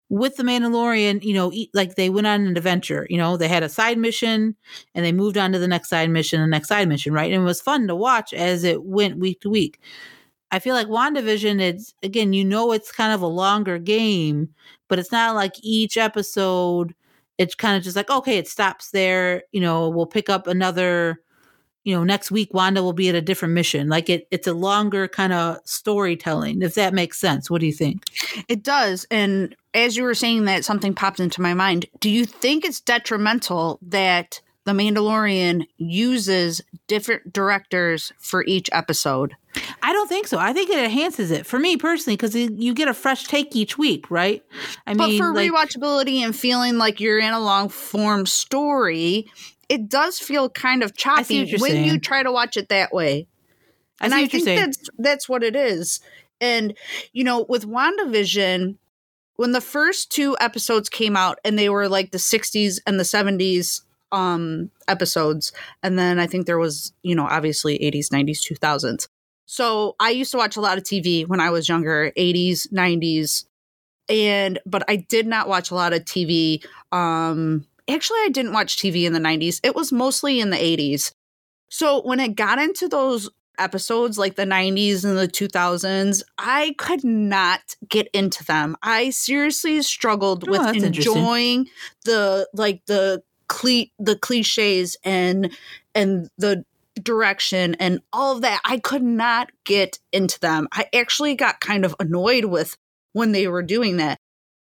with 0.09 0.37
the 0.37 0.43
Mandalorian, 0.43 1.23
you 1.23 1.33
know, 1.33 1.51
like 1.73 1.95
they 1.95 2.09
went 2.09 2.27
on 2.27 2.41
an 2.41 2.55
adventure. 2.55 3.05
You 3.09 3.17
know, 3.17 3.37
they 3.37 3.47
had 3.47 3.63
a 3.63 3.69
side 3.69 3.97
mission 3.97 4.55
and 4.95 5.05
they 5.05 5.11
moved 5.11 5.37
on 5.37 5.51
to 5.51 5.59
the 5.59 5.67
next 5.67 5.89
side 5.89 6.09
mission, 6.09 6.39
the 6.39 6.47
next 6.47 6.69
side 6.69 6.87
mission, 6.87 7.13
right? 7.13 7.31
And 7.31 7.41
it 7.41 7.45
was 7.45 7.61
fun 7.61 7.87
to 7.87 7.95
watch 7.95 8.33
as 8.33 8.63
it 8.63 8.83
went 8.83 9.17
week 9.17 9.41
to 9.41 9.49
week. 9.49 9.79
I 10.51 10.59
feel 10.59 10.75
like 10.75 10.87
WandaVision, 10.87 11.59
it's 11.59 11.93
again, 12.03 12.33
you 12.33 12.45
know, 12.45 12.71
it's 12.71 12.91
kind 12.91 13.13
of 13.13 13.21
a 13.21 13.27
longer 13.27 13.77
game, 13.77 14.49
but 14.87 14.99
it's 14.99 15.11
not 15.11 15.35
like 15.35 15.55
each 15.61 15.97
episode, 15.97 16.95
it's 17.37 17.55
kind 17.55 17.77
of 17.77 17.83
just 17.83 17.95
like, 17.95 18.09
okay, 18.09 18.37
it 18.37 18.47
stops 18.47 18.91
there. 18.91 19.43
You 19.51 19.61
know, 19.61 19.89
we'll 19.89 20.05
pick 20.05 20.29
up 20.29 20.47
another, 20.47 21.21
you 21.83 21.95
know, 21.95 22.03
next 22.03 22.31
week 22.31 22.53
Wanda 22.53 22.81
will 22.81 22.93
be 22.93 23.09
at 23.09 23.15
a 23.15 23.21
different 23.21 23.53
mission. 23.53 23.89
Like 23.89 24.09
it, 24.09 24.27
it's 24.31 24.47
a 24.47 24.53
longer 24.53 25.07
kind 25.07 25.33
of 25.33 25.59
storytelling, 25.65 26.61
if 26.61 26.75
that 26.75 26.93
makes 26.93 27.19
sense. 27.19 27.49
What 27.49 27.61
do 27.61 27.67
you 27.67 27.73
think? 27.73 28.03
It 28.47 28.63
does. 28.63 29.05
And 29.11 29.55
as 29.73 29.97
you 29.97 30.03
were 30.03 30.15
saying 30.15 30.45
that, 30.45 30.65
something 30.65 30.93
popped 30.93 31.19
into 31.19 31.41
my 31.41 31.53
mind. 31.53 31.85
Do 31.99 32.09
you 32.09 32.25
think 32.25 32.65
it's 32.65 32.81
detrimental 32.81 33.79
that 33.81 34.41
The 34.67 34.73
Mandalorian 34.73 35.65
uses 35.77 36.61
different 36.87 37.31
directors 37.31 38.11
for 38.19 38.43
each 38.43 38.69
episode? 38.73 39.33
I 39.81 39.93
don't 39.93 40.09
think 40.09 40.27
so. 40.27 40.39
I 40.39 40.51
think 40.51 40.69
it 40.69 40.77
enhances 40.77 41.31
it 41.31 41.45
for 41.45 41.57
me 41.57 41.77
personally 41.77 42.17
because 42.17 42.35
you 42.35 42.73
get 42.73 42.89
a 42.89 42.93
fresh 42.93 43.23
take 43.23 43.55
each 43.55 43.77
week, 43.77 44.11
right? 44.11 44.43
I 44.85 44.93
but 44.93 45.07
mean, 45.07 45.19
for 45.19 45.33
like, 45.33 45.49
rewatchability 45.49 46.17
and 46.17 46.35
feeling 46.35 46.77
like 46.77 46.99
you're 46.99 47.17
in 47.17 47.33
a 47.33 47.39
long 47.39 47.69
form 47.69 48.25
story, 48.25 49.31
it 49.69 49.87
does 49.87 50.19
feel 50.19 50.49
kind 50.49 50.83
of 50.83 50.97
choppy 50.97 51.49
when 51.55 51.71
saying. 51.71 51.85
you 51.85 51.97
try 51.97 52.21
to 52.21 52.31
watch 52.33 52.57
it 52.57 52.67
that 52.67 52.93
way. 52.93 53.25
I 54.01 54.05
and 54.07 54.13
I 54.13 54.27
think 54.27 54.43
that's 54.43 54.89
that's 54.97 55.29
what 55.29 55.43
it 55.43 55.55
is. 55.55 56.01
And 56.41 56.73
you 57.13 57.23
know, 57.23 57.45
with 57.47 57.65
WandaVision, 57.65 58.75
when 59.37 59.53
the 59.53 59.61
first 59.61 60.11
two 60.11 60.35
episodes 60.41 60.89
came 60.89 61.15
out 61.15 61.39
and 61.45 61.57
they 61.57 61.69
were 61.69 61.87
like 61.87 62.11
the 62.11 62.17
60s 62.17 62.79
and 62.85 62.99
the 62.99 63.05
70s 63.05 63.83
um 64.11 64.71
episodes 64.87 65.51
and 65.83 65.99
then 65.99 66.19
I 66.19 66.27
think 66.27 66.45
there 66.45 66.57
was, 66.57 66.93
you 67.03 67.15
know, 67.15 67.25
obviously 67.25 67.77
80s, 67.79 68.09
90s, 68.09 68.39
2000s. 68.39 69.07
So 69.45 69.95
I 69.99 70.11
used 70.11 70.31
to 70.31 70.37
watch 70.37 70.57
a 70.57 70.61
lot 70.61 70.77
of 70.77 70.83
TV 70.83 71.27
when 71.27 71.39
I 71.39 71.49
was 71.49 71.69
younger, 71.69 72.11
80s, 72.17 72.71
90s. 72.71 73.45
And 74.09 74.59
but 74.65 74.83
I 74.89 74.97
did 74.97 75.27
not 75.27 75.49
watch 75.49 75.71
a 75.71 75.75
lot 75.75 75.93
of 75.93 76.03
TV 76.05 76.63
um 76.91 77.65
actually, 77.89 78.19
I 78.19 78.29
didn't 78.29 78.53
watch 78.53 78.77
TV 78.77 79.03
in 79.03 79.13
the 79.13 79.19
90s. 79.19 79.59
It 79.63 79.75
was 79.75 79.91
mostly 79.91 80.39
in 80.39 80.49
the 80.49 80.57
80s. 80.57 81.11
So 81.69 82.01
when 82.01 82.19
it 82.19 82.35
got 82.35 82.59
into 82.59 82.87
those 82.87 83.29
episodes 83.59 84.17
like 84.17 84.35
the 84.35 84.45
90s 84.45 85.03
and 85.03 85.17
the 85.17 85.27
2000s, 85.27 86.21
I 86.37 86.75
could 86.77 87.03
not 87.03 87.75
get 87.89 88.07
into 88.13 88.43
them. 88.43 88.75
I 88.83 89.09
seriously 89.09 89.81
struggled 89.81 90.45
oh, 90.47 90.51
with 90.51 90.75
enjoying 90.75 91.67
the 92.05 92.47
like 92.53 92.85
the 92.85 93.23
the 93.47 94.17
cliches 94.21 94.97
and 95.03 95.51
and 95.95 96.29
the 96.37 96.63
direction 97.01 97.75
and 97.75 98.01
all 98.11 98.35
of 98.35 98.41
that. 98.41 98.61
I 98.65 98.79
could 98.79 99.03
not 99.03 99.51
get 99.63 99.99
into 100.11 100.39
them. 100.39 100.67
I 100.71 100.87
actually 100.93 101.35
got 101.35 101.59
kind 101.59 101.85
of 101.85 101.95
annoyed 101.99 102.45
with 102.45 102.77
when 103.13 103.31
they 103.31 103.47
were 103.47 103.63
doing 103.63 103.97
that. 103.97 104.19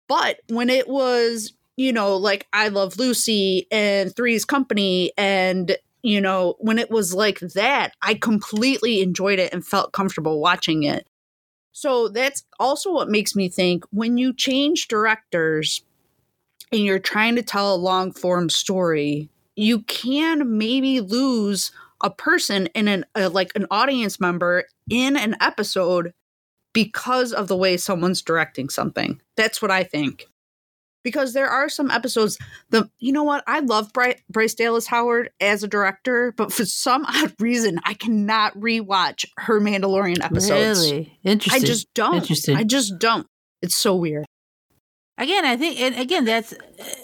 But 0.08 0.40
when 0.48 0.70
it 0.70 0.88
was 0.88 1.52
you 1.76 1.94
know, 1.94 2.16
like 2.16 2.46
I 2.52 2.68
Love 2.68 2.98
Lucy 2.98 3.66
and 3.70 4.14
Three's 4.14 4.44
Company 4.44 5.12
and 5.16 5.76
you 6.02 6.20
know, 6.20 6.56
when 6.58 6.78
it 6.78 6.90
was 6.90 7.14
like 7.14 7.40
that, 7.40 7.92
I 8.02 8.14
completely 8.14 9.02
enjoyed 9.02 9.38
it 9.38 9.52
and 9.52 9.66
felt 9.66 9.92
comfortable 9.92 10.40
watching 10.40 10.82
it. 10.82 11.06
So 11.72 12.08
that's 12.08 12.44
also 12.58 12.92
what 12.92 13.08
makes 13.08 13.36
me 13.36 13.48
think 13.48 13.84
when 13.90 14.18
you 14.18 14.34
change 14.34 14.88
directors 14.88 15.82
and 16.72 16.82
you're 16.82 16.98
trying 16.98 17.36
to 17.36 17.42
tell 17.42 17.74
a 17.74 17.76
long 17.76 18.12
form 18.12 18.48
story, 18.48 19.28
you 19.56 19.80
can 19.82 20.58
maybe 20.58 21.00
lose 21.00 21.72
a 22.02 22.10
person 22.10 22.66
in 22.68 22.88
an 22.88 23.04
uh, 23.14 23.30
like 23.30 23.52
an 23.54 23.66
audience 23.70 24.20
member 24.20 24.64
in 24.88 25.16
an 25.16 25.36
episode 25.40 26.12
because 26.72 27.32
of 27.32 27.48
the 27.48 27.56
way 27.56 27.76
someone's 27.76 28.22
directing 28.22 28.68
something. 28.68 29.20
That's 29.36 29.60
what 29.60 29.70
I 29.70 29.82
think. 29.82 30.26
Because 31.02 31.32
there 31.32 31.48
are 31.48 31.70
some 31.70 31.90
episodes 31.90 32.38
the 32.70 32.90
you 32.98 33.12
know 33.12 33.24
what? 33.24 33.42
I 33.46 33.60
love 33.60 33.92
Bry- 33.92 34.20
bryce 34.28 34.54
dallas 34.54 34.86
howard 34.86 35.30
as 35.40 35.62
a 35.62 35.68
director 35.68 36.32
but 36.36 36.52
for 36.52 36.64
some 36.66 37.04
odd 37.08 37.34
reason 37.40 37.80
i 37.84 37.94
cannot 37.94 38.54
rewatch 38.54 39.24
her 39.38 39.60
mandalorian 39.60 40.22
episodes. 40.22 40.90
Really? 40.90 41.18
Interesting. 41.24 41.62
I 41.62 41.66
just 41.66 41.92
don't. 41.94 42.16
Interesting. 42.16 42.56
I 42.56 42.64
just 42.64 42.98
don't. 42.98 43.26
It's 43.62 43.76
so 43.76 43.96
weird 43.96 44.26
again 45.20 45.44
i 45.44 45.56
think 45.56 45.80
and 45.80 45.94
again 45.96 46.24
that's 46.24 46.52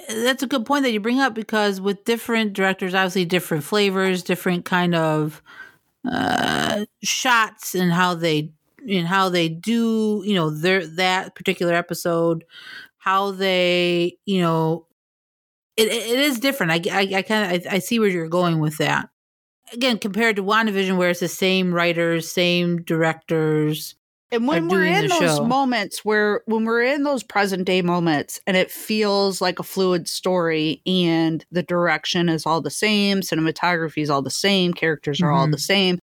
that's 0.09 0.42
a 0.42 0.46
good 0.46 0.66
point 0.66 0.83
that 0.83 0.92
you 0.92 0.98
bring 1.00 1.20
up 1.20 1.35
because 1.35 1.81
with 1.81 2.05
different 2.05 2.52
directors 2.52 2.94
obviously 2.94 3.24
different 3.24 3.62
flavors 3.62 4.22
different 4.22 4.64
kind 4.64 4.94
of 4.94 5.42
uh 6.11 6.85
shots 7.05 7.74
and 7.74 7.92
how 7.92 8.14
they 8.14 8.50
and 8.88 9.07
how 9.07 9.29
they 9.29 9.48
do 9.48 10.22
you 10.24 10.35
know 10.35 10.50
their 10.50 10.85
that 10.87 11.35
particular 11.35 11.74
episode 11.74 12.44
how 13.07 13.31
they, 13.31 14.18
you 14.26 14.40
know, 14.40 14.85
it, 15.76 15.87
it 15.87 16.18
is 16.18 16.40
different. 16.40 16.72
I, 16.72 16.90
I, 16.92 17.18
I 17.18 17.22
kind 17.22 17.55
of 17.55 17.66
I, 17.72 17.76
I 17.76 17.79
see 17.79 18.00
where 18.00 18.09
you're 18.09 18.26
going 18.26 18.59
with 18.59 18.79
that. 18.79 19.11
Again, 19.72 19.98
compared 19.98 20.35
to 20.37 20.42
WandaVision, 20.42 20.96
where 20.96 21.11
it's 21.11 21.20
the 21.20 21.29
same 21.29 21.72
writers, 21.72 22.29
same 22.29 22.83
directors. 22.83 23.94
And 24.32 24.48
when 24.48 24.68
we're 24.68 24.84
in 24.84 25.08
those 25.08 25.36
show. 25.36 25.44
moments 25.44 26.04
where 26.04 26.42
when 26.46 26.64
we're 26.64 26.82
in 26.82 27.04
those 27.04 27.22
present 27.22 27.64
day 27.64 27.80
moments 27.80 28.40
and 28.46 28.56
it 28.56 28.70
feels 28.72 29.40
like 29.40 29.60
a 29.60 29.62
fluid 29.62 30.08
story 30.08 30.82
and 30.84 31.44
the 31.52 31.62
direction 31.62 32.28
is 32.28 32.44
all 32.44 32.60
the 32.60 32.70
same, 32.70 33.20
cinematography 33.20 34.02
is 34.02 34.10
all 34.10 34.22
the 34.22 34.30
same, 34.30 34.72
characters 34.72 35.20
are 35.20 35.26
mm-hmm. 35.26 35.36
all 35.36 35.48
the 35.48 35.58
same. 35.58 35.98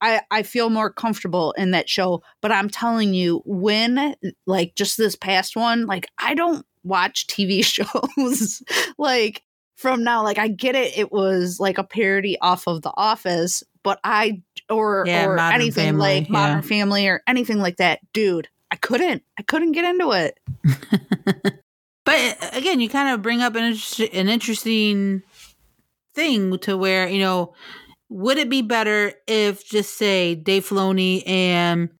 I, 0.00 0.22
I 0.30 0.44
feel 0.44 0.70
more 0.70 0.90
comfortable 0.90 1.52
in 1.52 1.72
that 1.72 1.88
show. 1.88 2.22
But 2.40 2.52
I'm 2.52 2.70
telling 2.70 3.12
you, 3.12 3.42
when 3.44 4.14
like 4.46 4.74
just 4.74 4.96
this 4.96 5.16
past 5.16 5.56
one, 5.56 5.86
like 5.86 6.06
I 6.18 6.34
don't 6.34 6.64
watch 6.84 7.26
TV 7.26 7.64
shows 7.64 8.62
like 8.96 9.42
from 9.76 10.02
now. 10.02 10.24
Like 10.24 10.38
I 10.38 10.48
get 10.48 10.74
it, 10.74 10.96
it 10.96 11.12
was 11.12 11.60
like 11.60 11.78
a 11.78 11.84
parody 11.84 12.38
off 12.40 12.66
of 12.66 12.82
The 12.82 12.92
Office, 12.96 13.62
but 13.82 14.00
I 14.04 14.42
or 14.68 15.04
yeah, 15.06 15.26
or 15.26 15.38
anything 15.38 15.86
family, 15.86 16.20
like 16.20 16.30
Modern 16.30 16.58
yeah. 16.58 16.62
Family 16.62 17.08
or 17.08 17.22
anything 17.26 17.58
like 17.58 17.76
that, 17.76 18.00
dude. 18.12 18.48
I 18.70 18.76
couldn't. 18.76 19.22
I 19.38 19.42
couldn't 19.42 19.72
get 19.72 19.84
into 19.84 20.12
it. 20.12 20.38
but 22.04 22.38
uh, 22.42 22.50
again, 22.52 22.80
you 22.80 22.88
kind 22.88 23.14
of 23.14 23.22
bring 23.22 23.40
up 23.40 23.54
an, 23.54 23.64
inter- 23.64 24.08
an 24.12 24.28
interesting 24.28 25.22
thing 26.14 26.58
to 26.58 26.76
where 26.76 27.08
you 27.08 27.20
know 27.20 27.54
would 28.08 28.38
it 28.38 28.48
be 28.48 28.62
better 28.62 29.12
if 29.26 29.66
just 29.68 29.96
say 29.96 30.34
Dave 30.34 30.66
Filoni 30.66 31.26
and 31.28 31.90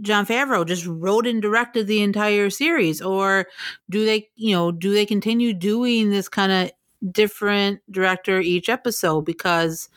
Jon 0.00 0.26
Favreau 0.26 0.66
just 0.66 0.86
wrote 0.86 1.26
and 1.26 1.42
directed 1.42 1.86
the 1.86 2.02
entire 2.02 2.50
series, 2.50 3.00
or 3.00 3.46
do 3.90 4.04
they, 4.04 4.28
you 4.36 4.54
know, 4.54 4.70
do 4.70 4.92
they 4.92 5.06
continue 5.06 5.52
doing 5.52 6.10
this 6.10 6.28
kind 6.28 6.52
of 6.52 7.12
different 7.12 7.80
director 7.90 8.40
each 8.40 8.68
episode? 8.68 9.22
Because 9.22 9.88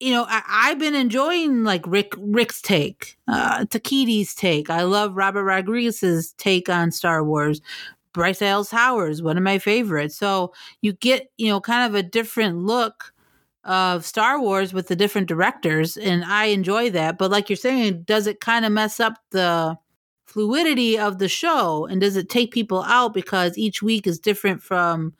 you 0.00 0.12
know, 0.12 0.26
I, 0.28 0.68
have 0.68 0.78
been 0.78 0.94
enjoying 0.94 1.64
like 1.64 1.84
Rick 1.86 2.14
Rick's 2.18 2.62
take, 2.62 3.18
uh, 3.26 3.64
Takiti's 3.64 4.34
take. 4.34 4.70
I 4.70 4.82
love 4.82 5.16
Robert 5.16 5.44
Rodriguez's 5.44 6.32
take 6.38 6.68
on 6.68 6.92
Star 6.92 7.24
Wars. 7.24 7.60
Bryce 8.12 8.38
Dallas 8.38 8.70
Howard's 8.70 9.22
one 9.22 9.36
of 9.36 9.42
my 9.42 9.58
favorites. 9.58 10.16
So 10.16 10.52
you 10.80 10.92
get, 10.92 11.30
you 11.36 11.48
know, 11.48 11.60
kind 11.60 11.86
of 11.86 11.94
a 11.94 12.02
different 12.02 12.58
look 12.58 13.12
of 13.64 14.04
Star 14.04 14.40
Wars 14.40 14.72
with 14.72 14.88
the 14.88 14.96
different 14.96 15.28
directors, 15.28 15.96
and 15.96 16.24
I 16.24 16.46
enjoy 16.46 16.90
that. 16.90 17.18
But 17.18 17.30
like 17.30 17.50
you're 17.50 17.56
saying, 17.56 18.02
does 18.04 18.26
it 18.26 18.40
kind 18.40 18.64
of 18.64 18.72
mess 18.72 18.98
up 18.98 19.18
the 19.30 19.76
fluidity 20.26 20.98
of 20.98 21.18
the 21.18 21.28
show, 21.28 21.86
and 21.86 22.00
does 22.00 22.16
it 22.16 22.28
take 22.28 22.50
people 22.50 22.82
out 22.84 23.14
because 23.14 23.58
each 23.58 23.82
week 23.82 24.06
is 24.06 24.18
different 24.18 24.62
from, 24.62 25.14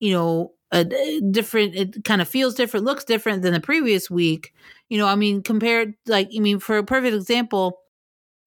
you 0.00 0.12
know, 0.12 0.52
a, 0.72 0.84
different? 1.30 1.74
It 1.74 2.04
kind 2.04 2.20
of 2.20 2.28
feels 2.28 2.54
different, 2.54 2.86
looks 2.86 3.04
different 3.04 3.42
than 3.42 3.52
the 3.52 3.60
previous 3.60 4.10
week. 4.10 4.52
You 4.88 4.98
know, 4.98 5.06
I 5.06 5.14
mean, 5.16 5.42
compared 5.42 5.94
like 6.06 6.30
I 6.34 6.40
mean, 6.40 6.58
for 6.60 6.78
a 6.78 6.84
perfect 6.84 7.14
example, 7.14 7.80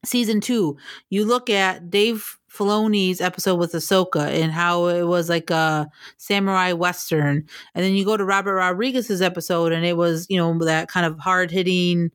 season 0.05 0.41
two, 0.41 0.77
you 1.09 1.25
look 1.25 1.49
at 1.49 1.89
Dave 1.89 2.37
Filoni's 2.51 3.21
episode 3.21 3.55
with 3.55 3.73
Ahsoka 3.73 4.27
and 4.27 4.51
how 4.51 4.87
it 4.87 5.03
was 5.03 5.29
like 5.29 5.49
a 5.49 5.89
samurai 6.17 6.73
western, 6.73 7.45
and 7.75 7.85
then 7.85 7.93
you 7.93 8.05
go 8.05 8.17
to 8.17 8.25
Robert 8.25 8.55
Rodriguez's 8.55 9.21
episode 9.21 9.71
and 9.71 9.85
it 9.85 9.97
was 9.97 10.27
you 10.29 10.37
know 10.37 10.57
that 10.65 10.89
kind 10.89 11.05
of 11.05 11.19
hard 11.19 11.51
hitting, 11.51 12.11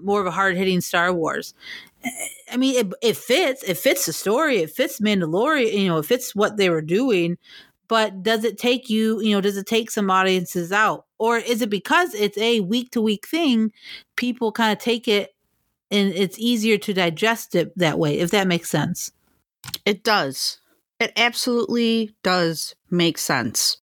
more 0.00 0.20
of 0.20 0.26
a 0.26 0.30
hard 0.30 0.56
hitting 0.56 0.80
Star 0.80 1.12
Wars. 1.12 1.54
I 2.52 2.56
mean, 2.56 2.76
it, 2.76 2.92
it 3.02 3.16
fits. 3.16 3.62
It 3.62 3.78
fits 3.78 4.06
the 4.06 4.12
story. 4.12 4.58
It 4.58 4.70
fits 4.70 5.00
Mandalorian. 5.00 5.72
You 5.72 5.88
know, 5.88 5.98
it 5.98 6.06
fits 6.06 6.34
what 6.34 6.56
they 6.56 6.68
were 6.68 6.82
doing. 6.82 7.38
But 7.92 8.22
does 8.22 8.42
it 8.42 8.56
take 8.56 8.88
you? 8.88 9.20
You 9.20 9.34
know, 9.34 9.42
does 9.42 9.58
it 9.58 9.66
take 9.66 9.90
some 9.90 10.10
audiences 10.10 10.72
out, 10.72 11.04
or 11.18 11.36
is 11.36 11.60
it 11.60 11.68
because 11.68 12.14
it's 12.14 12.38
a 12.38 12.60
week 12.60 12.90
to 12.92 13.02
week 13.02 13.28
thing? 13.28 13.70
People 14.16 14.50
kind 14.50 14.72
of 14.72 14.82
take 14.82 15.06
it 15.06 15.34
and 15.90 16.10
it's 16.14 16.38
easier 16.38 16.78
to 16.78 16.94
digest 16.94 17.54
it 17.54 17.76
that 17.76 17.98
way, 17.98 18.18
if 18.18 18.30
that 18.30 18.46
makes 18.46 18.70
sense. 18.70 19.12
It 19.84 20.04
does. 20.04 20.58
It 21.00 21.12
absolutely 21.18 22.16
does 22.22 22.74
make 22.90 23.18
sense. 23.18 23.76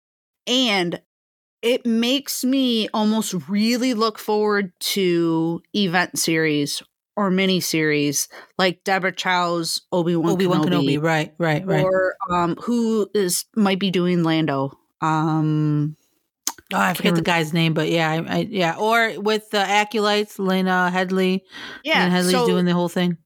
And 0.47 1.03
it 1.61 1.85
makes 1.85 2.43
me 2.43 2.89
almost 2.91 3.47
really 3.47 3.93
look 3.93 4.17
forward 4.17 4.73
to 4.79 5.61
event 5.75 6.17
series 6.17 6.81
or 7.19 7.29
mini 7.29 7.59
series 7.59 8.29
like 8.57 8.85
Deborah 8.85 9.11
Chow's 9.11 9.81
Obi 9.91 10.15
Wan 10.15 10.31
Obi 10.31 10.47
Wan 10.47 10.63
Kenobi. 10.63 10.95
Kenobi. 10.95 11.03
Right, 11.03 11.33
right, 11.37 11.65
right. 11.65 11.83
Or 11.83 12.15
um, 12.31 12.55
who 12.61 13.09
is 13.13 13.43
might 13.57 13.77
be 13.77 13.91
doing 13.91 14.23
Lando. 14.23 14.71
Um, 15.01 15.97
Oh, 16.71 16.77
I 16.77 16.93
forget 16.93 17.15
the 17.15 17.23
guy's 17.23 17.51
name, 17.51 17.73
but 17.73 17.89
yeah, 17.89 18.11
I, 18.11 18.35
I, 18.35 18.37
yeah. 18.47 18.75
Or 18.77 19.19
with 19.19 19.49
the 19.49 19.57
acolytes, 19.57 20.37
Lena 20.37 20.91
Headley. 20.91 21.43
Yeah, 21.83 22.03
and 22.03 22.13
Headey's 22.13 22.31
so 22.31 22.45
doing 22.45 22.65
the 22.65 22.73
whole 22.73 22.89
thing. 22.89 23.17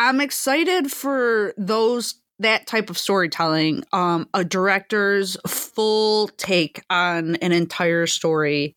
I'm 0.00 0.20
excited 0.20 0.90
for 0.90 1.54
those 1.56 2.16
that 2.40 2.66
type 2.66 2.90
of 2.90 2.98
storytelling. 2.98 3.84
Um, 3.92 4.28
a 4.34 4.44
director's 4.44 5.36
full 5.46 6.26
take 6.36 6.82
on 6.90 7.36
an 7.36 7.52
entire 7.52 8.08
story. 8.08 8.74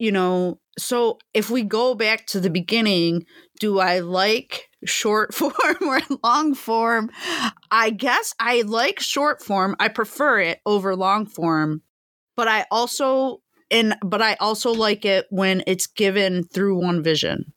You 0.00 0.10
know, 0.10 0.58
so 0.76 1.18
if 1.32 1.48
we 1.48 1.62
go 1.62 1.94
back 1.94 2.26
to 2.28 2.40
the 2.40 2.50
beginning, 2.50 3.26
do 3.62 3.78
I 3.78 4.00
like 4.00 4.68
short 4.84 5.32
form 5.36 5.52
or 5.80 6.00
long 6.24 6.52
form? 6.54 7.10
I 7.70 7.90
guess 7.90 8.34
I 8.40 8.62
like 8.62 8.98
short 8.98 9.40
form. 9.40 9.76
I 9.78 9.86
prefer 9.86 10.40
it 10.40 10.58
over 10.66 10.96
long 10.96 11.26
form, 11.26 11.80
but 12.36 12.48
I 12.48 12.66
also 12.72 13.40
and 13.70 13.94
but 14.04 14.20
I 14.20 14.34
also 14.40 14.72
like 14.72 15.04
it 15.04 15.26
when 15.30 15.62
it's 15.68 15.86
given 15.86 16.42
through 16.42 16.80
one 16.80 17.04
vision. 17.04 17.52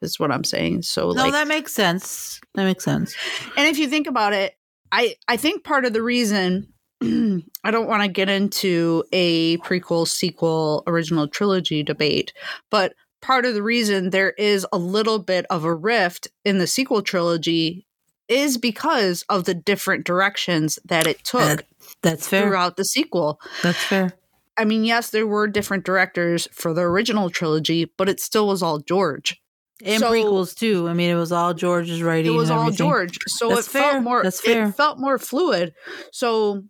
Is 0.00 0.18
what 0.18 0.32
I'm 0.32 0.42
saying. 0.42 0.82
So 0.82 1.12
No, 1.12 1.24
like, 1.24 1.32
that 1.32 1.46
makes 1.46 1.72
sense. 1.72 2.40
That 2.54 2.64
makes 2.64 2.82
sense. 2.82 3.14
and 3.56 3.68
if 3.68 3.78
you 3.78 3.88
think 3.88 4.06
about 4.06 4.32
it, 4.32 4.54
I 4.90 5.16
I 5.28 5.36
think 5.36 5.64
part 5.64 5.84
of 5.84 5.92
the 5.92 6.02
reason 6.02 6.72
I 7.02 7.70
don't 7.70 7.86
want 7.86 8.02
to 8.02 8.08
get 8.08 8.30
into 8.30 9.04
a 9.12 9.58
prequel, 9.58 10.08
sequel, 10.08 10.82
original 10.86 11.28
trilogy 11.28 11.82
debate, 11.82 12.32
but 12.70 12.94
part 13.22 13.46
of 13.46 13.54
the 13.54 13.62
reason 13.62 14.10
there 14.10 14.32
is 14.32 14.66
a 14.72 14.78
little 14.78 15.18
bit 15.18 15.46
of 15.48 15.64
a 15.64 15.74
rift 15.74 16.28
in 16.44 16.58
the 16.58 16.66
sequel 16.66 17.00
trilogy 17.02 17.86
is 18.28 18.58
because 18.58 19.24
of 19.28 19.44
the 19.44 19.54
different 19.54 20.04
directions 20.04 20.78
that 20.84 21.06
it 21.06 21.24
took 21.24 21.40
That- 21.40 21.66
that's 22.02 22.28
fair. 22.28 22.42
throughout 22.46 22.76
the 22.76 22.84
sequel. 22.84 23.40
That's 23.62 23.82
fair. 23.82 24.12
I 24.56 24.64
mean, 24.66 24.84
yes, 24.84 25.10
there 25.10 25.26
were 25.26 25.46
different 25.48 25.84
directors 25.84 26.46
for 26.52 26.74
the 26.74 26.82
original 26.82 27.30
trilogy, 27.30 27.90
but 27.96 28.08
it 28.08 28.20
still 28.20 28.46
was 28.46 28.62
all 28.62 28.78
George. 28.80 29.40
And 29.84 30.00
So- 30.00 30.12
prequels 30.12 30.54
too. 30.56 30.88
I 30.88 30.92
mean, 30.92 31.10
it 31.10 31.14
was 31.16 31.32
all 31.32 31.54
George's 31.54 32.02
writing. 32.02 32.32
it 32.32 32.36
was 32.36 32.50
all. 32.50 32.70
George. 32.70 33.18
So 33.26 33.48
That's 33.48 33.66
it 33.66 33.70
fair. 33.70 33.82
felt 33.92 34.02
more 34.04 34.22
That's 34.22 34.40
fair. 34.40 34.68
it 34.68 34.72
felt 34.76 34.98
more 34.98 35.18
fluid. 35.18 35.74
So 36.12 36.64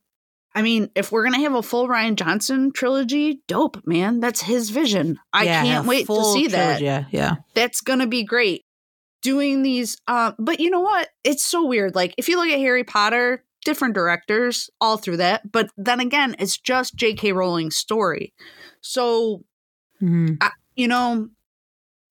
I 0.55 0.63
mean, 0.63 0.91
if 0.95 1.11
we're 1.11 1.25
gonna 1.25 1.41
have 1.41 1.55
a 1.55 1.63
full 1.63 1.89
Rian 1.89 2.15
Johnson 2.17 2.73
trilogy, 2.73 3.41
dope, 3.49 3.87
man. 3.87 4.21
That's 4.21 4.43
his 4.43 4.71
vision. 4.71 5.19
I 5.33 5.45
Yeah, 5.45 5.63
can't 5.63 5.87
wait 5.87 6.07
to 6.07 6.25
see 6.33 6.49
that. 6.49 6.81
Yeah, 6.83 7.05
yeah. 7.11 7.37
That's 7.55 7.81
gonna 7.81 8.07
be 8.07 8.23
great. 8.25 8.65
Doing 9.23 9.63
these 9.63 9.97
uh 10.09 10.33
but 10.39 10.61
you 10.61 10.69
know 10.69 10.81
what? 10.81 11.09
It's 11.25 11.45
so 11.45 11.67
weird. 11.67 11.95
Like 11.95 12.15
if 12.19 12.29
you 12.29 12.37
look 12.37 12.49
at 12.49 12.59
Harry 12.59 12.85
Potter, 12.85 13.45
different 13.65 13.95
directors 13.95 14.69
all 14.81 14.97
through 14.97 15.19
that. 15.19 15.51
But 15.51 15.71
then 15.77 16.01
again, 16.01 16.35
it's 16.39 16.59
just 16.59 16.97
J.K. 16.97 17.33
Rowling's 17.33 17.77
story. 17.77 18.35
So 18.81 19.45
Mhm. 20.03 20.39
you 20.75 20.89
know, 20.89 21.29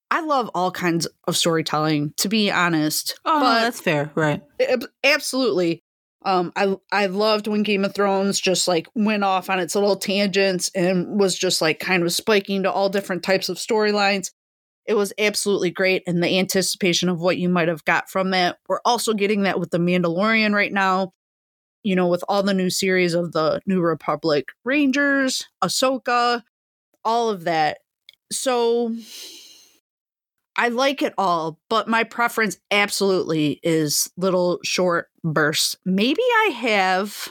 I 0.10 0.22
love 0.22 0.50
all 0.56 0.72
kinds 0.72 1.08
of 1.28 1.38
storytelling, 1.38 2.14
to 2.18 2.28
be 2.30 2.50
honest. 2.52 3.20
Oh, 3.26 3.40
but 3.40 3.62
that's 3.62 3.80
fair. 3.82 4.12
Right. 4.16 4.42
Ab- 4.60 4.88
absolutely. 5.04 5.84
Um, 6.24 6.52
I 6.56 6.76
I 6.92 7.08
loved 7.08 7.48
when 7.48 7.64
Game 7.64 7.84
of 7.84 7.96
Thrones 7.96 8.40
just 8.40 8.68
like 8.68 8.88
went 8.94 9.24
off 9.24 9.50
on 9.50 9.60
its 9.60 9.74
little 9.74 9.96
tangents 9.96 10.70
and 10.76 11.20
was 11.20 11.38
just 11.38 11.62
like 11.62 11.80
kind 11.80 12.04
of 12.04 12.14
spiking 12.14 12.64
to 12.64 12.72
all 12.72 12.90
different 12.90 13.24
types 13.24 13.50
of 13.50 13.58
storylines. 13.58 14.32
It 14.86 14.94
was 14.94 15.14
absolutely 15.18 15.72
great, 15.72 16.04
and 16.06 16.24
the 16.24 16.38
anticipation 16.40 17.10
of 17.10 17.20
what 17.20 17.38
you 17.38 17.50
might 17.50 17.70
have 17.70 17.86
got 17.86 18.10
from 18.10 18.32
that. 18.32 18.58
We're 18.68 18.82
also 18.86 19.14
getting 19.14 19.44
that 19.44 19.60
with 19.60 19.72
the 19.72 19.80
Mandalorian 19.80 20.54
right 20.54 20.72
now. 20.72 21.14
You 21.84 21.96
know, 21.96 22.08
with 22.08 22.24
all 22.30 22.44
the 22.44 22.54
new 22.54 22.70
series 22.70 23.16
of 23.16 23.32
the 23.32 23.60
New 23.66 23.82
Republic 23.82 24.50
Rangers, 24.64 25.48
Ahsoka, 25.64 26.44
all 27.04 27.30
of 27.30 27.46
that. 27.46 27.80
So 28.32 28.96
I 30.58 30.68
like 30.70 31.02
it 31.02 31.14
all, 31.18 31.60
but 31.70 31.88
my 31.88 32.04
preference 32.04 32.58
absolutely 32.72 33.60
is 33.64 34.10
little 34.18 34.60
short 34.64 35.08
bursts. 35.24 35.76
Maybe 35.86 36.22
I 36.22 36.50
have 36.62 37.30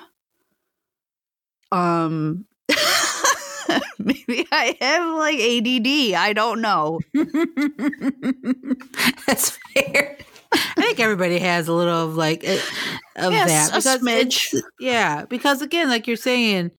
um 1.73 2.47
maybe 3.99 4.47
I 4.53 4.77
have 4.81 5.17
like 5.17 5.39
ADD. 5.39 6.15
I 6.19 6.33
don't 6.33 6.61
know. 6.61 7.01
That's 9.27 9.59
fair. 9.75 10.17
I 10.53 10.83
think 10.83 10.99
everybody 10.99 11.39
has 11.39 11.69
a 11.69 11.73
little 11.73 11.95
of 12.09 12.17
like 12.17 12.43
uh, 12.47 12.59
of 13.17 13.33
Yes, 13.33 13.71
that 13.85 14.03
a 14.03 14.07
it's- 14.19 14.55
yeah, 14.81 15.25
because 15.27 15.63
again, 15.63 15.89
like 15.89 16.07
you're 16.09 16.17
saying, 16.17 16.73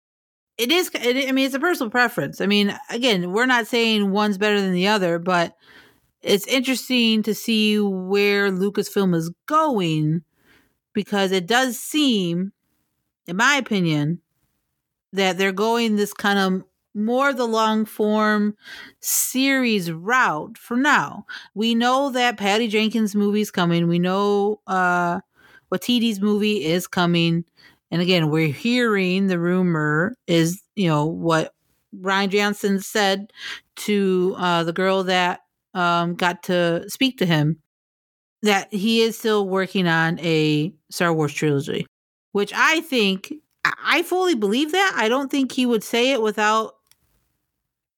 it 0.57 0.71
is. 0.71 0.91
It, 0.93 1.29
I 1.29 1.31
mean, 1.31 1.45
it's 1.45 1.55
a 1.55 1.59
personal 1.59 1.89
preference. 1.89 2.41
I 2.41 2.47
mean, 2.47 2.77
again, 2.89 3.31
we're 3.31 3.45
not 3.45 3.67
saying 3.67 4.11
one's 4.11 4.37
better 4.37 4.59
than 4.59 4.73
the 4.73 4.87
other, 4.87 5.19
but 5.19 5.55
it's 6.21 6.47
interesting 6.47 7.23
to 7.23 7.33
see 7.33 7.79
where 7.79 8.51
Lucasfilm 8.51 9.15
is 9.15 9.31
going 9.47 10.23
because 10.93 11.31
it 11.31 11.47
does 11.47 11.79
seem, 11.79 12.51
in 13.27 13.37
my 13.37 13.55
opinion, 13.55 14.21
that 15.13 15.37
they're 15.37 15.51
going 15.51 15.95
this 15.95 16.13
kind 16.13 16.39
of 16.39 16.63
more 16.93 17.33
the 17.33 17.47
long 17.47 17.85
form 17.85 18.55
series 18.99 19.91
route 19.91 20.57
for 20.57 20.75
now. 20.75 21.25
We 21.53 21.73
know 21.73 22.09
that 22.11 22.37
Patty 22.37 22.67
Jenkins 22.67 23.15
movie 23.15 23.41
is 23.41 23.51
coming. 23.51 23.87
We 23.87 23.99
know 23.99 24.59
uh 24.67 25.21
Waititi's 25.71 26.19
movie 26.19 26.65
is 26.65 26.87
coming. 26.87 27.45
And 27.91 28.01
again, 28.01 28.29
we're 28.29 28.51
hearing 28.51 29.27
the 29.27 29.39
rumor 29.39 30.15
is, 30.27 30.61
you 30.75 30.89
know, 30.89 31.05
what 31.05 31.53
Rian 31.95 32.29
Johnson 32.29 32.79
said 32.79 33.31
to 33.77 34.35
uh 34.37 34.63
the 34.63 34.73
girl 34.73 35.03
that 35.05 35.41
um 35.73 36.15
got 36.15 36.43
to 36.43 36.89
speak 36.89 37.17
to 37.19 37.25
him 37.25 37.57
that 38.43 38.73
he 38.73 39.01
is 39.01 39.17
still 39.17 39.47
working 39.47 39.87
on 39.87 40.19
a 40.19 40.73
Star 40.89 41.13
Wars 41.13 41.33
trilogy, 41.33 41.85
which 42.31 42.51
I 42.55 42.81
think 42.81 43.33
I 43.65 44.03
fully 44.03 44.35
believe 44.35 44.71
that. 44.71 44.93
I 44.95 45.09
don't 45.09 45.29
think 45.29 45.51
he 45.51 45.65
would 45.65 45.83
say 45.83 46.11
it 46.11 46.21
without 46.21 46.75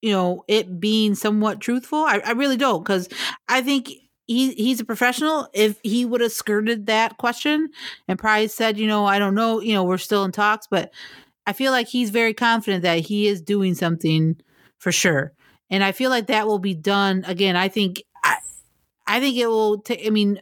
you 0.02 0.12
know 0.12 0.44
it 0.48 0.80
being 0.80 1.16
somewhat 1.16 1.62
truthful. 1.62 2.00
I, 2.00 2.22
I 2.26 2.32
really 2.32 2.58
don't 2.58 2.84
because 2.84 3.08
I 3.48 3.62
think 3.62 3.90
he 4.28 4.54
he's 4.54 4.80
a 4.80 4.86
professional. 4.86 5.48
If 5.54 5.80
he 5.84 6.06
would 6.06 6.22
have 6.22 6.32
skirted 6.32 6.88
that 6.88 7.18
question 7.18 7.70
and 8.08 8.20
probably 8.20 8.48
said, 8.48 8.78
you 8.78 8.88
know, 8.88 9.06
I 9.06 9.20
don't 9.20 9.36
know, 9.36 9.62
you 9.62 9.74
know, 9.74 9.84
we're 9.84 9.98
still 9.98 10.24
in 10.26 10.32
talks, 10.32 10.68
but 10.70 10.92
I 11.46 11.54
feel 11.54 11.72
like 11.72 11.88
he's 11.88 12.10
very 12.10 12.34
confident 12.34 12.84
that 12.84 13.00
he 13.00 13.28
is 13.28 13.42
doing 13.42 13.76
something 13.76 14.38
for 14.80 14.92
sure. 14.92 15.34
And 15.74 15.84
I 15.84 15.92
feel 15.92 16.12
like 16.12 16.28
that 16.28 16.46
will 16.46 16.60
be 16.60 16.76
done 16.76 17.26
again. 17.26 17.56
I 17.56 17.68
think 17.68 18.04
I, 18.24 18.38
I 19.08 19.20
think 19.20 19.36
it 19.38 19.48
will 19.48 19.80
take. 19.80 20.06
I 20.06 20.12
mean, 20.12 20.40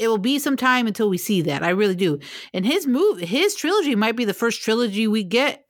it 0.00 0.08
will 0.08 0.18
be 0.18 0.40
some 0.40 0.56
time 0.56 0.88
until 0.88 1.08
we 1.08 1.16
see 1.16 1.42
that. 1.42 1.62
I 1.62 1.68
really 1.68 1.94
do. 1.94 2.18
And 2.52 2.66
his 2.66 2.88
move, 2.88 3.20
his 3.20 3.54
trilogy 3.54 3.94
might 3.94 4.16
be 4.16 4.24
the 4.24 4.34
first 4.34 4.62
trilogy 4.62 5.06
we 5.06 5.22
get. 5.22 5.64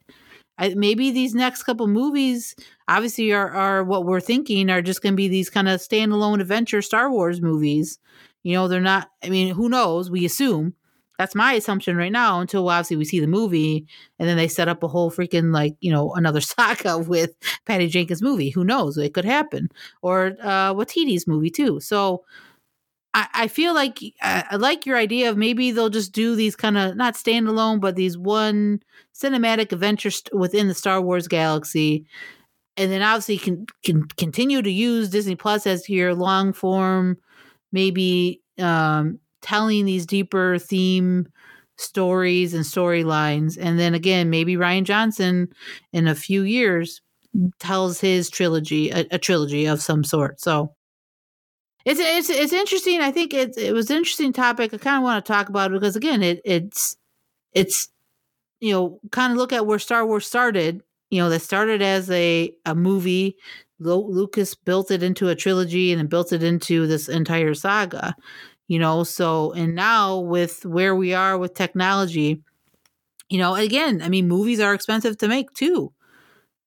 I, 0.56 0.70
maybe 0.70 1.10
these 1.10 1.34
next 1.34 1.64
couple 1.64 1.86
movies, 1.86 2.56
obviously, 2.88 3.30
are 3.30 3.50
are 3.50 3.84
what 3.84 4.06
we're 4.06 4.20
thinking 4.20 4.70
are 4.70 4.80
just 4.80 5.02
going 5.02 5.12
to 5.12 5.18
be 5.18 5.28
these 5.28 5.50
kind 5.50 5.68
of 5.68 5.80
standalone 5.80 6.40
adventure 6.40 6.80
Star 6.80 7.10
Wars 7.10 7.42
movies. 7.42 7.98
You 8.42 8.54
know, 8.54 8.68
they're 8.68 8.80
not. 8.80 9.10
I 9.22 9.28
mean, 9.28 9.54
who 9.54 9.68
knows? 9.68 10.10
We 10.10 10.24
assume 10.24 10.72
that's 11.18 11.34
my 11.34 11.52
assumption 11.54 11.96
right 11.96 12.12
now. 12.12 12.40
Until 12.40 12.68
obviously 12.68 12.96
we 12.96 13.04
see 13.04 13.20
the 13.20 13.26
movie, 13.26 13.86
and 14.18 14.28
then 14.28 14.36
they 14.36 14.48
set 14.48 14.68
up 14.68 14.82
a 14.82 14.88
whole 14.88 15.10
freaking 15.10 15.52
like 15.52 15.74
you 15.80 15.92
know 15.92 16.12
another 16.14 16.40
saga 16.42 16.98
with 16.98 17.34
Patty 17.64 17.88
Jenkins' 17.88 18.22
movie. 18.22 18.50
Who 18.50 18.64
knows? 18.64 18.96
It 18.98 19.14
could 19.14 19.24
happen, 19.24 19.70
or 20.02 20.36
uh, 20.42 20.74
Waititi's 20.74 21.26
movie 21.26 21.50
too. 21.50 21.80
So. 21.80 22.24
I, 23.14 23.28
I 23.32 23.48
feel 23.48 23.72
like 23.72 23.98
I, 24.20 24.44
I 24.50 24.56
like 24.56 24.84
your 24.84 24.98
idea 24.98 25.30
of 25.30 25.38
maybe 25.38 25.70
they'll 25.70 25.88
just 25.88 26.12
do 26.12 26.36
these 26.36 26.54
kind 26.54 26.76
of 26.76 26.96
not 26.96 27.14
standalone, 27.14 27.80
but 27.80 27.96
these 27.96 28.18
one 28.18 28.82
cinematic 29.14 29.72
adventures 29.72 30.22
within 30.34 30.68
the 30.68 30.74
Star 30.74 31.00
Wars 31.00 31.26
galaxy, 31.26 32.04
and 32.76 32.92
then 32.92 33.00
obviously 33.00 33.38
can 33.38 33.64
can 33.82 34.04
continue 34.18 34.60
to 34.60 34.70
use 34.70 35.08
Disney 35.08 35.34
Plus 35.34 35.66
as 35.66 35.88
your 35.88 36.14
long 36.14 36.52
form, 36.52 37.16
maybe 37.72 38.42
um, 38.58 39.18
telling 39.42 39.84
these 39.84 40.06
deeper 40.06 40.58
theme 40.58 41.26
stories 41.78 42.54
and 42.54 42.64
storylines, 42.64 43.58
and 43.60 43.78
then 43.78 43.94
again 43.94 44.30
maybe 44.30 44.56
Rian 44.56 44.84
Johnson 44.84 45.48
in 45.92 46.08
a 46.08 46.14
few 46.14 46.42
years 46.42 47.00
tells 47.58 48.00
his 48.00 48.30
trilogy 48.30 48.90
a, 48.90 49.06
a 49.10 49.18
trilogy 49.18 49.66
of 49.66 49.82
some 49.82 50.04
sort. 50.04 50.40
So 50.40 50.72
it's 51.84 52.00
it's 52.00 52.30
it's 52.30 52.52
interesting. 52.52 53.00
I 53.00 53.12
think 53.12 53.32
it 53.32 53.56
it 53.56 53.72
was 53.72 53.90
an 53.90 53.98
interesting 53.98 54.32
topic. 54.32 54.74
I 54.74 54.78
kind 54.78 54.96
of 54.96 55.04
want 55.04 55.24
to 55.24 55.32
talk 55.32 55.48
about 55.48 55.70
it 55.70 55.74
because 55.74 55.94
again, 55.96 56.22
it 56.22 56.40
it's 56.44 56.96
it's 57.52 57.88
you 58.60 58.72
know 58.72 59.00
kind 59.12 59.32
of 59.32 59.38
look 59.38 59.52
at 59.52 59.66
where 59.66 59.78
Star 59.78 60.04
Wars 60.04 60.26
started. 60.26 60.82
You 61.10 61.22
know, 61.22 61.30
that 61.30 61.42
started 61.42 61.82
as 61.82 62.10
a 62.10 62.52
a 62.64 62.74
movie. 62.74 63.36
Lucas 63.78 64.54
built 64.54 64.90
it 64.90 65.02
into 65.02 65.28
a 65.28 65.34
trilogy 65.36 65.92
and 65.92 66.00
then 66.00 66.06
built 66.06 66.32
it 66.32 66.42
into 66.42 66.86
this 66.86 67.08
entire 67.08 67.54
saga. 67.54 68.16
You 68.68 68.78
know, 68.80 69.04
so 69.04 69.52
and 69.52 69.74
now 69.74 70.18
with 70.18 70.66
where 70.66 70.94
we 70.96 71.14
are 71.14 71.38
with 71.38 71.54
technology, 71.54 72.42
you 73.30 73.38
know, 73.38 73.54
again, 73.54 74.02
I 74.02 74.08
mean, 74.08 74.28
movies 74.28 74.60
are 74.60 74.74
expensive 74.74 75.18
to 75.18 75.28
make 75.28 75.52
too, 75.54 75.92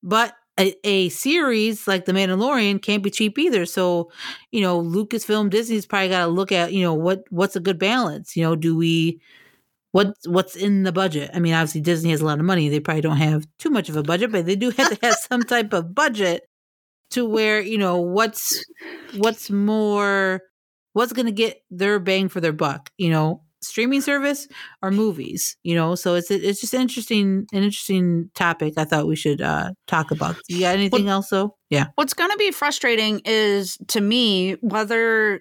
but 0.03 0.33
a, 0.59 0.75
a 0.85 1.09
series 1.09 1.87
like 1.87 2.05
The 2.05 2.11
Mandalorian 2.13 2.81
can't 2.81 3.03
be 3.03 3.09
cheap 3.11 3.39
either. 3.39 3.65
So, 3.65 4.11
you 4.51 4.61
know, 4.61 4.81
Lucasfilm 4.81 5.49
Disney's 5.49 5.85
probably 5.85 6.09
got 6.09 6.25
to 6.25 6.31
look 6.31 6.51
at, 6.51 6.73
you 6.73 6.83
know, 6.83 6.93
what 6.93 7.23
what's 7.31 7.55
a 7.55 7.61
good 7.61 7.79
balance. 7.79 8.35
You 8.35 8.43
know, 8.43 8.55
do 8.55 8.75
we 8.77 9.21
what 9.91 10.13
what's 10.27 10.55
in 10.55 10.83
the 10.83 10.91
budget? 10.91 11.31
I 11.33 11.39
mean, 11.39 11.53
obviously 11.53 11.81
Disney 11.81 12.11
has 12.11 12.21
a 12.21 12.25
lot 12.25 12.39
of 12.39 12.45
money. 12.45 12.69
They 12.69 12.79
probably 12.79 13.01
don't 13.01 13.17
have 13.17 13.47
too 13.59 13.69
much 13.69 13.89
of 13.89 13.95
a 13.97 14.03
budget, 14.03 14.31
but 14.31 14.45
they 14.45 14.55
do 14.55 14.69
have 14.71 14.89
to 14.89 15.05
have 15.05 15.15
some 15.15 15.43
type 15.43 15.73
of 15.73 15.95
budget 15.95 16.43
to 17.11 17.25
where 17.25 17.61
you 17.61 17.77
know 17.77 17.97
what's 17.99 18.63
what's 19.17 19.49
more 19.49 20.41
what's 20.99 21.13
going 21.13 21.25
to 21.25 21.31
get 21.31 21.61
their 21.71 21.97
bang 21.99 22.27
for 22.29 22.41
their 22.41 22.51
buck. 22.53 22.89
You 22.97 23.09
know, 23.09 23.41
streaming 23.61 24.01
service 24.01 24.47
or 24.81 24.91
movies. 24.91 25.57
You 25.63 25.75
know, 25.75 25.95
so 25.95 26.15
it's 26.15 26.29
it's 26.29 26.61
just 26.61 26.73
interesting 26.73 27.47
an 27.53 27.63
interesting 27.63 28.29
topic. 28.35 28.73
I 28.77 28.83
thought 28.85 29.07
we 29.07 29.15
should 29.15 29.41
uh 29.41 29.71
talk 29.87 30.11
about. 30.11 30.35
You 30.47 30.59
got 30.61 30.75
anything 30.75 31.05
What- 31.05 31.11
else? 31.11 31.29
though? 31.29 31.55
yeah. 31.69 31.87
What's 31.95 32.13
going 32.13 32.31
to 32.31 32.37
be 32.37 32.51
frustrating 32.51 33.21
is 33.25 33.77
to 33.89 34.01
me 34.01 34.53
whether 34.61 35.39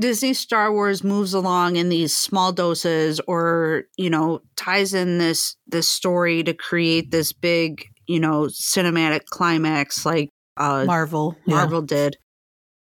Disney 0.00 0.32
Star 0.34 0.72
Wars 0.72 1.04
moves 1.04 1.34
along 1.34 1.76
in 1.76 1.88
these 1.90 2.16
small 2.16 2.52
doses 2.52 3.20
or, 3.26 3.82
you 3.98 4.08
know, 4.08 4.40
ties 4.56 4.94
in 4.94 5.18
this 5.18 5.56
this 5.66 5.88
story 5.88 6.42
to 6.44 6.54
create 6.54 7.10
this 7.10 7.32
big, 7.32 7.84
you 8.06 8.18
know, 8.20 8.42
cinematic 8.44 9.26
climax 9.26 10.06
like 10.06 10.30
uh 10.56 10.84
Marvel. 10.86 11.36
yeah. 11.46 11.56
Marvel 11.56 11.82
did. 11.82 12.16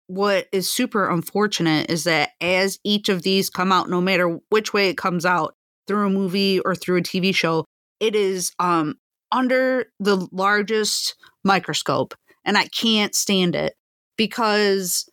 What 0.07 0.47
is 0.53 0.71
super 0.71 1.09
unfortunate 1.09 1.91
is 1.91 2.05
that 2.05 2.31
as 2.41 2.79
each 2.85 3.09
of 3.09 3.23
these 3.23 3.51
come 3.51 3.73
out, 3.73 3.89
no 3.89 4.01
matter 4.01 4.39
which 4.51 4.73
way 4.73 4.89
it 4.89 4.99
comes 4.99 5.25
out, 5.25 5.55
through 5.87 6.07
a 6.07 6.11
movie 6.11 6.61
or 6.61 6.75
through 6.75 6.99
a 6.99 7.03
TV 7.03 7.35
show, 7.35 7.65
it 8.01 8.15
is 8.15 8.53
um 8.59 8.97
under 9.33 9.87
the 10.01 10.29
largest 10.33 11.17
microscope. 11.45 12.15
And 12.45 12.57
I 12.57 12.67
can't 12.69 13.15
stand 13.15 13.55
it 13.55 13.75
because 14.17 15.09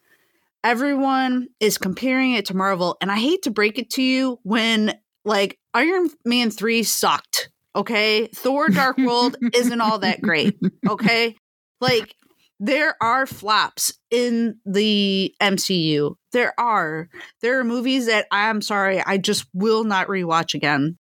everyone 0.63 1.47
is 1.59 1.77
comparing 1.77 2.33
it 2.33 2.45
to 2.47 2.55
Marvel. 2.55 2.97
And 3.01 3.11
I 3.11 3.17
hate 3.17 3.43
to 3.43 3.51
break 3.51 3.79
it 3.79 3.89
to 3.91 4.03
you 4.03 4.39
when 4.43 4.93
like 5.25 5.57
Iron 5.73 6.09
Man 6.25 6.51
3 6.51 6.83
sucked. 6.83 7.49
Okay. 7.75 8.27
Thor 8.27 8.69
Dark 8.69 8.97
World 8.97 9.37
isn't 9.53 9.81
all 9.81 9.99
that 9.99 10.21
great. 10.21 10.57
Okay. 10.87 11.35
Like 11.79 12.15
there 12.63 12.95
are 13.01 13.25
flops 13.25 13.91
in 14.11 14.59
the 14.67 15.33
MCU. 15.41 16.13
There 16.31 16.53
are. 16.59 17.09
There 17.41 17.59
are 17.59 17.63
movies 17.63 18.05
that 18.05 18.27
I'm 18.31 18.61
sorry, 18.61 19.01
I 19.03 19.17
just 19.17 19.47
will 19.51 19.83
not 19.83 20.07
rewatch 20.07 20.53
again. 20.53 20.99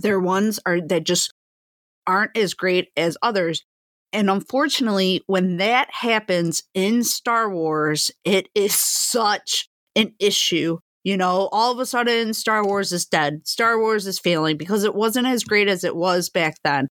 There 0.00 0.14
are 0.14 0.20
ones 0.20 0.60
are 0.64 0.80
that 0.80 1.04
just 1.04 1.34
aren't 2.06 2.36
as 2.36 2.54
great 2.54 2.90
as 2.96 3.18
others. 3.20 3.64
And 4.12 4.30
unfortunately, 4.30 5.24
when 5.26 5.56
that 5.56 5.88
happens 5.90 6.62
in 6.72 7.02
Star 7.02 7.50
Wars, 7.50 8.12
it 8.24 8.48
is 8.54 8.72
such 8.72 9.68
an 9.96 10.14
issue. 10.20 10.78
You 11.02 11.16
know, 11.16 11.48
all 11.50 11.72
of 11.72 11.80
a 11.80 11.86
sudden, 11.86 12.32
Star 12.32 12.64
Wars 12.64 12.92
is 12.92 13.06
dead. 13.06 13.40
Star 13.44 13.76
Wars 13.76 14.06
is 14.06 14.20
failing 14.20 14.56
because 14.56 14.84
it 14.84 14.94
wasn't 14.94 15.26
as 15.26 15.42
great 15.42 15.66
as 15.66 15.82
it 15.82 15.96
was 15.96 16.28
back 16.28 16.58
then. 16.62 16.86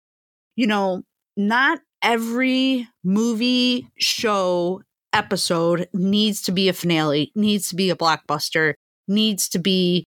You 0.56 0.68
know, 0.68 1.02
not 1.36 1.80
every 2.02 2.88
movie, 3.04 3.90
show, 3.98 4.82
episode 5.14 5.88
needs 5.94 6.42
to 6.44 6.52
be 6.52 6.70
a 6.70 6.74
finale, 6.74 7.32
needs 7.36 7.70
to 7.70 7.76
be 7.76 7.90
a 7.90 7.96
blockbuster, 7.96 8.76
needs 9.08 9.50
to 9.50 9.60
be 9.60 10.06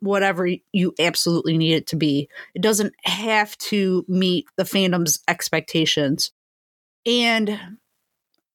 whatever 0.00 0.48
you 0.72 0.94
absolutely 0.98 1.58
need 1.58 1.74
it 1.74 1.86
to 1.88 1.96
be. 1.96 2.28
It 2.54 2.62
doesn't 2.62 2.94
have 3.04 3.56
to 3.58 4.04
meet 4.08 4.46
the 4.56 4.62
fandom's 4.64 5.18
expectations. 5.28 6.32
And 7.04 7.58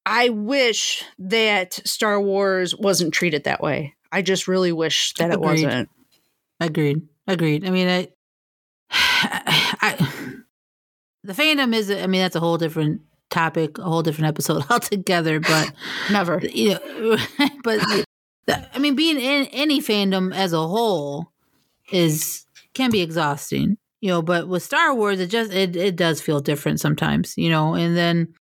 I 0.06 0.30
wish 0.30 1.04
that 1.20 1.74
Star 1.74 2.20
Wars 2.20 2.76
wasn't 2.76 3.14
treated 3.14 3.44
that 3.44 3.62
way. 3.62 3.96
I 4.12 4.22
just 4.22 4.48
really 4.48 4.72
wish 4.72 5.14
that 5.16 5.32
it 5.32 5.40
wasn't. 5.40 5.90
Agreed. 6.60 7.02
Agreed. 7.28 7.66
I 7.66 7.70
mean, 7.70 7.88
I, 7.88 8.08
I, 8.92 10.14
the 11.26 11.34
fandom 11.34 11.74
is. 11.74 11.90
I 11.90 12.08
mean, 12.08 12.22
that's 12.22 12.36
a 12.36 12.40
whole 12.40 12.58
different 12.58 13.02
topic, 13.30 13.78
a 13.78 13.84
whole 13.84 14.04
different 14.04 14.28
episode 14.28 14.64
altogether. 14.70 15.40
But 15.40 15.74
Never. 16.12 16.40
you 16.54 16.76
know, 16.76 17.18
but 17.64 17.82
I 18.48 18.80
mean, 18.80 18.96
being 18.96 19.18
in 19.18 19.46
any 19.48 19.82
fandom 19.82 20.34
as 20.34 20.54
a 20.54 20.68
whole 20.68 21.32
is 21.92 22.46
can 22.74 22.92
be 22.92 23.02
exhausting. 23.02 23.78
You 24.02 24.10
know, 24.10 24.22
but 24.22 24.48
with 24.48 24.62
Star 24.62 24.94
Wars, 24.94 25.20
it 25.20 25.28
just 25.28 25.52
it 25.52 25.76
it 25.76 25.96
does 25.96 26.22
feel 26.22 26.40
different 26.40 26.80
sometimes. 26.80 27.38
You 27.38 27.50
know, 27.50 27.74
and 27.74 27.98
then 27.98 28.34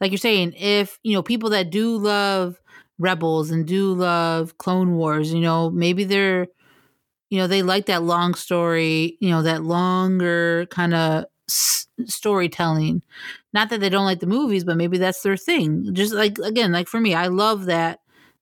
like 0.00 0.10
you're 0.10 0.18
saying, 0.18 0.54
if 0.54 0.98
you 1.02 1.12
know 1.12 1.22
people 1.22 1.50
that 1.50 1.70
do 1.70 1.98
love 1.98 2.60
Rebels 2.98 3.50
and 3.50 3.66
do 3.66 3.92
love 3.92 4.56
Clone 4.56 4.96
Wars, 4.96 5.32
you 5.32 5.40
know, 5.40 5.68
maybe 5.70 6.04
they're 6.04 6.46
you 7.30 7.38
know 7.38 7.46
they 7.48 7.62
like 7.62 7.86
that 7.86 8.04
long 8.04 8.34
story 8.34 9.16
you 9.20 9.28
know 9.28 9.42
that 9.42 9.64
longer 9.64 10.66
kind 10.66 10.94
of 10.94 11.24
storytelling 11.48 13.02
not 13.52 13.70
that 13.70 13.80
they 13.80 13.88
don't 13.88 14.06
like 14.06 14.20
the 14.20 14.26
movies 14.26 14.64
but 14.64 14.76
maybe 14.76 14.98
that's 14.98 15.22
their 15.22 15.36
thing 15.36 15.92
just 15.94 16.12
like 16.12 16.38
again 16.38 16.72
like 16.72 16.88
for 16.88 17.00
me 17.00 17.14
i 17.14 17.26
love 17.26 17.66
that 17.66 18.00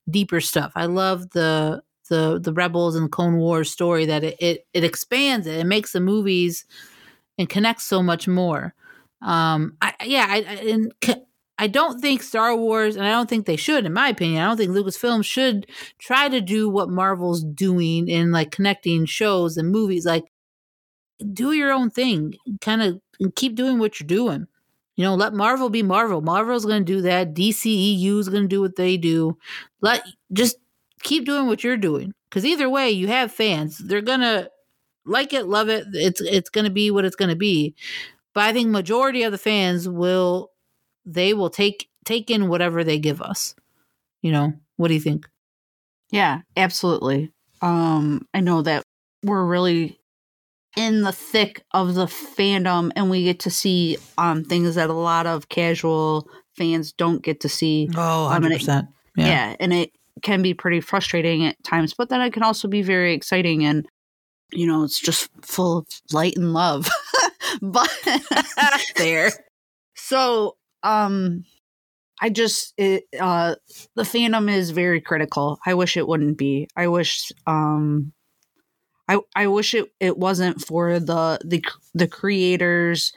deeper 0.09 0.41
stuff 0.41 0.73
i 0.77 0.87
love 0.87 1.31
the 1.31 1.83
the 2.09 2.41
the 2.41 2.53
rebels 2.53 2.95
and 2.95 3.07
the 3.07 3.11
clone 3.11 3.37
wars 3.37 3.71
story 3.71 4.07
that 4.07 4.25
it 4.25 4.37
it, 4.41 4.67
it 4.73 4.85
expands 4.85 5.47
it 5.47 5.59
it 5.59 5.67
makes 5.67 5.93
the 5.93 6.01
movies 6.01 6.65
and 7.39 7.49
connects 7.49 7.85
so 7.85 8.03
much 8.03 8.29
more 8.29 8.75
um 9.21 9.77
i 9.81 9.95
yeah 10.05 10.27
i, 10.29 10.37
I 10.37 10.55
and 10.71 10.93
I 11.59 11.69
don't 11.69 12.01
think 12.01 12.25
Star 12.25 12.57
Wars, 12.57 12.97
and 12.97 13.07
I 13.07 13.11
don't 13.11 13.31
think 13.31 13.47
they 13.47 13.55
should, 13.55 13.87
in 13.87 13.93
my 13.93 14.09
opinion. 14.09 14.43
I 14.43 14.49
don't 14.49 14.57
think 14.57 14.73
Lucasfilm 14.73 15.25
should 15.25 15.67
try 15.99 16.29
to 16.29 16.41
do 16.41 16.69
what 16.69 16.89
Marvel's 16.89 17.45
doing 17.45 18.09
in 18.09 18.33
like 18.33 18.51
connecting 18.51 19.05
shows 19.05 19.57
and 19.57 19.71
movies. 19.71 20.05
Like, 20.05 20.25
do 21.23 21.53
your 21.53 21.73
own 21.73 21.91
thing. 21.91 22.35
Kind 22.61 22.83
of 22.83 23.01
keep 23.35 23.55
doing 23.55 23.79
what 23.79 24.01
you're 24.01 24.07
doing. 24.07 24.47
You 24.97 25.05
know, 25.05 25.15
let 25.15 25.33
Marvel 25.33 25.71
be 25.71 25.83
Marvel. 25.83 26.21
Marvel's 26.21 26.67
going 26.67 26.85
to 26.85 26.93
do 26.93 27.01
that. 27.03 27.35
DCEU 27.35 28.19
is 28.19 28.29
going 28.29 28.43
to 28.43 28.49
do 28.49 28.61
what 28.61 28.77
they 28.77 28.97
do. 28.97 29.39
Let 29.81 30.03
just 30.33 30.57
keep 31.03 31.25
doing 31.25 31.47
what 31.47 31.65
you're 31.65 31.77
doing. 31.77 32.13
Because 32.29 32.45
either 32.45 32.69
way, 32.69 32.91
you 32.91 33.09
have 33.09 33.33
fans. 33.33 33.79
They're 33.79 34.01
gonna 34.01 34.49
like 35.05 35.33
it, 35.33 35.47
love 35.47 35.69
it. 35.69 35.87
It's 35.93 36.21
it's 36.21 36.51
going 36.51 36.65
to 36.65 36.71
be 36.71 36.91
what 36.91 37.05
it's 37.05 37.17
going 37.17 37.31
to 37.31 37.37
be. 37.37 37.75
But 38.35 38.45
I 38.45 38.53
think 38.53 38.71
majority 38.71 39.23
of 39.25 39.33
the 39.33 39.39
fans 39.39 39.89
will 39.89 40.51
they 41.05 41.35
will 41.35 41.51
take 41.51 41.89
take 42.05 42.31
in 42.31 42.49
whatever 42.49 42.85
they 42.85 42.99
give 42.99 43.21
us. 43.21 43.55
You 44.23 44.33
know, 44.33 44.53
what 44.77 44.89
do 44.89 44.95
you 44.95 45.01
think? 45.01 45.29
Yeah, 46.11 46.43
absolutely. 46.57 47.33
Um, 47.61 48.27
I 48.35 48.41
know 48.41 48.63
that 48.63 48.83
we're 49.23 49.45
really 49.45 49.99
in 50.77 51.03
the 51.03 51.13
thick 51.13 51.63
of 51.73 51.95
the 51.95 52.07
fandom 52.07 52.91
and 52.97 53.11
we 53.11 53.25
get 53.25 53.41
to 53.41 53.51
see 53.51 53.99
um 54.19 54.45
things 54.45 54.75
that 54.77 54.89
a 54.91 54.95
lot 54.95 55.27
of 55.27 55.49
casual 55.49 56.27
fans 56.57 56.93
don't 56.93 57.23
get 57.23 57.41
to 57.41 57.49
see. 57.49 57.89
Oh, 57.97 58.27
I'm 58.27 58.43
gonna- 58.43 58.57
100%. 58.57 58.89
Yeah. 59.17 59.27
Yeah. 59.27 59.57
and 59.61 59.73
it 59.73 59.91
can 60.23 60.41
be 60.43 60.55
pretty 60.55 60.81
frustrating 60.81 61.45
at 61.45 61.63
times, 61.65 61.95
but 61.95 62.09
then 62.09 62.21
it 62.21 62.33
can 62.33 62.43
also 62.43 62.69
be 62.69 62.83
very 62.83 63.13
exciting 63.15 63.65
and 63.65 63.87
you 64.55 64.67
know, 64.67 64.85
it's 64.85 65.01
just 65.01 65.31
full 65.41 65.79
of 65.79 65.87
light 66.13 66.37
and 66.37 66.53
love. 66.53 66.89
but 67.63 67.91
there. 68.97 69.31
so 69.95 70.57
um 70.83 71.45
I 72.21 72.29
just 72.31 72.73
it 72.77 73.05
uh 73.19 73.57
the 73.97 74.03
fandom 74.03 74.51
is 74.51 74.71
very 74.71 75.01
critical. 75.01 75.59
I 75.67 75.75
wish 75.75 75.97
it 75.97 76.07
wouldn't 76.07 76.39
be. 76.39 76.69
I 76.77 76.87
wish 76.89 77.33
um 77.47 78.13
I 79.13 79.19
I 79.35 79.47
wish 79.47 79.75
it 79.75 79.93
it 80.01 80.19
wasn't 80.19 80.65
for 80.65 80.99
the 80.99 81.39
the 81.45 81.63
the 81.95 82.09
creators 82.09 83.13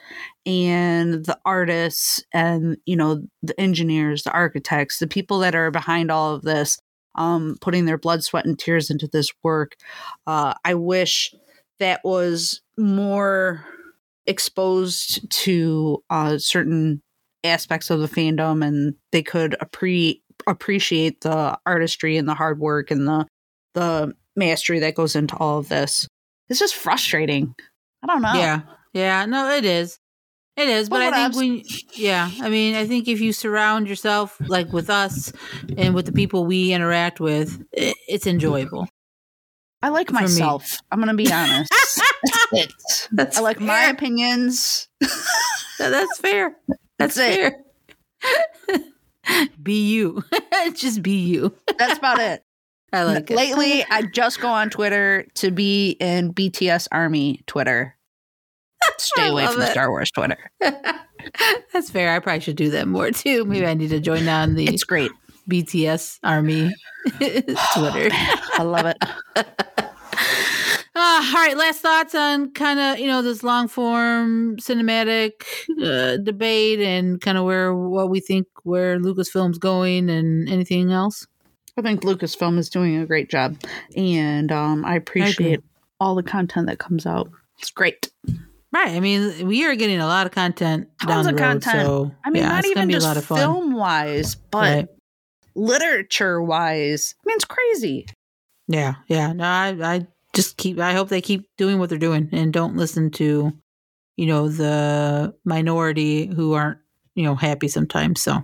and 0.45 1.25
the 1.25 1.39
artists 1.45 2.23
and 2.33 2.77
you 2.85 2.95
know 2.95 3.23
the 3.41 3.59
engineers, 3.59 4.23
the 4.23 4.31
architects, 4.31 4.99
the 4.99 5.07
people 5.07 5.39
that 5.39 5.55
are 5.55 5.71
behind 5.71 6.11
all 6.11 6.35
of 6.35 6.41
this 6.43 6.79
um 7.15 7.57
putting 7.61 7.85
their 7.85 7.97
blood, 7.97 8.23
sweat 8.23 8.45
and 8.45 8.59
tears 8.59 8.89
into 8.89 9.07
this 9.07 9.31
work. 9.43 9.75
Uh 10.27 10.53
I 10.65 10.73
wish 10.75 11.33
that 11.79 12.01
was 12.03 12.61
more 12.77 13.65
exposed 14.27 15.29
to 15.31 16.03
uh 16.09 16.37
certain 16.37 17.01
aspects 17.43 17.89
of 17.89 17.99
the 17.99 18.07
fandom 18.07 18.65
and 18.65 18.95
they 19.11 19.21
could 19.21 19.55
appre- 19.61 20.19
appreciate 20.47 21.21
the 21.21 21.57
artistry 21.65 22.17
and 22.17 22.27
the 22.27 22.33
hard 22.33 22.59
work 22.59 22.91
and 22.91 23.07
the 23.07 23.27
the 23.75 24.13
mastery 24.35 24.79
that 24.79 24.95
goes 24.95 25.15
into 25.15 25.35
all 25.37 25.57
of 25.59 25.69
this. 25.69 26.07
It's 26.49 26.59
just 26.59 26.75
frustrating. 26.75 27.55
I 28.03 28.07
don't 28.07 28.21
know. 28.21 28.33
Yeah. 28.33 28.61
Yeah. 28.93 29.25
No, 29.25 29.49
it 29.51 29.65
is. 29.65 29.99
It 30.57 30.69
is. 30.69 30.87
But 30.89 30.99
Well, 30.99 31.13
I 31.13 31.29
think 31.29 31.33
whatevs. 31.33 31.37
when, 31.37 31.63
yeah, 31.95 32.31
I 32.41 32.49
mean, 32.49 32.75
I 32.75 32.85
think 32.87 33.07
if 33.09 33.19
you 33.19 33.33
surround 33.33 33.89
yourself 33.89 34.37
like 34.47 34.71
with 34.71 34.89
us 34.89 35.33
and 35.77 35.93
with 35.93 36.05
the 36.05 36.13
people 36.13 36.45
we 36.45 36.71
interact 36.71 37.19
with, 37.19 37.61
i 37.77 37.93
it's 38.07 38.25
enjoyable. 38.25 38.87
I 39.81 39.89
like 39.89 40.07
For 40.07 40.13
me. 40.13 40.21
myself. 40.21 40.79
I'm 40.91 40.99
going 40.99 41.09
to 41.09 41.21
be 41.21 41.31
honest. 41.31 41.69
That's 41.69 41.99
it. 42.53 42.73
That's 43.11 43.37
I 43.37 43.41
like 43.41 43.59
my 43.59 43.83
opinions. 43.85 44.87
That's 45.77 46.19
fair. 46.19 46.55
That's, 46.97 47.15
That's 47.15 47.17
fair. 47.17 47.59
be 49.61 49.87
you. 49.89 50.23
just 50.73 51.03
be 51.03 51.19
you. 51.19 51.53
That's 51.77 51.97
about 51.99 52.19
it. 52.19 52.43
I 52.95 53.03
like 53.03 53.29
it. 53.29 53.35
Lately, 53.35 53.85
I 53.89 54.03
just 54.03 54.39
go 54.39 54.47
on 54.47 54.69
Twitter 54.69 55.27
to 55.35 55.51
be 55.51 55.91
in 55.99 56.33
BTS 56.33 56.87
Army 56.91 57.41
Twitter. 57.47 57.95
Stay 58.97 59.29
away 59.29 59.47
from 59.47 59.61
it. 59.61 59.71
Star 59.71 59.89
Wars 59.89 60.11
Twitter. 60.11 60.51
That's 61.73 61.89
fair. 61.89 62.15
I 62.15 62.19
probably 62.19 62.39
should 62.41 62.55
do 62.55 62.69
that 62.71 62.87
more 62.87 63.11
too. 63.11 63.45
Maybe 63.45 63.65
I 63.65 63.73
need 63.73 63.89
to 63.89 63.99
join 63.99 64.27
on 64.27 64.55
the 64.55 64.67
It's 64.67 64.83
great. 64.83 65.11
BTS 65.49 66.19
Army 66.23 66.71
Twitter. 67.17 68.09
I 68.11 68.63
love 68.63 68.85
it. 68.85 68.97
Uh, 70.97 71.21
all 71.27 71.33
right, 71.33 71.57
last 71.57 71.81
thoughts 71.81 72.15
on 72.15 72.51
kind 72.53 72.79
of 72.79 72.99
you 72.99 73.07
know 73.07 73.21
this 73.21 73.43
long 73.43 73.67
form 73.67 74.55
cinematic 74.57 75.31
uh, 75.83 76.15
debate 76.23 76.79
and 76.79 77.19
kind 77.19 77.37
of 77.37 77.43
where 77.43 77.75
what 77.75 78.09
we 78.09 78.21
think 78.21 78.47
where 78.63 78.97
Lucasfilm's 78.97 79.57
going 79.57 80.09
and 80.09 80.47
anything 80.47 80.91
else. 80.93 81.27
I 81.77 81.81
think 81.81 82.01
Lucasfilm 82.03 82.57
is 82.57 82.69
doing 82.69 82.95
a 82.97 83.05
great 83.05 83.29
job, 83.29 83.57
and 83.97 84.51
um, 84.51 84.85
I 84.85 84.95
appreciate 84.95 85.61
all 85.99 86.15
the 86.15 86.23
content 86.23 86.67
that 86.67 86.79
comes 86.79 87.05
out. 87.05 87.29
It's 87.59 87.71
great. 87.71 88.09
Right. 88.71 88.89
I 88.91 88.99
mean, 88.99 89.47
we 89.47 89.65
are 89.65 89.75
getting 89.75 89.99
a 89.99 90.05
lot 90.07 90.25
of 90.25 90.33
content 90.33 90.87
Tons 91.01 91.07
down 91.09 91.19
of 91.19 91.25
the 91.25 91.31
road. 91.33 91.39
content. 91.63 91.85
So 91.85 92.11
I 92.25 92.29
mean, 92.29 92.43
yeah, 92.43 92.49
not 92.49 92.65
even 92.65 92.89
just 92.89 93.05
lot 93.07 93.15
of 93.17 93.23
fun. 93.25 93.37
film 93.37 93.73
wise, 93.73 94.35
but 94.35 94.59
Right. 94.75 94.87
literature 95.55 96.41
wise. 96.41 97.15
I 97.19 97.27
mean, 97.27 97.35
it's 97.35 97.45
crazy. 97.45 98.05
Yeah, 98.67 98.95
yeah. 99.07 99.31
No, 99.33 99.45
I, 99.45 99.77
I 99.81 100.07
just 100.33 100.57
keep. 100.57 100.79
I 100.79 100.93
hope 100.93 101.09
they 101.09 101.21
keep 101.21 101.47
doing 101.57 101.79
what 101.79 101.89
they're 101.89 101.97
doing 101.97 102.29
and 102.31 102.51
don't 102.51 102.75
listen 102.75 103.11
to, 103.11 103.53
you 104.17 104.25
know, 104.25 104.49
the 104.49 105.33
minority 105.45 106.27
who 106.27 106.53
aren't, 106.53 106.79
you 107.15 107.23
know, 107.23 107.35
happy 107.35 107.67
sometimes. 107.67 108.21
So, 108.21 108.43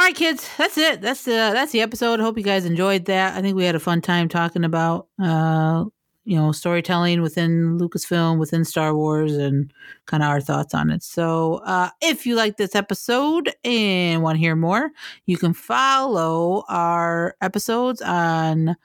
all 0.00 0.06
right, 0.06 0.16
kids, 0.16 0.48
that's 0.56 0.78
it. 0.78 1.02
That's 1.02 1.24
the 1.24 1.32
that's 1.32 1.72
the 1.72 1.82
episode. 1.82 2.20
Hope 2.20 2.38
you 2.38 2.42
guys 2.42 2.64
enjoyed 2.64 3.04
that. 3.04 3.36
I 3.36 3.42
think 3.42 3.54
we 3.54 3.66
had 3.66 3.74
a 3.74 3.78
fun 3.80 4.00
time 4.00 4.30
talking 4.30 4.64
about, 4.64 5.08
uh, 5.22 5.84
you 6.24 6.38
know, 6.38 6.52
storytelling 6.52 7.20
within 7.20 7.78
Lucasfilm, 7.78 8.38
within 8.38 8.64
Star 8.64 8.94
Wars, 8.94 9.36
and 9.36 9.70
kind 10.06 10.22
of 10.22 10.30
our 10.30 10.40
thoughts 10.40 10.72
on 10.72 10.88
it. 10.88 11.02
So, 11.02 11.60
uh, 11.66 11.90
if 12.00 12.24
you 12.24 12.34
like 12.34 12.56
this 12.56 12.74
episode 12.74 13.52
and 13.62 14.22
want 14.22 14.36
to 14.36 14.40
hear 14.40 14.56
more, 14.56 14.90
you 15.26 15.36
can 15.36 15.52
follow 15.52 16.64
our 16.70 17.36
episodes 17.42 18.00
on 18.00 18.76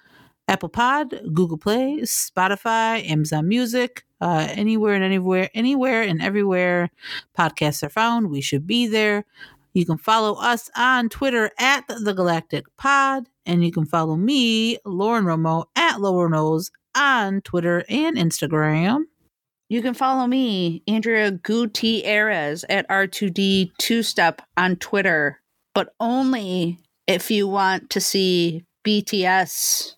Apple 0.50 0.68
Pod, 0.68 1.18
Google 1.34 1.58
Play, 1.58 2.00
Spotify, 2.02 3.10
Amazon 3.10 3.48
Music, 3.48 4.04
uh, 4.22 4.48
anywhere 4.52 4.96
and 4.96 5.04
anywhere, 5.04 5.50
anywhere 5.54 6.02
and 6.02 6.22
everywhere 6.22 6.90
podcasts 7.38 7.84
are 7.84 7.90
found. 7.90 8.30
We 8.30 8.42
should 8.42 8.68
be 8.68 8.88
there. 8.88 9.26
You 9.76 9.86
can 9.86 9.98
follow 9.98 10.36
us 10.36 10.70
on 10.78 11.10
Twitter 11.10 11.52
at 11.60 11.84
the 11.90 12.14
Galactic 12.14 12.64
Pod, 12.78 13.28
and 13.46 13.62
you 13.62 13.74
can 13.74 13.86
follow 13.86 14.16
me, 14.16 14.78
Lauren 14.86 15.26
Romo, 15.26 15.66
at 15.76 16.00
Lower 16.00 16.30
Nose 16.30 16.72
on 16.96 17.42
Twitter 17.42 17.84
and 17.90 18.16
Instagram. 18.16 19.02
You 19.68 19.82
can 19.82 19.94
follow 19.94 20.28
me, 20.28 20.82
Andrea 20.88 21.32
Gutierrez, 21.32 22.64
at 22.70 22.88
R2D 22.88 23.72
Two 23.78 24.02
Step 24.02 24.42
on 24.56 24.78
Twitter, 24.78 25.42
but 25.74 25.94
only 26.00 26.80
if 27.06 27.30
you 27.30 27.46
want 27.46 27.90
to 27.90 28.00
see 28.00 28.64
BTS 28.88 29.96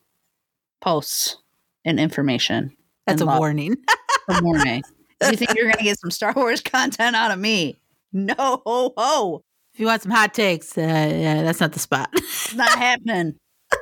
posts 0.82 1.38
and 1.86 1.99
information. 1.99 2.75
That's 3.05 3.21
and 3.21 3.30
a 3.30 3.32
love. 3.32 3.39
warning. 3.39 3.75
Good 4.28 4.43
morning. 4.43 4.82
you 5.21 5.38
think 5.38 5.53
you're 5.53 5.65
going 5.65 5.78
to 5.78 5.84
get 5.84 5.99
some 5.99 6.09
Star 6.09 6.34
Wars 6.36 6.61
content 6.63 7.15
out 7.15 7.30
of 7.30 7.38
me? 7.38 7.80
No, 8.11 8.63
ho, 8.65 8.93
ho. 8.97 9.43
If 9.78 9.82
you 9.82 9.86
want 9.86 10.01
some 10.01 10.11
hot 10.11 10.34
takes, 10.34 10.75
uh, 10.75 10.82
yeah, 10.82 11.43
that's 11.43 11.59
not 11.59 11.71
the 11.71 11.78
spot. 11.78 12.09
It's 12.11 12.55
not 12.55 12.80
happening. 12.80 13.36
All 13.71 13.80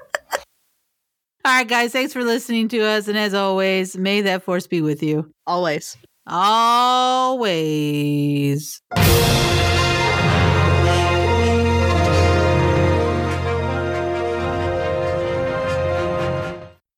right, 1.46 1.66
guys, 1.66 1.94
thanks 1.94 2.12
for 2.12 2.22
listening 2.22 2.68
to 2.68 2.82
us. 2.82 3.08
And 3.08 3.18
as 3.18 3.34
always, 3.34 3.96
may 3.96 4.20
that 4.20 4.44
force 4.44 4.68
be 4.68 4.82
with 4.82 5.02
you. 5.02 5.32
Always. 5.48 5.96
Always. 6.28 7.62